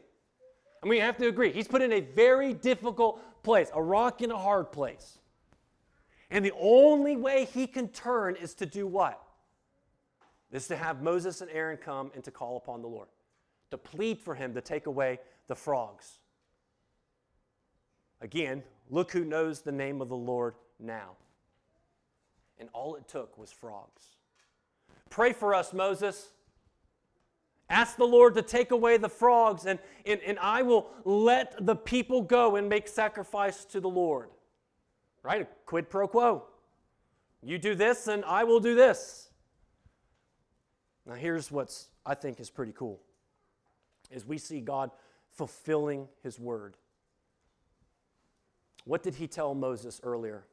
And 0.81 0.89
we 0.89 0.99
have 0.99 1.17
to 1.19 1.29
agree, 1.29 1.53
he's 1.53 1.69
put 1.69 1.83
in 1.83 1.93
a 1.93 2.01
very 2.01 2.53
difficult 2.53 3.21
place, 3.45 3.71
a 3.73 3.83
rock 3.83 4.21
in 4.23 4.33
a 4.33 4.39
hard 4.39 4.73
place. 4.73 5.19
And 6.33 6.43
the 6.43 6.55
only 6.59 7.15
way 7.15 7.45
he 7.45 7.67
can 7.67 7.89
turn 7.89 8.37
is 8.37 8.55
to 8.55 8.67
do 8.67 8.87
what? 8.87 9.23
Is 10.51 10.67
to 10.69 10.77
have 10.77 11.03
Moses 11.03 11.43
and 11.43 11.51
Aaron 11.51 11.77
come 11.77 12.11
and 12.15 12.25
to 12.25 12.31
call 12.31 12.57
upon 12.57 12.81
the 12.81 12.89
Lord, 12.89 13.09
to 13.71 13.77
plead 13.77 14.19
for 14.19 14.35
him 14.35 14.55
to 14.55 14.63
take 14.63 14.87
away 14.87 15.21
the 15.47 15.55
frogs. 15.55 16.21
Again, 18.23 18.63
look 18.89 19.13
who 19.13 19.27
knows 19.27 19.61
the 19.61 19.73
name 19.73 20.01
of 20.01 20.09
the 20.09 20.17
Lord 20.17 20.55
now. 20.81 21.17
And 22.59 22.71
all 22.73 22.97
it 22.97 23.07
took 23.09 23.37
was 23.37 23.53
frogs. 23.53 24.03
Pray 25.11 25.35
for 25.35 25.55
us, 25.55 25.75
Moses. 25.75 26.31
Ask 27.69 27.99
the 27.99 28.07
Lord 28.07 28.35
to 28.37 28.43
take 28.43 28.71
away 28.71 28.97
the 28.97 29.09
frogs, 29.09 29.67
and, 29.67 29.79
and, 30.07 30.21
and 30.27 30.39
I 30.39 30.63
will 30.63 30.89
let 31.05 31.67
the 31.67 31.77
people 31.77 32.23
go 32.23 32.57
and 32.57 32.71
make 32.71 32.89
sacrifice 32.89 33.67
to 33.67 33.81
the 33.81 33.89
Lord. 33.89 34.31
Right? 35.23 35.43
A 35.43 35.47
quid 35.67 35.89
pro 35.89 36.09
quo. 36.09 36.45
You 37.43 37.59
do 37.59 37.75
this, 37.75 38.07
and 38.09 38.25
I 38.25 38.45
will 38.45 38.61
do 38.61 38.75
this. 38.75 39.31
Now, 41.07 41.15
here's 41.15 41.51
what's 41.51 41.89
I 42.05 42.15
think 42.15 42.41
is 42.41 42.51
pretty 42.51 42.73
cool 42.73 43.01
is 44.11 44.27
we 44.27 44.39
see 44.39 44.61
God 44.61 44.91
fulfilling 45.31 46.07
his 46.23 46.39
word. 46.39 46.77
What 48.85 49.03
did 49.03 49.15
he 49.15 49.27
tell 49.27 49.55
Moses 49.55 50.01
earlier? 50.03 50.45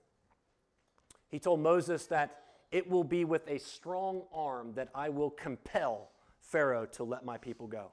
He 1.27 1.39
told 1.39 1.59
Moses 1.59 2.05
that 2.07 2.41
it 2.71 2.89
will 2.89 3.03
be 3.03 3.25
with 3.25 3.47
a 3.47 3.59
strong 3.59 4.23
arm 4.33 4.73
that 4.75 4.89
I 4.95 5.09
will 5.09 5.31
compel 5.31 6.11
Pharaoh 6.39 6.85
to 6.93 7.03
let 7.03 7.25
my 7.25 7.37
people 7.37 7.67
go. 7.67 7.91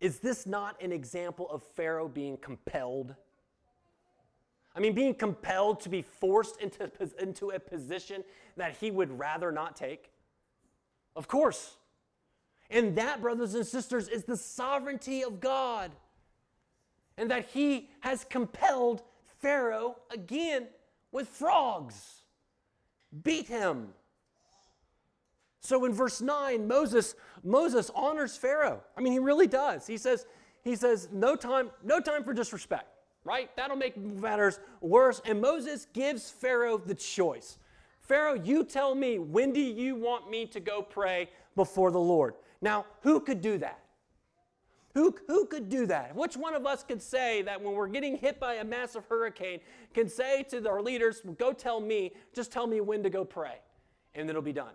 Is 0.00 0.18
this 0.18 0.46
not 0.46 0.80
an 0.82 0.92
example 0.92 1.48
of 1.50 1.62
Pharaoh 1.62 2.08
being 2.08 2.36
compelled? 2.36 3.14
I 4.74 4.80
mean, 4.80 4.94
being 4.94 5.14
compelled 5.14 5.80
to 5.80 5.88
be 5.88 6.02
forced 6.02 6.60
into, 6.60 6.90
into 7.18 7.50
a 7.50 7.58
position 7.58 8.24
that 8.56 8.76
he 8.78 8.90
would 8.90 9.18
rather 9.18 9.52
not 9.52 9.76
take? 9.76 10.10
Of 11.14 11.28
course. 11.28 11.76
And 12.70 12.96
that, 12.96 13.20
brothers 13.20 13.54
and 13.54 13.66
sisters, 13.66 14.08
is 14.08 14.24
the 14.24 14.36
sovereignty 14.36 15.22
of 15.22 15.40
God. 15.40 15.92
And 17.18 17.30
that 17.30 17.50
he 17.50 17.90
has 18.00 18.24
compelled 18.24 19.02
Pharaoh 19.40 19.96
again 20.10 20.68
with 21.10 21.28
frogs. 21.28 22.22
Beat 23.22 23.48
him. 23.48 23.88
So 25.60 25.84
in 25.84 25.92
verse 25.92 26.20
9, 26.20 26.66
Moses, 26.66 27.14
Moses 27.44 27.90
honors 27.94 28.36
Pharaoh. 28.36 28.82
I 28.96 29.00
mean, 29.00 29.12
he 29.12 29.18
really 29.18 29.46
does. 29.46 29.86
He 29.86 29.96
says, 29.96 30.26
he 30.64 30.74
says, 30.74 31.08
no 31.12 31.36
time, 31.36 31.70
no 31.84 32.00
time 32.00 32.24
for 32.24 32.32
disrespect, 32.32 32.86
right? 33.24 33.54
That'll 33.56 33.76
make 33.76 33.96
matters 33.96 34.58
worse. 34.80 35.20
And 35.24 35.40
Moses 35.40 35.86
gives 35.92 36.30
Pharaoh 36.30 36.78
the 36.78 36.94
choice. 36.94 37.58
Pharaoh, 38.00 38.34
you 38.34 38.64
tell 38.64 38.94
me, 38.94 39.18
when 39.18 39.52
do 39.52 39.60
you 39.60 39.94
want 39.94 40.30
me 40.30 40.46
to 40.46 40.60
go 40.60 40.82
pray 40.82 41.30
before 41.54 41.90
the 41.90 42.00
Lord? 42.00 42.34
Now, 42.60 42.86
who 43.02 43.20
could 43.20 43.40
do 43.40 43.58
that? 43.58 43.78
Who, 44.94 45.14
who 45.26 45.46
could 45.46 45.68
do 45.68 45.86
that? 45.86 46.14
Which 46.14 46.36
one 46.36 46.54
of 46.54 46.66
us 46.66 46.82
could 46.82 47.00
say 47.00 47.42
that 47.42 47.62
when 47.62 47.74
we're 47.74 47.88
getting 47.88 48.16
hit 48.16 48.38
by 48.38 48.54
a 48.54 48.64
massive 48.64 49.06
hurricane, 49.06 49.60
can 49.94 50.08
say 50.08 50.42
to 50.44 50.68
our 50.68 50.82
leaders, 50.82 51.22
go 51.38 51.52
tell 51.52 51.80
me, 51.80 52.12
just 52.34 52.52
tell 52.52 52.66
me 52.66 52.80
when 52.80 53.02
to 53.02 53.08
go 53.08 53.24
pray, 53.24 53.56
and 54.14 54.28
it'll 54.28 54.42
be 54.42 54.52
done? 54.52 54.74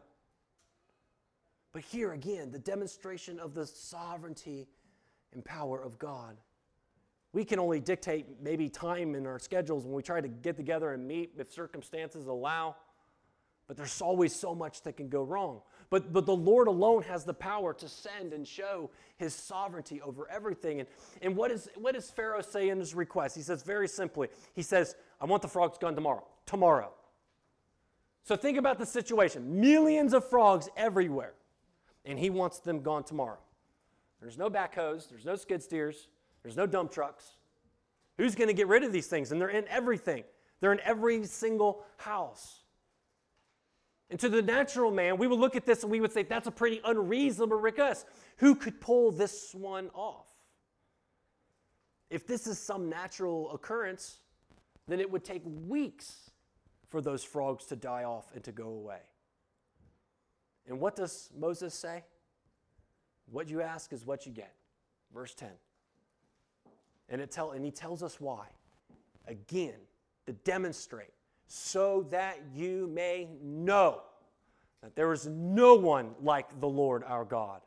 But 1.71 1.83
here 1.83 2.13
again, 2.13 2.51
the 2.51 2.57
demonstration 2.57 3.39
of 3.39 3.53
the 3.53 3.67
sovereignty 3.67 4.67
and 5.33 5.45
power 5.45 5.79
of 5.79 5.99
God. 5.99 6.37
We 7.37 7.45
can 7.45 7.59
only 7.59 7.79
dictate 7.79 8.25
maybe 8.41 8.67
time 8.67 9.13
in 9.13 9.27
our 9.27 9.37
schedules 9.37 9.85
when 9.85 9.93
we 9.93 10.01
try 10.01 10.21
to 10.21 10.27
get 10.27 10.57
together 10.57 10.93
and 10.93 11.07
meet 11.07 11.33
if 11.37 11.51
circumstances 11.51 12.25
allow. 12.25 12.75
But 13.67 13.77
there's 13.77 14.01
always 14.01 14.35
so 14.35 14.55
much 14.55 14.81
that 14.81 14.97
can 14.97 15.07
go 15.07 15.21
wrong. 15.21 15.61
But, 15.91 16.11
but 16.11 16.25
the 16.25 16.35
Lord 16.35 16.67
alone 16.67 17.03
has 17.03 17.25
the 17.25 17.35
power 17.35 17.75
to 17.75 17.87
send 17.87 18.33
and 18.33 18.47
show 18.47 18.89
his 19.17 19.35
sovereignty 19.35 20.01
over 20.01 20.27
everything. 20.31 20.79
And, 20.79 20.89
and 21.21 21.35
what, 21.35 21.51
is, 21.51 21.69
what 21.75 21.93
does 21.93 22.09
Pharaoh 22.09 22.41
say 22.41 22.69
in 22.69 22.79
his 22.79 22.95
request? 22.95 23.35
He 23.35 23.43
says 23.43 23.61
very 23.61 23.87
simply, 23.87 24.29
he 24.55 24.63
says, 24.63 24.95
I 25.21 25.25
want 25.25 25.43
the 25.43 25.47
frogs 25.47 25.77
gone 25.77 25.93
tomorrow. 25.93 26.25
Tomorrow. 26.47 26.91
So 28.23 28.35
think 28.35 28.57
about 28.57 28.79
the 28.79 28.85
situation 28.87 29.61
millions 29.61 30.15
of 30.15 30.27
frogs 30.27 30.69
everywhere 30.75 31.35
and 32.03 32.17
he 32.17 32.31
wants 32.31 32.57
them 32.57 32.81
gone 32.81 33.03
tomorrow. 33.03 33.37
There's 34.21 34.39
no 34.39 34.49
backhoes, 34.49 35.07
there's 35.07 35.25
no 35.25 35.35
skid 35.35 35.61
steers, 35.61 36.07
there's 36.47 36.55
no 36.55 36.65
dump 36.65 36.93
trucks. 36.93 37.33
Who's 38.17 38.33
going 38.33 38.47
to 38.47 38.53
get 38.53 38.69
rid 38.69 38.83
of 38.83 38.93
these 38.93 39.07
things? 39.07 39.33
And 39.33 39.41
they're 39.41 39.49
in 39.49 39.67
everything, 39.67 40.23
they're 40.61 40.71
in 40.71 40.79
every 40.79 41.25
single 41.25 41.83
house. 41.97 42.61
And 44.09 44.17
to 44.21 44.29
the 44.29 44.41
natural 44.41 44.89
man, 44.89 45.17
we 45.17 45.27
would 45.27 45.39
look 45.39 45.57
at 45.57 45.65
this 45.65 45.83
and 45.83 45.91
we 45.91 45.99
would 45.99 46.13
say, 46.13 46.23
that's 46.23 46.47
a 46.47 46.51
pretty 46.51 46.79
unreasonable 46.85 47.57
request. 47.57 48.05
Who 48.37 48.55
could 48.55 48.79
pull 48.79 49.11
this 49.11 49.53
one 49.53 49.89
off? 49.93 50.27
If 52.09 52.25
this 52.25 52.47
is 52.47 52.57
some 52.57 52.87
natural 52.87 53.51
occurrence, 53.51 54.19
then 54.87 55.01
it 55.01 55.11
would 55.11 55.25
take 55.25 55.41
weeks 55.43 56.31
for 56.87 57.01
those 57.01 57.25
frogs 57.25 57.65
to 57.65 57.75
die 57.75 58.05
off 58.05 58.31
and 58.33 58.41
to 58.45 58.53
go 58.53 58.69
away. 58.69 59.01
And 60.65 60.79
what 60.79 60.95
does 60.95 61.29
Moses 61.37 61.73
say? 61.73 62.05
What 63.29 63.49
you 63.49 63.61
ask 63.61 63.91
is 63.91 64.05
what 64.05 64.25
you 64.25 64.31
get. 64.31 64.53
Verse 65.13 65.35
10. 65.35 65.49
And, 67.09 67.21
it 67.21 67.31
tell, 67.31 67.51
and 67.51 67.63
he 67.63 67.71
tells 67.71 68.03
us 68.03 68.19
why. 68.19 68.47
Again, 69.27 69.75
to 70.25 70.33
demonstrate, 70.33 71.13
so 71.47 72.05
that 72.11 72.39
you 72.53 72.89
may 72.93 73.29
know 73.41 74.01
that 74.81 74.95
there 74.95 75.13
is 75.13 75.27
no 75.27 75.75
one 75.75 76.11
like 76.21 76.59
the 76.59 76.67
Lord 76.67 77.03
our 77.03 77.25
God. 77.25 77.61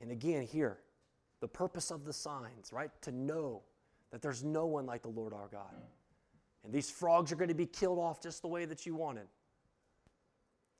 And 0.00 0.10
again, 0.10 0.42
here, 0.42 0.78
the 1.40 1.48
purpose 1.48 1.90
of 1.90 2.04
the 2.04 2.12
signs, 2.12 2.72
right? 2.72 2.90
To 3.02 3.12
know 3.12 3.62
that 4.10 4.20
there's 4.20 4.44
no 4.44 4.66
one 4.66 4.84
like 4.84 5.02
the 5.02 5.08
Lord 5.08 5.32
our 5.32 5.48
God. 5.48 5.74
And 6.64 6.72
these 6.72 6.90
frogs 6.90 7.32
are 7.32 7.36
going 7.36 7.48
to 7.48 7.54
be 7.54 7.66
killed 7.66 7.98
off 7.98 8.22
just 8.22 8.42
the 8.42 8.48
way 8.48 8.64
that 8.64 8.84
you 8.86 8.94
wanted 8.94 9.26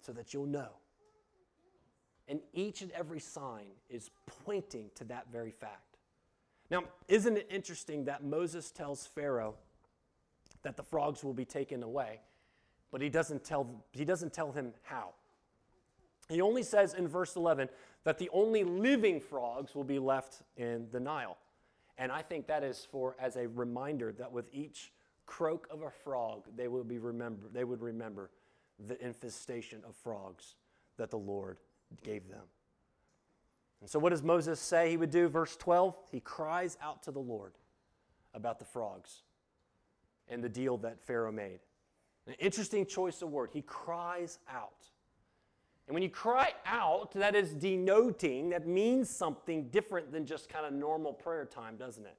so 0.01 0.12
that 0.12 0.35
you'll 0.35 0.47
know. 0.47 0.70
And 2.29 2.41
each 2.53 2.83
and 2.83 2.91
every 2.93 3.20
sign 3.20 3.66
is 3.91 4.11
pointing 4.45 4.91
to 4.95 5.05
that 5.05 5.27
very 5.33 5.51
fact. 5.51 5.99
Now, 6.70 6.85
isn't 7.09 7.37
it 7.37 7.49
interesting 7.51 8.05
that 8.07 8.25
Moses 8.25 8.70
tells 8.70 9.07
Pharaoh 9.07 9.57
that 10.62 10.77
the 10.77 10.83
frogs 10.83 11.23
will 11.23 11.35
be 11.35 11.45
taken 11.45 11.83
away, 11.83 12.20
but 12.91 13.01
he 13.01 13.09
doesn't 13.09 13.45
tell, 13.45 13.85
he 13.93 14.05
doesn't 14.05 14.33
tell 14.33 14.53
him 14.53 14.73
how? 14.83 15.11
He 16.29 16.41
only 16.41 16.62
says 16.62 16.95
in 16.95 17.09
verse 17.09 17.37
11 17.37 17.68
that 18.05 18.18
the 18.18 18.31
only 18.33 18.64
living 18.64 19.20
frogs 19.20 19.75
will 19.75 19.85
be 19.85 19.99
left 19.99 20.43
in 20.57 20.87
the 20.93 21.01
Nile. 21.01 21.37
And 21.99 22.11
I 22.11 22.23
think 22.23 22.47
that 22.47 22.64
is 22.64 22.87
for 22.91 23.16
as 23.20 23.37
a 23.37 23.49
reminder 23.49 24.12
that 24.12 24.33
with 24.33 24.47
each 24.53 24.93
croak 25.27 25.68
of 25.70 25.83
a 25.83 25.91
frog, 25.91 26.47
they 26.57 26.68
will 26.68 26.85
be 26.85 26.99
remember, 26.99 27.49
they 27.53 27.64
would 27.64 27.83
remember 27.83 28.31
the 28.89 29.01
infestation 29.05 29.83
of 29.87 29.95
frogs 29.95 30.55
that 30.97 31.11
the 31.11 31.18
Lord 31.18 31.59
gave 32.03 32.28
them. 32.28 32.43
And 33.80 33.90
so, 33.90 33.99
what 33.99 34.11
does 34.11 34.22
Moses 34.22 34.61
say 34.61 34.90
he 34.90 34.97
would 34.97 35.11
do? 35.11 35.28
Verse 35.28 35.57
12 35.57 35.97
He 36.11 36.20
cries 36.20 36.78
out 36.80 37.03
to 37.05 37.11
the 37.11 37.20
Lord 37.20 37.53
about 38.34 38.59
the 38.59 38.64
frogs 38.64 39.22
and 40.28 40.43
the 40.43 40.49
deal 40.49 40.76
that 40.78 41.05
Pharaoh 41.05 41.32
made. 41.32 41.61
An 42.26 42.34
interesting 42.38 42.86
choice 42.86 43.20
of 43.22 43.30
word. 43.30 43.51
He 43.53 43.62
cries 43.62 44.38
out. 44.49 44.86
And 45.88 45.95
when 45.95 46.03
you 46.05 46.09
cry 46.09 46.53
out, 46.64 47.12
that 47.12 47.34
is 47.34 47.55
denoting, 47.55 48.51
that 48.51 48.66
means 48.66 49.11
something 49.11 49.68
different 49.68 50.12
than 50.12 50.24
just 50.24 50.49
kind 50.49 50.64
of 50.64 50.72
normal 50.72 51.12
prayer 51.12 51.45
time, 51.45 51.76
doesn't 51.76 52.07
it? 52.07 52.16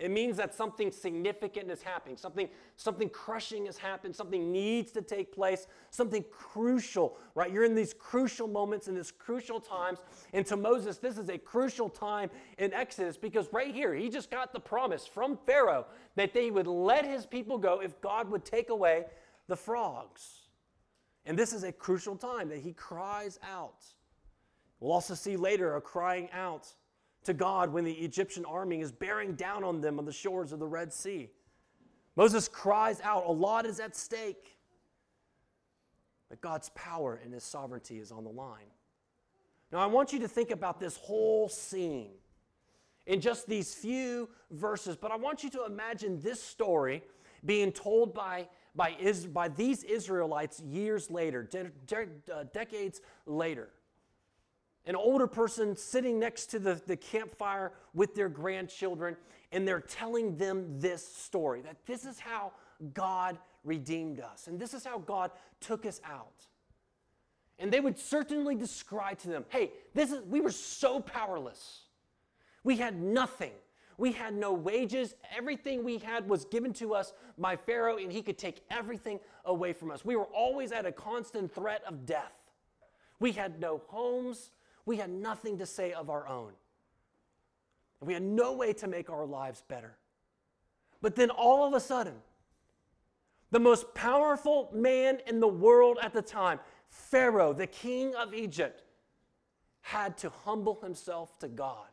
It 0.00 0.10
means 0.10 0.38
that 0.38 0.54
something 0.54 0.90
significant 0.90 1.70
is 1.70 1.82
happening, 1.82 2.16
something, 2.16 2.48
something 2.76 3.10
crushing 3.10 3.66
has 3.66 3.76
happened, 3.76 4.16
something 4.16 4.50
needs 4.50 4.92
to 4.92 5.02
take 5.02 5.30
place, 5.30 5.66
something 5.90 6.24
crucial, 6.30 7.18
right? 7.34 7.52
You're 7.52 7.64
in 7.64 7.74
these 7.74 7.92
crucial 7.92 8.48
moments, 8.48 8.88
in 8.88 8.94
these 8.94 9.10
crucial 9.10 9.60
times. 9.60 9.98
And 10.32 10.46
to 10.46 10.56
Moses, 10.56 10.96
this 10.96 11.18
is 11.18 11.28
a 11.28 11.36
crucial 11.36 11.90
time 11.90 12.30
in 12.56 12.72
Exodus 12.72 13.18
because 13.18 13.52
right 13.52 13.74
here, 13.74 13.94
he 13.94 14.08
just 14.08 14.30
got 14.30 14.54
the 14.54 14.60
promise 14.60 15.06
from 15.06 15.36
Pharaoh 15.44 15.84
that 16.16 16.32
they 16.32 16.50
would 16.50 16.66
let 16.66 17.04
his 17.04 17.26
people 17.26 17.58
go 17.58 17.82
if 17.82 18.00
God 18.00 18.30
would 18.30 18.46
take 18.46 18.70
away 18.70 19.04
the 19.48 19.56
frogs. 19.56 20.46
And 21.26 21.38
this 21.38 21.52
is 21.52 21.62
a 21.62 21.72
crucial 21.72 22.16
time 22.16 22.48
that 22.48 22.60
he 22.60 22.72
cries 22.72 23.38
out. 23.46 23.84
We'll 24.80 24.92
also 24.92 25.14
see 25.14 25.36
later 25.36 25.76
a 25.76 25.80
crying 25.82 26.30
out 26.32 26.72
to 27.24 27.34
God 27.34 27.72
when 27.72 27.84
the 27.84 27.92
Egyptian 27.92 28.44
army 28.44 28.80
is 28.80 28.92
bearing 28.92 29.34
down 29.34 29.64
on 29.64 29.80
them 29.80 29.98
on 29.98 30.04
the 30.04 30.12
shores 30.12 30.52
of 30.52 30.58
the 30.58 30.66
Red 30.66 30.92
Sea. 30.92 31.30
Moses 32.16 32.48
cries 32.48 33.00
out, 33.02 33.26
A 33.26 33.32
lot 33.32 33.66
is 33.66 33.80
at 33.80 33.96
stake. 33.96 34.58
But 36.28 36.40
God's 36.40 36.70
power 36.70 37.20
and 37.22 37.34
his 37.34 37.44
sovereignty 37.44 37.98
is 37.98 38.12
on 38.12 38.24
the 38.24 38.30
line. 38.30 38.70
Now, 39.72 39.78
I 39.78 39.86
want 39.86 40.12
you 40.12 40.20
to 40.20 40.28
think 40.28 40.50
about 40.50 40.80
this 40.80 40.96
whole 40.96 41.48
scene 41.48 42.12
in 43.06 43.20
just 43.20 43.48
these 43.48 43.74
few 43.74 44.28
verses, 44.50 44.96
but 44.96 45.10
I 45.10 45.16
want 45.16 45.42
you 45.42 45.50
to 45.50 45.64
imagine 45.64 46.20
this 46.20 46.42
story 46.42 47.02
being 47.44 47.72
told 47.72 48.14
by, 48.14 48.48
by, 48.74 48.96
by 49.32 49.48
these 49.48 49.82
Israelites 49.84 50.60
years 50.60 51.10
later, 51.10 51.42
de- 51.42 51.70
de- 51.86 52.32
uh, 52.32 52.44
decades 52.52 53.00
later 53.26 53.70
an 54.86 54.96
older 54.96 55.26
person 55.26 55.76
sitting 55.76 56.18
next 56.18 56.46
to 56.46 56.58
the, 56.58 56.80
the 56.86 56.96
campfire 56.96 57.72
with 57.94 58.14
their 58.14 58.28
grandchildren, 58.28 59.16
and 59.52 59.66
they're 59.66 59.80
telling 59.80 60.36
them 60.36 60.80
this 60.80 61.06
story 61.06 61.60
that 61.62 61.76
this 61.86 62.04
is 62.04 62.18
how 62.18 62.52
God 62.94 63.38
redeemed 63.64 64.20
us, 64.20 64.46
and 64.46 64.58
this 64.58 64.74
is 64.74 64.84
how 64.84 64.98
God 64.98 65.30
took 65.60 65.84
us 65.84 66.00
out. 66.04 66.46
And 67.58 67.70
they 67.70 67.80
would 67.80 67.98
certainly 67.98 68.54
describe 68.54 69.18
to 69.18 69.28
them, 69.28 69.44
hey, 69.50 69.72
this 69.92 70.12
is 70.12 70.22
we 70.22 70.40
were 70.40 70.50
so 70.50 70.98
powerless. 70.98 71.82
We 72.64 72.76
had 72.76 73.00
nothing. 73.00 73.52
We 73.98 74.12
had 74.12 74.32
no 74.32 74.54
wages. 74.54 75.14
Everything 75.36 75.84
we 75.84 75.98
had 75.98 76.26
was 76.26 76.46
given 76.46 76.72
to 76.74 76.94
us 76.94 77.12
by 77.36 77.56
Pharaoh, 77.56 77.98
and 77.98 78.10
he 78.10 78.22
could 78.22 78.38
take 78.38 78.62
everything 78.70 79.20
away 79.44 79.74
from 79.74 79.90
us. 79.90 80.06
We 80.06 80.16
were 80.16 80.24
always 80.24 80.72
at 80.72 80.86
a 80.86 80.92
constant 80.92 81.54
threat 81.54 81.82
of 81.86 82.06
death. 82.06 82.32
We 83.18 83.32
had 83.32 83.60
no 83.60 83.82
homes. 83.88 84.52
We 84.90 84.96
had 84.96 85.10
nothing 85.10 85.58
to 85.58 85.66
say 85.66 85.92
of 85.92 86.10
our 86.10 86.26
own. 86.26 86.50
And 88.00 88.08
we 88.08 88.12
had 88.12 88.24
no 88.24 88.54
way 88.54 88.72
to 88.72 88.88
make 88.88 89.08
our 89.08 89.24
lives 89.24 89.62
better. 89.68 89.96
But 91.00 91.14
then 91.14 91.30
all 91.30 91.64
of 91.64 91.74
a 91.74 91.78
sudden, 91.78 92.14
the 93.52 93.60
most 93.60 93.94
powerful 93.94 94.68
man 94.74 95.20
in 95.28 95.38
the 95.38 95.46
world 95.46 95.98
at 96.02 96.12
the 96.12 96.22
time, 96.22 96.58
Pharaoh, 96.88 97.52
the 97.52 97.68
king 97.68 98.16
of 98.16 98.34
Egypt, 98.34 98.82
had 99.80 100.18
to 100.18 100.30
humble 100.44 100.80
himself 100.80 101.38
to 101.38 101.46
God 101.46 101.86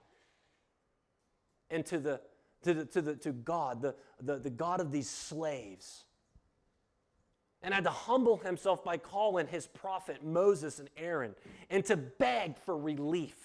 and 1.69 1.85
to, 1.85 1.99
the, 1.99 2.19
to, 2.63 2.73
the, 2.73 2.85
to, 2.85 3.01
the, 3.03 3.15
to 3.17 3.31
God, 3.31 3.83
the, 3.83 3.93
the, 4.19 4.39
the 4.39 4.49
God 4.49 4.81
of 4.81 4.91
these 4.91 5.07
slaves 5.07 6.05
and 7.63 7.73
had 7.73 7.83
to 7.83 7.89
humble 7.89 8.37
himself 8.37 8.83
by 8.83 8.97
calling 8.97 9.47
his 9.47 9.67
prophet 9.67 10.23
Moses 10.23 10.79
and 10.79 10.89
Aaron 10.97 11.35
and 11.69 11.83
to 11.85 11.97
beg 11.97 12.57
for 12.57 12.77
relief 12.77 13.35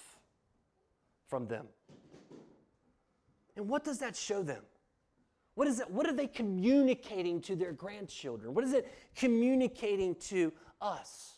from 1.29 1.47
them. 1.47 1.67
And 3.57 3.69
what 3.69 3.85
does 3.85 3.99
that 3.99 4.17
show 4.17 4.43
them? 4.43 4.63
What 5.55 5.69
is 5.69 5.81
it? 5.81 5.91
What 5.91 6.07
are 6.07 6.15
they 6.15 6.27
communicating 6.27 7.41
to 7.43 7.57
their 7.57 7.73
grandchildren? 7.73 8.55
What 8.55 8.65
is 8.65 8.73
it 8.73 8.91
communicating 9.15 10.15
to 10.27 10.53
us? 10.81 11.35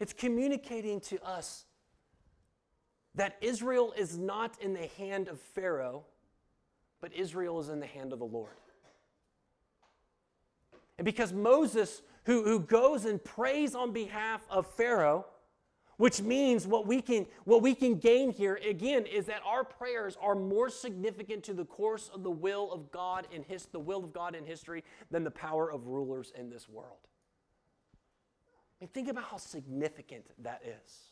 It's 0.00 0.12
communicating 0.12 1.00
to 1.00 1.22
us 1.22 1.64
that 3.14 3.36
Israel 3.40 3.92
is 3.96 4.16
not 4.16 4.56
in 4.60 4.72
the 4.72 4.88
hand 4.96 5.28
of 5.28 5.40
Pharaoh, 5.40 6.04
but 7.00 7.12
Israel 7.12 7.58
is 7.60 7.68
in 7.68 7.80
the 7.80 7.86
hand 7.86 8.12
of 8.12 8.20
the 8.20 8.24
Lord. 8.24 8.56
And 10.98 11.04
because 11.04 11.32
Moses, 11.32 12.02
who, 12.24 12.44
who 12.44 12.60
goes 12.60 13.04
and 13.04 13.22
prays 13.22 13.74
on 13.74 13.92
behalf 13.92 14.46
of 14.50 14.66
Pharaoh, 14.74 15.26
which 15.96 16.20
means 16.20 16.66
what 16.66 16.86
we 16.86 17.02
can 17.02 17.26
what 17.44 17.60
we 17.60 17.74
can 17.74 17.96
gain 17.96 18.32
here 18.32 18.60
again 18.68 19.04
is 19.04 19.26
that 19.26 19.42
our 19.44 19.64
prayers 19.64 20.16
are 20.20 20.34
more 20.36 20.68
significant 20.68 21.42
to 21.44 21.52
the 21.52 21.64
course 21.64 22.08
of 22.14 22.22
the 22.22 22.30
will 22.30 22.72
of 22.72 22.90
God 22.92 23.26
in 23.32 23.42
his 23.42 23.66
the 23.66 23.80
will 23.80 24.04
of 24.04 24.12
God 24.12 24.34
in 24.36 24.46
history 24.46 24.84
than 25.10 25.24
the 25.24 25.30
power 25.30 25.70
of 25.70 25.88
rulers 25.88 26.32
in 26.38 26.50
this 26.50 26.68
world. 26.68 27.08
I 28.80 28.84
mean, 28.84 28.90
think 28.94 29.08
about 29.08 29.24
how 29.24 29.38
significant 29.38 30.24
that 30.42 30.62
is. 30.64 31.08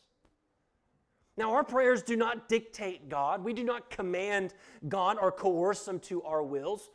Now, 1.35 1.53
our 1.53 1.63
prayers 1.63 2.01
do 2.01 2.15
not 2.15 2.49
dictate 2.49 3.09
God. 3.09 3.43
We 3.43 3.53
do 3.53 3.63
not 3.63 3.91
command 3.91 4.55
God 4.87 5.17
or 5.21 5.31
coerce 5.31 5.87
Him 5.87 5.99
to 6.01 6.23
our 6.23 6.41
wills. 6.41 6.89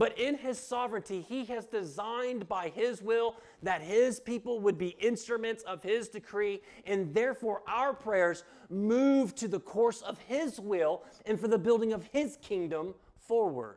But 0.00 0.18
in 0.18 0.38
his 0.38 0.58
sovereignty, 0.58 1.20
he 1.20 1.44
has 1.44 1.66
designed 1.66 2.48
by 2.48 2.70
his 2.70 3.02
will 3.02 3.36
that 3.62 3.82
his 3.82 4.18
people 4.18 4.58
would 4.60 4.78
be 4.78 4.96
instruments 4.98 5.62
of 5.64 5.82
his 5.82 6.08
decree, 6.08 6.62
and 6.86 7.12
therefore 7.12 7.60
our 7.68 7.92
prayers 7.92 8.44
move 8.70 9.34
to 9.34 9.46
the 9.46 9.60
course 9.60 10.00
of 10.00 10.18
his 10.20 10.58
will 10.58 11.02
and 11.26 11.38
for 11.38 11.48
the 11.48 11.58
building 11.58 11.92
of 11.92 12.02
his 12.14 12.38
kingdom 12.40 12.94
forward. 13.18 13.76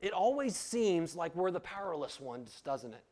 It 0.00 0.14
always 0.14 0.56
seems 0.56 1.14
like 1.14 1.36
we're 1.36 1.50
the 1.50 1.60
powerless 1.60 2.18
ones, 2.18 2.62
doesn't 2.64 2.94
it? 2.94 3.04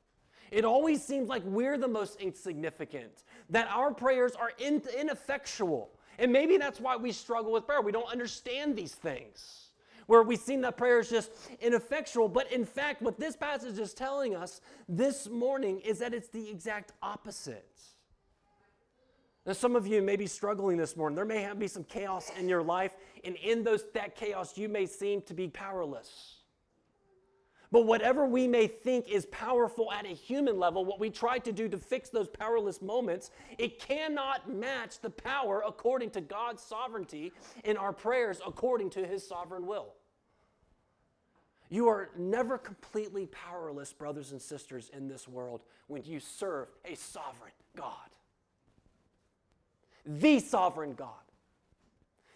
It 0.51 0.65
always 0.65 1.05
seems 1.05 1.29
like 1.29 1.43
we're 1.45 1.77
the 1.77 1.87
most 1.87 2.19
insignificant, 2.19 3.25
that 3.51 3.69
our 3.69 3.93
prayers 3.93 4.33
are 4.37 4.53
ineffectual. 4.59 5.91
And 6.19 6.33
maybe 6.33 6.57
that's 6.57 6.81
why 6.81 6.97
we 6.97 7.13
struggle 7.13 7.53
with 7.53 7.67
prayer. 7.67 7.83
We 7.83 7.93
don't 7.93 8.11
understand 8.11 8.75
these 8.75 8.95
things 8.95 9.72
where 10.07 10.23
we've 10.23 10.39
seen 10.39 10.61
that 10.63 10.77
prayer 10.77 10.99
is 10.99 11.11
just 11.11 11.31
ineffectual. 11.61 12.29
But 12.29 12.51
in 12.53 12.65
fact, 12.65 13.03
what 13.03 13.19
this 13.19 13.37
passage 13.37 13.79
is 13.79 13.95
telling 13.95 14.35
us 14.35 14.61
this 14.89 15.29
morning 15.29 15.81
is 15.81 15.99
that 15.99 16.15
it's 16.15 16.29
the 16.29 16.49
exact 16.49 16.93
opposite. 17.03 17.69
Now, 19.45 19.55
some 19.55 19.75
of 19.75 19.87
you 19.87 20.03
may 20.03 20.17
be 20.17 20.27
struggling 20.27 20.77
this 20.77 20.97
morning. 20.97 21.17
There 21.17 21.25
may 21.25 21.43
have, 21.43 21.59
be 21.59 21.67
some 21.67 21.85
chaos 21.85 22.31
in 22.39 22.49
your 22.49 22.63
life, 22.63 22.93
and 23.25 23.35
in 23.37 23.65
those, 23.65 23.85
that 23.95 24.15
chaos, 24.15 24.57
you 24.57 24.69
may 24.69 24.87
seem 24.87 25.21
to 25.23 25.35
be 25.35 25.49
powerless. 25.49 26.42
But 27.73 27.87
whatever 27.87 28.27
we 28.27 28.47
may 28.47 28.67
think 28.67 29.09
is 29.09 29.25
powerful 29.27 29.91
at 29.91 30.05
a 30.05 30.11
human 30.11 30.59
level, 30.59 30.85
what 30.85 31.01
we 31.01 31.09
try 31.09 31.39
to 31.39 31.51
do 31.53 31.71
to 31.71 31.79
fix 31.79 32.11
those 32.11 32.29
powerless 32.29 32.83
moments, 32.83 33.31
it 33.57 33.79
cannot 33.79 34.49
match 34.53 35.01
the 35.01 35.09
power 35.09 35.65
according 35.67 36.11
to 36.11 36.21
God's 36.21 36.63
sovereignty 36.63 37.33
in 37.65 37.79
our 37.79 37.95
prayers 37.95 38.43
according 38.47 38.91
to 38.91 39.07
his 39.07 39.27
sovereign 39.27 39.67
will. 39.67 39.95
You 41.71 41.89
are 41.89 42.11
never 42.19 42.59
completely 42.59 43.25
powerless, 43.27 43.95
brothers 43.95 44.33
and 44.33 44.43
sisters, 44.43 44.91
in 44.93 45.09
this 45.09 45.27
world 45.27 45.63
when 45.87 46.05
you 46.05 46.21
serve 46.21 46.69
a 46.85 46.95
sovereign 46.95 47.53
God. 47.75 47.95
The 50.05 50.41
sovereign 50.41 50.93
God 50.93 51.09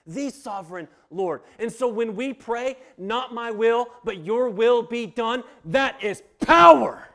the 0.06 0.30
sovereign 0.30 0.88
Lord. 1.10 1.42
And 1.58 1.72
so 1.72 1.88
when 1.88 2.14
we 2.16 2.32
pray, 2.32 2.76
not 2.96 3.34
my 3.34 3.50
will, 3.50 3.88
but 4.04 4.24
your 4.24 4.48
will 4.48 4.82
be 4.82 5.06
done, 5.06 5.44
that 5.66 6.02
is 6.02 6.22
power. 6.40 7.08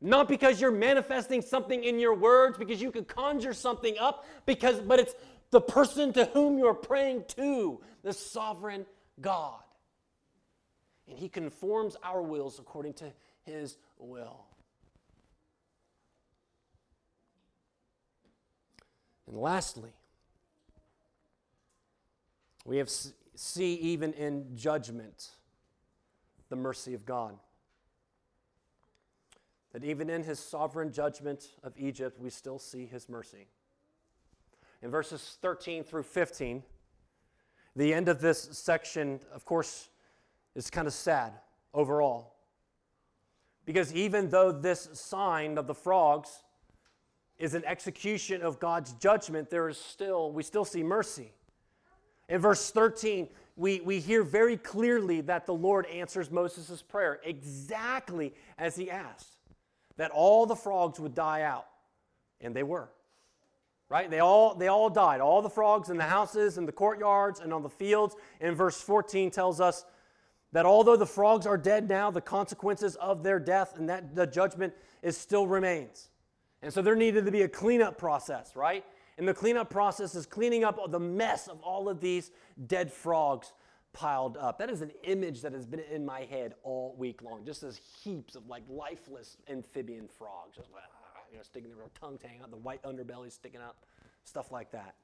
Not 0.00 0.28
because 0.28 0.60
you're 0.60 0.70
manifesting 0.70 1.42
something 1.42 1.82
in 1.82 1.98
your 1.98 2.14
words, 2.14 2.56
because 2.56 2.80
you 2.80 2.92
could 2.92 3.08
conjure 3.08 3.52
something 3.52 3.98
up, 3.98 4.24
because 4.46 4.78
but 4.80 5.00
it's 5.00 5.14
the 5.50 5.60
person 5.60 6.12
to 6.12 6.26
whom 6.26 6.58
you're 6.58 6.74
praying 6.74 7.24
to, 7.36 7.80
the 8.02 8.12
sovereign 8.12 8.86
God. 9.20 9.60
And 11.08 11.18
he 11.18 11.28
conforms 11.28 11.96
our 12.02 12.22
wills 12.22 12.58
according 12.58 12.92
to 12.94 13.12
his 13.44 13.76
will. 13.98 14.44
And 19.28 19.36
lastly, 19.36 19.92
we 22.64 22.78
have 22.78 22.90
see 23.34 23.74
even 23.74 24.12
in 24.14 24.56
judgment 24.56 25.30
the 26.48 26.56
mercy 26.56 26.94
of 26.94 27.04
God. 27.06 27.38
that 29.72 29.84
even 29.84 30.08
in 30.10 30.22
his 30.22 30.38
sovereign 30.38 30.92
judgment 30.92 31.48
of 31.62 31.72
Egypt, 31.76 32.18
we 32.18 32.30
still 32.30 32.58
see 32.58 32.86
his 32.86 33.08
mercy. 33.08 33.46
In 34.82 34.90
verses 34.90 35.36
13 35.42 35.84
through 35.84 36.04
15, 36.04 36.62
the 37.76 37.92
end 37.92 38.08
of 38.08 38.20
this 38.20 38.48
section, 38.52 39.20
of 39.32 39.44
course, 39.44 39.88
is 40.54 40.70
kind 40.70 40.86
of 40.86 40.94
sad 40.94 41.32
overall. 41.74 42.34
Because 43.64 43.92
even 43.92 44.30
though 44.30 44.50
this 44.50 44.88
sign 44.94 45.58
of 45.58 45.66
the 45.66 45.74
frogs 45.74 46.42
is 47.38 47.54
an 47.54 47.64
execution 47.64 48.42
of 48.42 48.58
God's 48.58 48.92
judgment, 48.94 49.50
there 49.50 49.68
is 49.68 49.78
still, 49.78 50.32
we 50.32 50.42
still 50.42 50.64
see 50.64 50.82
mercy. 50.82 51.32
In 52.28 52.40
verse 52.40 52.70
13, 52.70 53.28
we, 53.56 53.80
we 53.80 54.00
hear 54.00 54.22
very 54.22 54.56
clearly 54.56 55.20
that 55.22 55.46
the 55.46 55.54
Lord 55.54 55.86
answers 55.86 56.30
Moses' 56.30 56.82
prayer 56.82 57.20
exactly 57.24 58.34
as 58.58 58.76
he 58.76 58.90
asked 58.90 59.38
that 59.96 60.10
all 60.12 60.46
the 60.46 60.56
frogs 60.56 60.98
would 60.98 61.14
die 61.14 61.42
out. 61.42 61.66
And 62.40 62.54
they 62.54 62.62
were. 62.62 62.88
Right? 63.88 64.10
They 64.10 64.20
all, 64.20 64.54
they 64.54 64.68
all 64.68 64.90
died. 64.90 65.20
All 65.20 65.42
the 65.42 65.50
frogs 65.50 65.90
in 65.90 65.96
the 65.96 66.04
houses 66.04 66.58
and 66.58 66.68
the 66.68 66.72
courtyards 66.72 67.40
and 67.40 67.52
on 67.52 67.62
the 67.62 67.68
fields. 67.68 68.14
And 68.40 68.56
verse 68.56 68.80
14 68.80 69.30
tells 69.30 69.60
us 69.60 69.84
that 70.52 70.66
although 70.66 70.96
the 70.96 71.06
frogs 71.06 71.46
are 71.46 71.58
dead 71.58 71.88
now, 71.88 72.10
the 72.10 72.20
consequences 72.20 72.96
of 72.96 73.22
their 73.22 73.40
death 73.40 73.76
and 73.76 73.88
that 73.88 74.14
the 74.14 74.26
judgment 74.26 74.72
is 75.02 75.16
still 75.16 75.46
remains. 75.46 76.10
And 76.62 76.72
so 76.72 76.82
there 76.82 76.96
needed 76.96 77.24
to 77.24 77.30
be 77.30 77.42
a 77.42 77.48
cleanup 77.48 77.98
process, 77.98 78.56
right? 78.56 78.84
And 79.16 79.26
the 79.26 79.34
cleanup 79.34 79.70
process 79.70 80.14
is 80.14 80.26
cleaning 80.26 80.64
up 80.64 80.78
the 80.90 81.00
mess 81.00 81.48
of 81.48 81.60
all 81.60 81.88
of 81.88 82.00
these 82.00 82.30
dead 82.66 82.92
frogs 82.92 83.52
piled 83.92 84.36
up. 84.36 84.58
That 84.58 84.70
is 84.70 84.80
an 84.80 84.92
image 85.04 85.42
that 85.42 85.52
has 85.52 85.66
been 85.66 85.80
in 85.80 86.04
my 86.04 86.20
head 86.20 86.54
all 86.62 86.94
week 86.98 87.22
long, 87.22 87.44
just 87.44 87.62
as 87.62 87.76
heaps 87.76 88.36
of 88.36 88.46
like 88.46 88.62
lifeless 88.68 89.36
amphibian 89.48 90.08
frogs, 90.08 90.56
just 90.56 90.72
like, 90.72 90.82
you 91.30 91.36
know, 91.36 91.42
sticking 91.42 91.70
their 91.70 91.88
tongue 92.00 92.18
hanging 92.22 92.42
out, 92.42 92.50
the 92.50 92.56
white 92.56 92.82
underbelly 92.82 93.30
sticking 93.32 93.60
up, 93.60 93.84
stuff 94.24 94.52
like 94.52 94.70
that. 94.72 94.94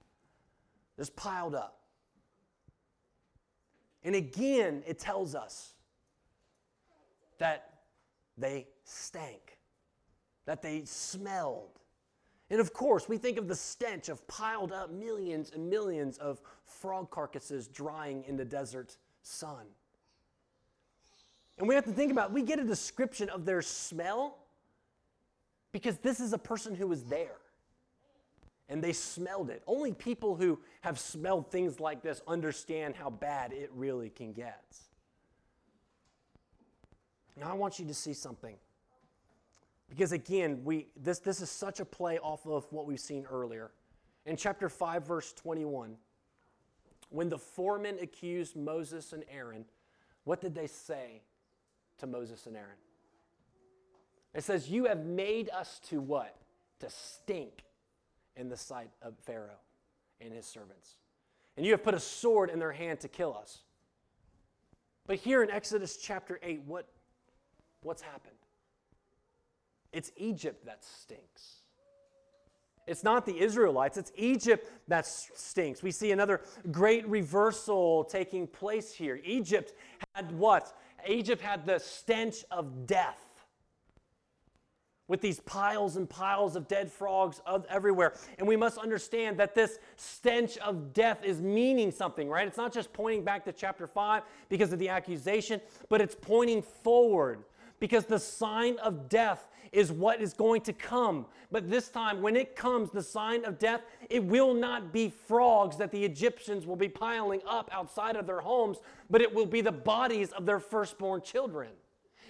Just 0.97 1.17
piled 1.17 1.55
up. 1.55 1.81
And 4.05 4.15
again, 4.15 4.83
it 4.87 4.99
tells 4.99 5.35
us 5.35 5.75
that 7.39 7.81
they 8.37 8.69
stank, 8.85 9.54
that 10.47 10.63
they 10.63 10.85
smelled. 10.85 11.81
And 12.51 12.61
of 12.61 12.73
course, 12.73 13.09
we 13.09 13.17
think 13.17 13.39
of 13.39 13.49
the 13.49 13.57
stench 13.57 14.09
of 14.09 14.27
piled 14.29 14.73
up 14.73 14.91
millions 14.91 15.51
and 15.55 15.69
millions 15.69 16.19
of 16.19 16.41
frog 16.65 17.11
carcasses 17.11 17.69
drying 17.69 18.25
in 18.25 18.37
the 18.37 18.45
desert 18.45 18.97
sun. 19.23 19.65
And 21.59 21.69
we 21.69 21.75
have 21.75 21.85
to 21.85 21.93
think 21.93 22.13
about 22.13 22.33
we 22.33 22.43
get 22.43 22.59
a 22.59 22.65
description 22.65 23.29
of 23.29 23.45
their 23.45 23.63
smell 23.63 24.39
because 25.73 25.99
this 25.99 26.21
is 26.21 26.33
a 26.33 26.39
person 26.39 26.75
who 26.75 26.87
was 26.87 27.05
there 27.05 27.37
and 28.69 28.83
they 28.83 28.93
smelled 28.93 29.51
it. 29.51 29.63
Only 29.67 29.93
people 29.93 30.37
who 30.37 30.59
have 30.81 30.99
smelled 30.99 31.51
things 31.51 31.81
like 31.81 32.03
this 32.03 32.23
understand 32.27 32.97
how 32.97 33.11
bad 33.11 33.53
it 33.53 33.71
really 33.75 34.11
can 34.11 34.33
get. 34.33 34.65
Now, 37.37 37.51
I 37.51 37.55
want 37.55 37.79
you 37.79 37.85
to 37.87 37.95
see 37.95 38.15
something. 38.15 38.57
Because 39.89 40.13
again, 40.13 40.63
we, 40.65 40.89
this, 40.97 41.19
this 41.19 41.41
is 41.41 41.51
such 41.51 41.81
a 41.81 41.85
play 41.85 42.19
off 42.19 42.47
of 42.47 42.67
what 42.71 42.87
we've 42.87 43.01
seen 43.01 43.27
earlier. 43.31 43.71
In 44.27 44.37
chapter 44.37 44.69
5, 44.69 45.07
verse 45.07 45.33
21, 45.35 45.97
when 47.11 47.29
the 47.29 47.39
foreman 47.39 47.99
accused 48.01 48.57
Moses 48.57 49.13
and 49.13 49.25
Aaron, 49.31 49.65
what 50.25 50.41
did 50.41 50.55
they 50.55 50.67
say 50.67 51.23
to 51.99 52.07
Moses 52.07 52.47
and 52.47 52.57
Aaron? 52.57 52.77
It 54.35 54.43
says, 54.43 54.69
You 54.69 54.87
have 54.87 55.05
made 55.05 55.51
us 55.51 55.81
to 55.91 56.01
what? 56.01 56.37
To 56.81 56.91
stink 56.91 57.63
in 58.37 58.49
the 58.49 58.57
sight 58.57 58.91
of 59.03 59.15
Pharaoh 59.19 59.61
and 60.21 60.33
his 60.33 60.47
servants. 60.47 60.97
And 61.57 61.65
you 61.65 61.73
have 61.73 61.85
put 61.85 61.95
a 61.95 62.01
sword 62.01 62.51
in 62.51 62.59
their 62.59 62.73
hand 62.73 63.01
to 63.01 63.09
kill 63.09 63.37
us. 63.41 63.61
But 65.07 65.17
here 65.17 65.43
in 65.43 65.51
Exodus 65.51 65.99
chapter 65.99 66.41
8, 66.43 66.63
what, 66.67 66.89
what's 67.83 68.03
happened? 68.03 68.35
It's 69.95 70.11
Egypt 70.17 70.67
that 70.67 70.85
stinks. 70.85 71.61
It's 72.87 73.03
not 73.03 73.25
the 73.25 73.41
Israelites, 73.41 73.97
it's 73.97 74.13
Egypt 74.15 74.71
that 74.89 75.07
stinks. 75.07 75.83
We 75.83 75.91
see 75.91 76.13
another 76.13 76.43
great 76.71 77.09
reversal 77.09 78.05
taking 78.05 78.47
place 78.47 78.93
here. 78.93 79.19
Egypt 79.25 79.73
had 80.15 80.31
what? 80.33 80.77
Egypt 81.09 81.41
had 81.41 81.65
the 81.65 81.79
stench 81.79 82.45
of 82.51 82.87
death 82.87 83.25
with 85.07 85.21
these 85.21 85.41
piles 85.41 85.97
and 85.97 86.09
piles 86.09 86.57
of 86.57 86.67
dead 86.67 86.91
frogs 86.91 87.41
everywhere. 87.69 88.15
And 88.39 88.49
we 88.49 88.57
must 88.57 88.79
understand 88.79 89.39
that 89.39 89.55
this 89.55 89.79
stench 89.97 90.57
of 90.59 90.93
death 90.93 91.23
is 91.23 91.41
meaning 91.41 91.91
something, 91.91 92.29
right? 92.29 92.47
It's 92.47 92.57
not 92.57 92.73
just 92.73 92.93
pointing 92.93 93.23
back 93.23 93.45
to 93.45 93.53
chapter 93.53 93.87
5 93.87 94.23
because 94.49 94.73
of 94.73 94.79
the 94.79 94.89
accusation, 94.89 95.61
but 95.89 96.01
it's 96.01 96.15
pointing 96.15 96.63
forward 96.63 97.45
because 97.81 98.07
the 98.07 98.19
sign 98.19 98.79
of 98.79 99.09
death 99.09 99.49
is 99.75 99.91
what 99.91 100.23
is 100.23 100.33
going 100.33 100.61
to 100.63 100.73
come. 100.73 101.27
But 101.51 101.69
this 101.69 101.89
time, 101.89 102.23
when 102.23 102.37
it 102.37 102.55
comes, 102.55 102.91
the 102.91 103.03
sign 103.03 103.45
of 103.45 103.59
death, 103.59 103.83
it 104.09 104.23
will 104.23 104.55
not 104.55 104.93
be 104.93 105.11
frogs 105.11 105.77
that 105.79 105.91
the 105.91 106.05
Egyptians 106.05 106.67
will 106.67 106.77
be 106.77 106.89
piling 106.89 107.41
up 107.47 107.69
outside 107.73 108.17
of 108.17 108.27
their 108.27 108.41
homes, 108.41 108.79
but 109.11 109.21
it 109.21 109.35
will 109.35 109.47
be 109.47 109.61
the 109.61 109.73
bodies 109.73 110.33
of 110.33 110.47
their 110.47 110.61
firstborn 110.61 111.21
children. 111.23 111.71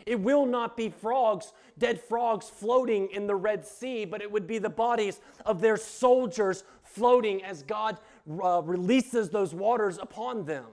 It 0.06 0.20
will 0.20 0.44
not 0.44 0.76
be 0.76 0.88
frogs, 0.88 1.52
dead 1.78 2.00
frogs 2.00 2.48
floating 2.48 3.08
in 3.10 3.26
the 3.26 3.36
Red 3.36 3.64
Sea, 3.64 4.04
but 4.04 4.20
it 4.20 4.30
would 4.30 4.46
be 4.46 4.58
the 4.58 4.68
bodies 4.70 5.20
of 5.46 5.60
their 5.60 5.76
soldiers 5.76 6.64
floating 6.82 7.42
as 7.44 7.62
God 7.62 7.98
uh, 8.42 8.62
releases 8.62 9.30
those 9.30 9.54
waters 9.54 9.98
upon 10.00 10.44
them. 10.44 10.66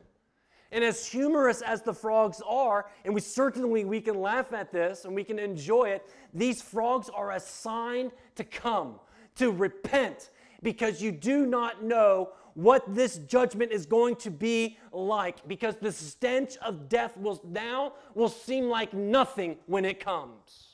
And 0.72 0.84
as 0.84 1.06
humorous 1.06 1.62
as 1.62 1.82
the 1.82 1.94
frogs 1.94 2.42
are, 2.48 2.86
and 3.04 3.14
we 3.14 3.20
certainly 3.22 3.84
we 3.84 4.00
can 4.00 4.22
laugh 4.22 4.54
at 4.54 4.72
this 4.72 5.04
and 5.06 5.14
we 5.14 5.24
can 5.24 5.38
enjoy 5.38 5.90
it, 5.90 6.10
these 6.34 6.62
frogs 6.62 7.10
are 7.10 7.32
a 7.32 7.40
sign 7.40 8.12
to 8.36 8.44
come, 8.44 8.96
to 9.36 9.52
repent, 9.52 10.30
because 10.64 11.02
you 11.02 11.12
do 11.12 11.46
not 11.46 11.84
know 11.84 12.30
what 12.54 12.94
this 12.94 13.18
judgment 13.18 13.72
is 13.72 13.86
going 13.86 14.16
to 14.18 14.30
be 14.30 14.78
like 14.92 15.48
because 15.48 15.76
the 15.78 15.92
stench 15.92 16.58
of 16.58 16.90
death 16.90 17.16
will 17.18 17.42
now 17.46 17.94
will 18.14 18.30
seem 18.30 18.66
like 18.66 18.94
nothing 18.94 19.58
when 19.68 19.86
it 19.86 20.00
comes. 20.00 20.68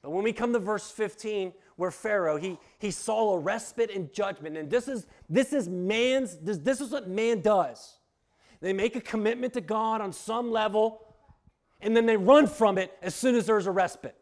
But 0.00 0.10
when 0.10 0.24
we 0.24 0.32
come 0.32 0.52
to 0.52 0.58
verse 0.58 0.90
15, 0.90 1.52
where 1.76 1.90
Pharaoh, 1.90 2.36
he, 2.36 2.58
he 2.78 2.90
saw 2.90 3.32
a 3.32 3.38
respite 3.38 3.90
in 3.90 4.10
judgment. 4.12 4.56
And 4.56 4.70
this 4.70 4.88
is, 4.88 5.06
this 5.28 5.52
is 5.52 5.68
man's, 5.68 6.36
this, 6.38 6.58
this 6.58 6.80
is 6.80 6.90
what 6.90 7.08
man 7.08 7.40
does. 7.40 7.96
They 8.60 8.72
make 8.72 8.94
a 8.94 9.00
commitment 9.00 9.54
to 9.54 9.60
God 9.60 10.00
on 10.00 10.12
some 10.12 10.50
level, 10.50 11.04
and 11.80 11.96
then 11.96 12.06
they 12.06 12.16
run 12.16 12.46
from 12.46 12.78
it 12.78 12.96
as 13.02 13.14
soon 13.14 13.34
as 13.34 13.46
there's 13.46 13.66
a 13.66 13.72
respite. 13.72 14.16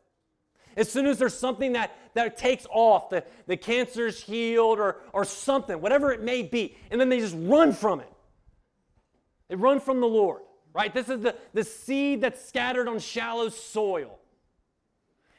As 0.76 0.90
soon 0.90 1.06
as 1.06 1.18
there's 1.18 1.36
something 1.36 1.72
that, 1.72 1.96
that 2.14 2.38
takes 2.38 2.66
off, 2.70 3.10
the, 3.10 3.24
the 3.46 3.56
cancer's 3.56 4.22
healed 4.22 4.78
or, 4.78 4.98
or 5.12 5.24
something, 5.24 5.80
whatever 5.80 6.12
it 6.12 6.22
may 6.22 6.42
be, 6.42 6.76
and 6.90 7.00
then 7.00 7.08
they 7.08 7.18
just 7.18 7.36
run 7.38 7.72
from 7.72 8.00
it. 8.00 8.10
They 9.48 9.56
run 9.56 9.80
from 9.80 10.00
the 10.00 10.06
Lord, 10.06 10.42
right? 10.72 10.94
This 10.94 11.08
is 11.08 11.20
the, 11.20 11.34
the 11.52 11.64
seed 11.64 12.20
that's 12.20 12.42
scattered 12.46 12.88
on 12.88 13.00
shallow 13.00 13.48
soil. 13.48 14.18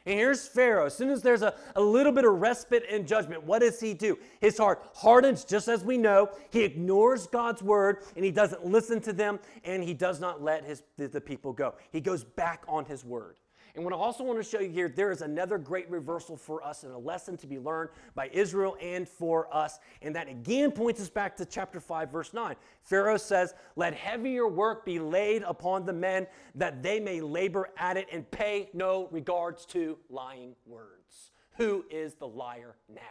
And 0.06 0.18
here's 0.18 0.48
Pharaoh. 0.48 0.86
As 0.86 0.96
soon 0.96 1.10
as 1.10 1.22
there's 1.22 1.42
a, 1.42 1.54
a 1.76 1.82
little 1.82 2.12
bit 2.12 2.26
of 2.26 2.42
respite 2.42 2.84
and 2.90 3.08
judgment, 3.08 3.44
what 3.44 3.60
does 3.60 3.80
he 3.80 3.94
do? 3.94 4.18
His 4.40 4.58
heart 4.58 4.82
hardens, 4.96 5.46
just 5.46 5.68
as 5.68 5.84
we 5.84 5.98
know. 5.98 6.30
He 6.50 6.64
ignores 6.64 7.28
God's 7.28 7.62
word 7.62 8.04
and 8.16 8.26
he 8.26 8.32
doesn't 8.32 8.66
listen 8.66 9.00
to 9.02 9.14
them 9.14 9.40
and 9.64 9.84
he 9.84 9.94
does 9.94 10.20
not 10.20 10.42
let 10.42 10.64
his, 10.66 10.84
the, 10.98 11.08
the 11.08 11.22
people 11.22 11.54
go. 11.54 11.76
He 11.92 12.02
goes 12.02 12.24
back 12.24 12.64
on 12.68 12.86
his 12.86 13.06
word. 13.06 13.36
And 13.76 13.84
what 13.84 13.94
I 13.94 13.98
also 13.98 14.24
want 14.24 14.38
to 14.38 14.44
show 14.44 14.60
you 14.60 14.70
here, 14.70 14.90
there 14.90 15.12
is 15.12 15.22
another 15.22 15.58
great 15.58 15.90
reversal 15.90 16.36
for 16.36 16.64
us 16.64 16.84
and 16.84 16.94
a 16.94 16.98
lesson 16.98 17.38
to 17.38 17.48
be 17.48 17.58
learned 17.58 17.90
by 18.16 18.30
Israel 18.34 18.76
and 18.82 19.08
for 19.08 19.54
us. 19.56 19.80
And 20.02 20.16
that 20.16 20.28
again 20.28 20.72
points 20.72 21.00
us 21.00 21.10
back 21.10 21.38
to 21.38 21.46
chapter 21.46 21.80
5, 21.80 22.10
verse 22.10 22.34
9. 22.34 22.56
Pharaoh 22.84 23.18
says, 23.18 23.54
Let 23.76 23.94
heavier 23.94 24.48
work 24.48 24.86
be 24.86 25.00
laid 25.00 25.44
upon 25.44 25.86
the 25.86 25.94
men, 25.94 26.28
that 26.56 26.84
they 26.84 27.00
may 27.00 27.22
labor 27.22 27.70
at 27.78 27.98
it 27.98 28.08
and 28.12 28.30
pay 28.30 28.70
no 28.74 29.08
regards 29.12 29.66
to 29.68 29.98
lying 30.10 30.56
words. 30.66 31.32
Who 31.58 31.86
is 31.90 32.16
the 32.16 32.28
liar 32.28 32.76
now? 32.90 33.02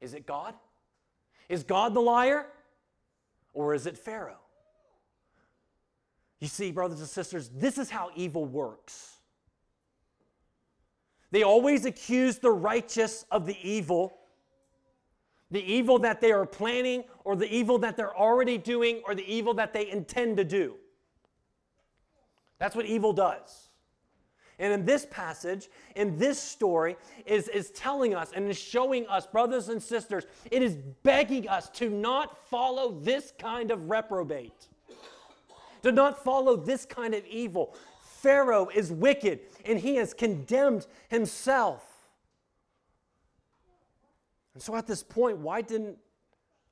Is 0.00 0.14
it 0.14 0.26
God? 0.26 0.54
Is 1.48 1.62
God 1.62 1.94
the 1.94 2.00
liar? 2.00 2.46
Or 3.52 3.72
is 3.74 3.86
it 3.86 3.96
Pharaoh? 3.96 4.43
You 6.44 6.48
see, 6.48 6.72
brothers 6.72 7.00
and 7.00 7.08
sisters, 7.08 7.48
this 7.56 7.78
is 7.78 7.88
how 7.88 8.10
evil 8.14 8.44
works. 8.44 9.16
They 11.30 11.42
always 11.42 11.86
accuse 11.86 12.36
the 12.36 12.50
righteous 12.50 13.24
of 13.30 13.46
the 13.46 13.56
evil, 13.66 14.18
the 15.50 15.62
evil 15.62 15.98
that 16.00 16.20
they 16.20 16.32
are 16.32 16.44
planning, 16.44 17.04
or 17.24 17.34
the 17.34 17.50
evil 17.50 17.78
that 17.78 17.96
they're 17.96 18.14
already 18.14 18.58
doing, 18.58 19.00
or 19.06 19.14
the 19.14 19.24
evil 19.26 19.54
that 19.54 19.72
they 19.72 19.90
intend 19.90 20.36
to 20.36 20.44
do. 20.44 20.74
That's 22.58 22.76
what 22.76 22.84
evil 22.84 23.14
does. 23.14 23.70
And 24.58 24.70
in 24.70 24.84
this 24.84 25.06
passage, 25.10 25.70
in 25.96 26.18
this 26.18 26.38
story, 26.38 26.96
is, 27.24 27.48
is 27.48 27.70
telling 27.70 28.14
us 28.14 28.32
and 28.34 28.50
is 28.50 28.58
showing 28.58 29.06
us, 29.06 29.26
brothers 29.26 29.70
and 29.70 29.82
sisters, 29.82 30.26
it 30.50 30.62
is 30.62 30.76
begging 31.04 31.48
us 31.48 31.70
to 31.70 31.88
not 31.88 32.46
follow 32.50 33.00
this 33.00 33.32
kind 33.38 33.70
of 33.70 33.88
reprobate, 33.88 34.68
to 35.84 35.92
not 35.92 36.24
follow 36.24 36.56
this 36.56 36.86
kind 36.86 37.14
of 37.14 37.24
evil. 37.26 37.76
Pharaoh 38.00 38.68
is 38.74 38.90
wicked 38.90 39.40
and 39.66 39.78
he 39.78 39.96
has 39.96 40.14
condemned 40.14 40.86
himself. 41.08 42.08
And 44.54 44.62
so 44.62 44.74
at 44.76 44.86
this 44.86 45.02
point, 45.02 45.36
why 45.36 45.60
didn't, 45.60 45.98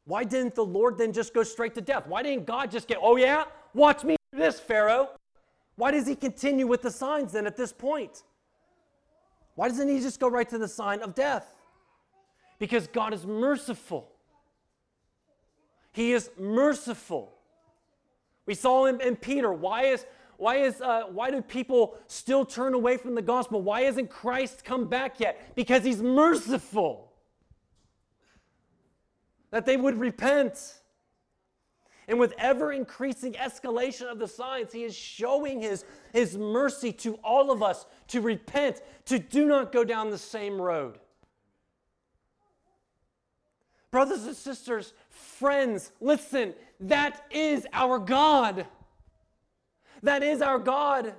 why 0.07 0.25
didn't 0.25 0.55
the 0.55 0.65
Lord 0.65 0.97
then 0.97 1.13
just 1.13 1.35
go 1.35 1.43
straight 1.43 1.75
to 1.75 1.83
death? 1.83 2.07
Why 2.07 2.23
didn't 2.23 2.47
God 2.47 2.71
just 2.71 2.89
get, 2.89 2.99
oh 3.03 3.17
yeah, 3.17 3.45
watch 3.75 4.03
me 4.03 4.17
do 4.33 4.39
this, 4.39 4.59
Pharaoh? 4.59 5.11
Why 5.77 5.91
does 5.91 6.07
he 6.07 6.15
continue 6.15 6.67
with 6.67 6.81
the 6.81 6.91
signs 6.91 7.33
then 7.33 7.47
at 7.47 7.57
this 7.57 7.73
point? 7.73 8.23
Why 9.57 9.69
doesn't 9.69 9.89
he 9.89 10.01
just 10.01 10.21
go 10.21 10.29
right 10.29 10.49
to 10.49 10.57
the 10.57 10.69
sign 10.69 11.03
of 11.03 11.15
death? 11.15 11.55
Because 12.59 12.87
God 12.87 13.13
is 13.13 13.27
merciful. 13.27 14.11
He 15.93 16.13
is 16.13 16.31
merciful. 16.39 17.35
We 18.47 18.55
saw 18.55 18.86
him 18.86 19.01
in 19.01 19.16
Peter. 19.16 19.53
Why 19.53 19.84
is 19.84 20.07
why 20.36 20.57
is 20.57 20.80
uh, 20.80 21.05
why 21.11 21.30
do 21.30 21.40
people 21.40 21.97
still 22.09 22.45
turn 22.45 22.74
away 22.74 22.97
from 22.97 23.14
the 23.14 23.22
gospel? 23.22 23.62
Why 23.62 23.82
hasn't 23.82 24.11
Christ 24.11 24.64
come 24.64 24.88
back 24.88 25.20
yet? 25.20 25.55
Because 25.55 25.84
he's 25.84 26.03
merciful. 26.03 27.12
That 29.51 29.66
they 29.66 29.76
would 29.76 29.99
repent. 29.99 30.80
And 32.09 32.18
with 32.18 32.34
ever 32.36 32.72
increasing 32.72 33.34
escalation 33.34 34.11
of 34.11 34.18
the 34.18 34.26
signs, 34.26 34.72
he 34.72 34.82
is 34.82 34.95
showing 34.95 35.61
his, 35.61 35.84
his 36.12 36.36
mercy 36.36 36.93
to 36.95 37.14
all 37.22 37.53
of 37.53 37.62
us 37.62 37.86
to 38.09 38.20
repent, 38.20 38.82
to 39.07 39.20
do 39.20 39.47
not 39.47 39.70
go 39.70 39.84
down 39.84 40.11
the 40.11 40.18
same 40.18 40.61
road. 40.61 40.99
Brothers 43.93 44.24
and 44.24 44.34
sisters, 44.34 44.95
friends, 45.11 45.93
listen, 46.01 46.55
that 46.83 47.24
is 47.30 47.66
our 47.72 47.99
God. 47.99 48.66
That 50.03 50.22
is 50.22 50.43
our 50.43 50.59
God. 50.59 51.14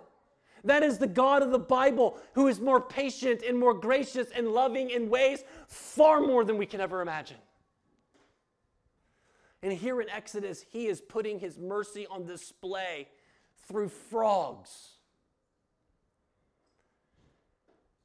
That 0.66 0.84
is 0.84 0.97
the 0.97 1.07
God 1.07 1.41
of 1.41 1.51
the 1.51 1.59
Bible 1.59 2.18
who 2.34 2.47
is 2.47 2.59
more 2.59 2.80
patient 2.80 3.41
and 3.47 3.57
more 3.57 3.74
gracious 3.74 4.28
and 4.36 4.47
loving 4.47 4.89
in 4.89 5.09
ways 5.09 5.43
far 5.68 6.22
more 6.22 6.45
than 6.45 6.57
we 6.57 6.66
can 6.66 6.80
ever 6.80 7.01
imagine. 7.01 7.38
And 9.61 9.72
here 9.72 10.01
in 10.01 10.09
Exodus, 10.09 10.66
he 10.70 10.88
is 10.88 11.01
putting 11.01 11.39
his 11.39 11.57
mercy 11.57 12.05
on 12.07 12.26
display 12.26 13.07
through 13.68 13.89
frogs. 13.89 14.89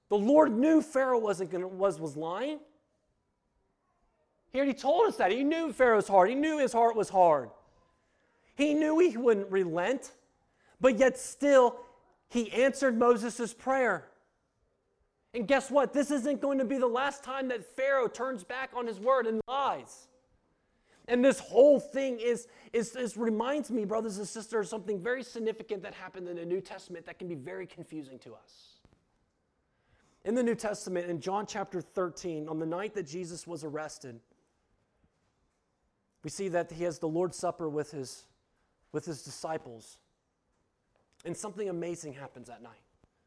The 0.08 0.18
Lord 0.18 0.56
knew 0.56 0.80
Pharaoh 0.80 1.18
wasn't 1.18 1.50
gonna, 1.50 1.68
was, 1.68 2.00
was 2.00 2.16
lying. 2.16 2.60
He 4.52 4.58
already 4.58 4.74
told 4.74 5.06
us 5.06 5.16
that. 5.16 5.30
He 5.30 5.44
knew 5.44 5.72
Pharaoh's 5.72 6.08
heart. 6.08 6.30
He 6.30 6.34
knew 6.34 6.58
his 6.58 6.72
heart 6.72 6.96
was 6.96 7.08
hard. 7.08 7.50
He 8.54 8.74
knew 8.74 8.98
he 8.98 9.16
wouldn't 9.16 9.50
relent, 9.52 10.12
but 10.80 10.98
yet 10.98 11.18
still, 11.18 11.76
he 12.28 12.50
answered 12.52 12.98
Moses' 12.98 13.54
prayer. 13.54 14.08
And 15.34 15.46
guess 15.46 15.70
what? 15.70 15.92
This 15.92 16.10
isn't 16.10 16.40
going 16.40 16.58
to 16.58 16.64
be 16.64 16.78
the 16.78 16.86
last 16.86 17.22
time 17.22 17.48
that 17.48 17.64
Pharaoh 17.76 18.08
turns 18.08 18.42
back 18.42 18.70
on 18.74 18.86
his 18.86 18.98
word 18.98 19.26
and 19.26 19.40
lies. 19.46 20.08
And 21.06 21.24
this 21.24 21.38
whole 21.38 21.80
thing 21.80 22.18
is, 22.18 22.48
is, 22.72 22.94
is 22.96 23.16
reminds 23.16 23.70
me, 23.70 23.84
brothers 23.84 24.18
and 24.18 24.26
sisters, 24.26 24.68
something 24.68 25.00
very 25.00 25.22
significant 25.22 25.82
that 25.82 25.94
happened 25.94 26.28
in 26.28 26.36
the 26.36 26.44
New 26.44 26.60
Testament 26.60 27.06
that 27.06 27.18
can 27.18 27.28
be 27.28 27.34
very 27.34 27.66
confusing 27.66 28.18
to 28.20 28.34
us. 28.34 28.80
In 30.24 30.34
the 30.34 30.42
New 30.42 30.54
Testament, 30.54 31.08
in 31.08 31.20
John 31.20 31.46
chapter 31.46 31.80
13, 31.80 32.48
on 32.48 32.58
the 32.58 32.66
night 32.66 32.94
that 32.94 33.06
Jesus 33.06 33.46
was 33.46 33.64
arrested, 33.64 34.20
we 36.22 36.30
see 36.30 36.48
that 36.48 36.70
he 36.72 36.84
has 36.84 36.98
the 36.98 37.08
Lord's 37.08 37.36
Supper 37.36 37.68
with 37.68 37.90
his, 37.90 38.24
with 38.92 39.04
his 39.04 39.22
disciples. 39.22 39.98
And 41.24 41.36
something 41.36 41.68
amazing 41.68 42.14
happens 42.14 42.48
that 42.48 42.62
night. 42.62 42.80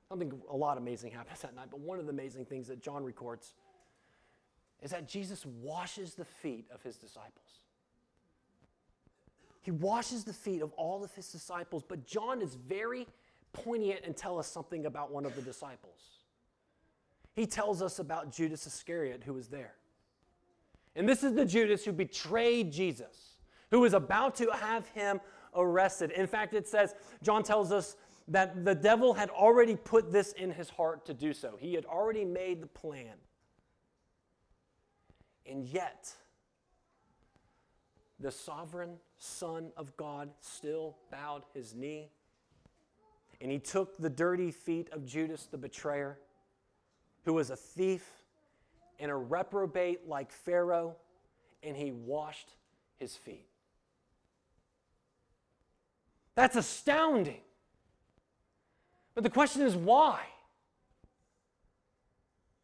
Something, 0.10 0.42
a 0.50 0.56
lot 0.56 0.78
amazing 0.78 1.12
happens 1.14 1.42
that 1.42 1.56
night, 1.56 1.68
but 1.72 1.80
one 1.80 2.00
of 2.00 2.06
the 2.06 2.12
amazing 2.12 2.46
things 2.46 2.68
that 2.68 2.82
John 2.82 3.04
records 3.04 3.54
is 4.82 4.92
that 4.92 5.08
Jesus 5.08 5.46
washes 5.46 6.16
the 6.16 6.26
feet 6.26 6.66
of 6.74 6.82
his 6.82 6.98
disciples. 6.98 7.60
He 9.62 9.72
washes 9.72 10.24
the 10.24 10.34
feet 10.34 10.62
of 10.62 10.74
all 10.74 11.04
of 11.04 11.14
his 11.14 11.32
disciples, 11.32 11.84
but 11.88 12.06
John 12.06 12.42
is 12.42 12.56
very 12.56 13.08
poignant 13.54 14.02
and 14.04 14.18
tell 14.18 14.40
us 14.40 14.48
something 14.48 14.88
about 14.88 15.12
one 15.12 15.26
of 15.26 15.36
the 15.36 15.42
disciples. 15.42 16.00
He 17.34 17.46
tells 17.46 17.82
us 17.82 18.00
about 18.00 18.32
Judas 18.32 18.66
Iscariot 18.66 19.22
who 19.24 19.34
was 19.34 19.48
there. 19.48 19.74
And 20.96 21.08
this 21.08 21.24
is 21.24 21.34
the 21.34 21.46
Judas 21.46 21.86
who 21.86 21.92
betrayed 21.92 22.72
Jesus, 22.72 23.38
who 23.70 23.80
was 23.80 23.94
about 23.94 24.36
to 24.36 24.50
have 24.52 24.88
him 24.90 25.22
arrested. 25.56 26.12
In 26.12 26.28
fact, 26.28 26.54
it 26.54 26.68
says, 26.68 26.94
John 27.24 27.44
tells 27.44 27.72
us 27.72 27.96
that 28.28 28.66
the 28.66 28.76
devil 28.76 29.14
had 29.14 29.30
already 29.30 29.76
put 29.76 30.12
this 30.12 30.34
in 30.34 30.52
his 30.52 30.70
heart 30.70 31.06
to 31.06 31.14
do 31.14 31.34
so. 31.34 31.58
He 31.60 31.74
had 31.74 31.86
already 31.86 32.26
made 32.26 32.62
the 32.62 32.68
plan. 32.68 33.16
And 35.46 35.66
yet, 35.66 36.14
the 38.20 38.32
sovereign 38.32 38.98
Son 39.18 39.72
of 39.76 39.96
God 39.98 40.30
still 40.40 40.98
bowed 41.12 41.44
his 41.54 41.74
knee. 41.74 42.12
And 43.40 43.52
he 43.52 43.60
took 43.60 43.98
the 43.98 44.10
dirty 44.10 44.52
feet 44.52 44.90
of 44.92 45.06
Judas 45.06 45.48
the 45.50 45.58
betrayer, 45.58 46.20
who 47.26 47.34
was 47.34 47.50
a 47.50 47.56
thief 47.56 48.21
and 49.02 49.12
a 49.12 49.16
reprobate 49.16 50.08
like 50.08 50.32
Pharaoh, 50.32 50.96
and 51.64 51.76
he 51.76 51.92
washed 51.92 52.54
his 53.00 53.16
feet. 53.16 53.48
That's 56.36 56.56
astounding. 56.56 57.42
But 59.16 59.24
the 59.24 59.30
question 59.30 59.64
is 59.64 59.76
why? 59.76 60.22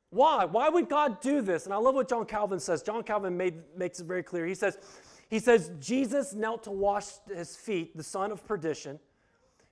Why? 0.09 0.45
Why 0.45 0.69
would 0.69 0.88
God 0.88 1.19
do 1.19 1.41
this? 1.41 1.65
And 1.65 1.73
I 1.73 1.77
love 1.77 1.95
what 1.95 2.07
John 2.07 2.25
Calvin 2.25 2.59
says. 2.59 2.81
John 2.81 3.03
Calvin 3.03 3.35
made, 3.35 3.55
makes 3.75 3.99
it 3.99 4.05
very 4.05 4.23
clear. 4.23 4.45
He 4.45 4.55
says, 4.55 4.77
he 5.29 5.39
says, 5.39 5.71
Jesus 5.81 6.33
knelt 6.33 6.63
to 6.63 6.71
wash 6.71 7.05
his 7.27 7.55
feet, 7.57 7.97
the 7.97 8.03
son 8.03 8.31
of 8.31 8.45
perdition, 8.45 8.99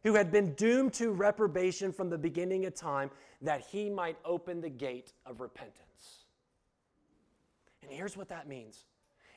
who 0.03 0.13
had 0.13 0.31
been 0.31 0.53
doomed 0.55 0.93
to 0.93 1.11
reprobation 1.11 1.93
from 1.93 2.09
the 2.09 2.17
beginning 2.17 2.65
of 2.65 2.75
time, 2.75 3.09
that 3.41 3.61
he 3.61 3.89
might 3.89 4.17
open 4.25 4.59
the 4.59 4.69
gate 4.69 5.13
of 5.25 5.39
repentance. 5.39 6.24
And 7.85 7.93
here's 7.95 8.17
what 8.17 8.29
that 8.29 8.47
means. 8.47 8.85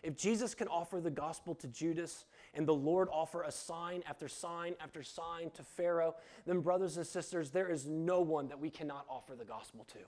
If 0.02 0.16
Jesus 0.16 0.54
can 0.54 0.68
offer 0.68 1.00
the 1.00 1.10
gospel 1.10 1.54
to 1.56 1.66
Judas 1.66 2.24
and 2.54 2.66
the 2.66 2.74
Lord 2.74 3.08
offer 3.12 3.42
a 3.42 3.50
sign 3.50 4.02
after 4.08 4.28
sign 4.28 4.74
after 4.80 5.02
sign 5.02 5.50
to 5.50 5.62
Pharaoh, 5.62 6.14
then, 6.46 6.60
brothers 6.60 6.96
and 6.96 7.06
sisters, 7.06 7.50
there 7.50 7.68
is 7.68 7.86
no 7.86 8.20
one 8.20 8.48
that 8.48 8.60
we 8.60 8.70
cannot 8.70 9.04
offer 9.10 9.34
the 9.34 9.44
gospel 9.44 9.84
to. 9.92 9.98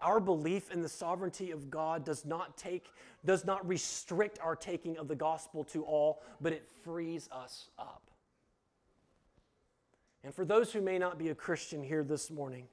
Our 0.00 0.20
belief 0.20 0.70
in 0.70 0.80
the 0.80 0.88
sovereignty 0.88 1.50
of 1.50 1.70
God 1.70 2.04
does 2.04 2.24
not 2.24 2.56
take 2.56 2.86
does 3.24 3.44
not 3.44 3.66
restrict 3.66 4.38
our 4.40 4.54
taking 4.54 4.96
of 4.96 5.08
the 5.08 5.16
gospel 5.16 5.64
to 5.64 5.82
all, 5.82 6.22
but 6.40 6.52
it 6.52 6.68
frees 6.84 7.28
us 7.32 7.70
up. 7.78 8.02
And 10.22 10.32
for 10.32 10.44
those 10.44 10.72
who 10.72 10.80
may 10.80 10.98
not 10.98 11.18
be 11.18 11.30
a 11.30 11.34
Christian 11.34 11.82
here 11.82 12.04
this 12.04 12.30
morning, 12.30 12.66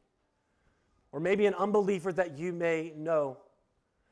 or 1.16 1.20
maybe 1.20 1.45
an 1.45 1.53
unbeliever 1.55 2.11
that 2.11 2.38
you 2.38 2.51
may 2.51 2.91
know, 2.95 3.38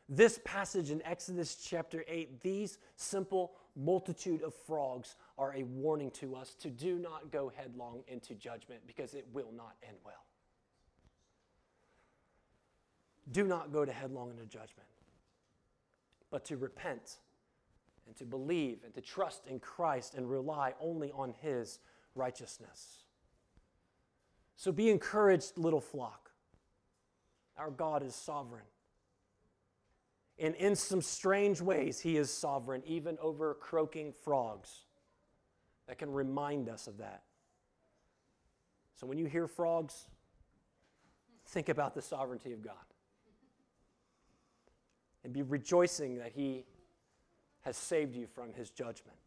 this 0.09 0.39
passage 0.43 0.89
in 0.89 1.01
Exodus 1.03 1.55
chapter 1.55 2.03
8, 2.07 2.41
these 2.41 2.79
simple 2.95 3.51
multitude 3.75 4.41
of 4.41 4.53
frogs 4.53 5.15
are 5.37 5.53
a 5.53 5.63
warning 5.63 6.09
to 6.11 6.35
us 6.35 6.55
to 6.55 6.69
do 6.69 6.97
not 6.97 7.31
go 7.31 7.51
headlong 7.55 8.03
into 8.07 8.33
judgment 8.33 8.81
because 8.87 9.13
it 9.13 9.27
will 9.33 9.51
not 9.55 9.75
end 9.87 9.97
well 10.03 10.23
do 13.31 13.45
not 13.45 13.71
go 13.71 13.85
to 13.85 13.91
headlong 13.91 14.31
into 14.31 14.45
judgment, 14.45 14.87
but 16.29 16.45
to 16.45 16.57
repent 16.57 17.17
and 18.05 18.15
to 18.17 18.25
believe 18.25 18.79
and 18.83 18.93
to 18.93 19.01
trust 19.01 19.47
in 19.47 19.59
Christ 19.59 20.15
and 20.15 20.29
rely 20.29 20.73
only 20.79 21.11
on 21.11 21.33
His 21.41 21.79
righteousness. 22.15 23.05
So 24.55 24.71
be 24.71 24.89
encouraged, 24.89 25.57
little 25.57 25.81
flock. 25.81 26.22
Our 27.57 27.71
God 27.71 28.03
is 28.03 28.15
sovereign. 28.15 28.65
And 30.39 30.55
in 30.55 30.75
some 30.75 31.01
strange 31.01 31.61
ways, 31.61 31.99
He 31.99 32.17
is 32.17 32.31
sovereign, 32.31 32.81
even 32.85 33.17
over 33.21 33.53
croaking 33.53 34.13
frogs 34.23 34.85
that 35.87 35.97
can 35.97 36.11
remind 36.11 36.69
us 36.69 36.87
of 36.87 36.97
that. 36.97 37.23
So 38.95 39.05
when 39.05 39.17
you 39.17 39.25
hear 39.25 39.47
frogs, 39.47 40.07
think 41.47 41.69
about 41.69 41.93
the 41.93 42.01
sovereignty 42.01 42.53
of 42.53 42.63
God 42.63 42.75
and 45.23 45.33
be 45.33 45.41
rejoicing 45.41 46.17
that 46.17 46.31
He 46.33 46.65
has 47.61 47.77
saved 47.77 48.15
you 48.15 48.27
from 48.27 48.53
His 48.53 48.71
judgment. 48.71 49.17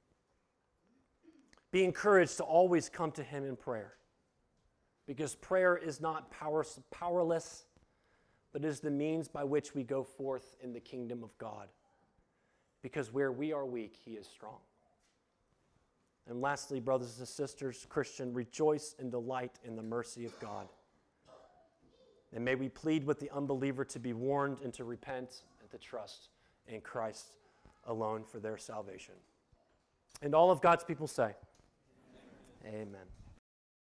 Be 1.71 1.85
encouraged 1.85 2.39
to 2.39 2.43
always 2.43 2.89
come 2.89 3.13
to 3.13 3.23
Him 3.23 3.45
in 3.45 3.57
prayer. 3.57 3.95
because 5.07 5.37
prayer 5.37 5.77
is 5.77 6.01
not 6.01 6.31
power, 6.31 6.65
powerless, 6.91 7.65
but 8.57 8.65
is 8.65 8.81
the 8.81 8.91
means 8.91 9.29
by 9.29 9.45
which 9.45 9.75
we 9.75 9.83
go 9.83 10.03
forth 10.03 10.57
in 10.65 10.73
the 10.73 10.81
kingdom 10.81 11.23
of 11.23 11.37
God. 11.37 11.69
Because 12.81 13.13
where 13.13 13.31
we 13.31 13.53
are 13.53 13.67
weak, 13.67 13.99
He 14.03 14.13
is 14.13 14.27
strong. 14.27 14.57
And 16.27 16.41
lastly, 16.41 16.81
brothers 16.81 17.19
and 17.19 17.29
sisters, 17.29 17.87
Christian, 17.91 18.33
rejoice 18.33 18.95
and 18.99 19.11
delight 19.11 19.59
in 19.63 19.77
the 19.77 19.83
mercy 19.83 20.25
of 20.25 20.41
God. 20.41 20.69
And 22.35 22.43
may 22.47 22.55
we 22.55 22.71
plead 22.71 23.05
with 23.05 23.21
the 23.21 23.31
unbeliever 23.31 23.85
to 23.85 23.99
be 23.99 24.15
warned 24.15 24.61
and 24.65 24.73
to 24.73 24.85
repent 24.85 25.43
and 25.61 25.71
to 25.71 25.77
trust 25.77 26.31
in 26.67 26.81
Christ 26.81 27.33
alone 27.87 28.25
for 28.25 28.41
their 28.41 28.57
salvation. 28.57 29.17
And 30.23 30.35
all 30.35 30.51
of 30.51 30.63
God's 30.63 30.83
people 30.83 31.09
say, 31.09 31.35
Amen. 32.65 32.89
Amen. 32.89 33.26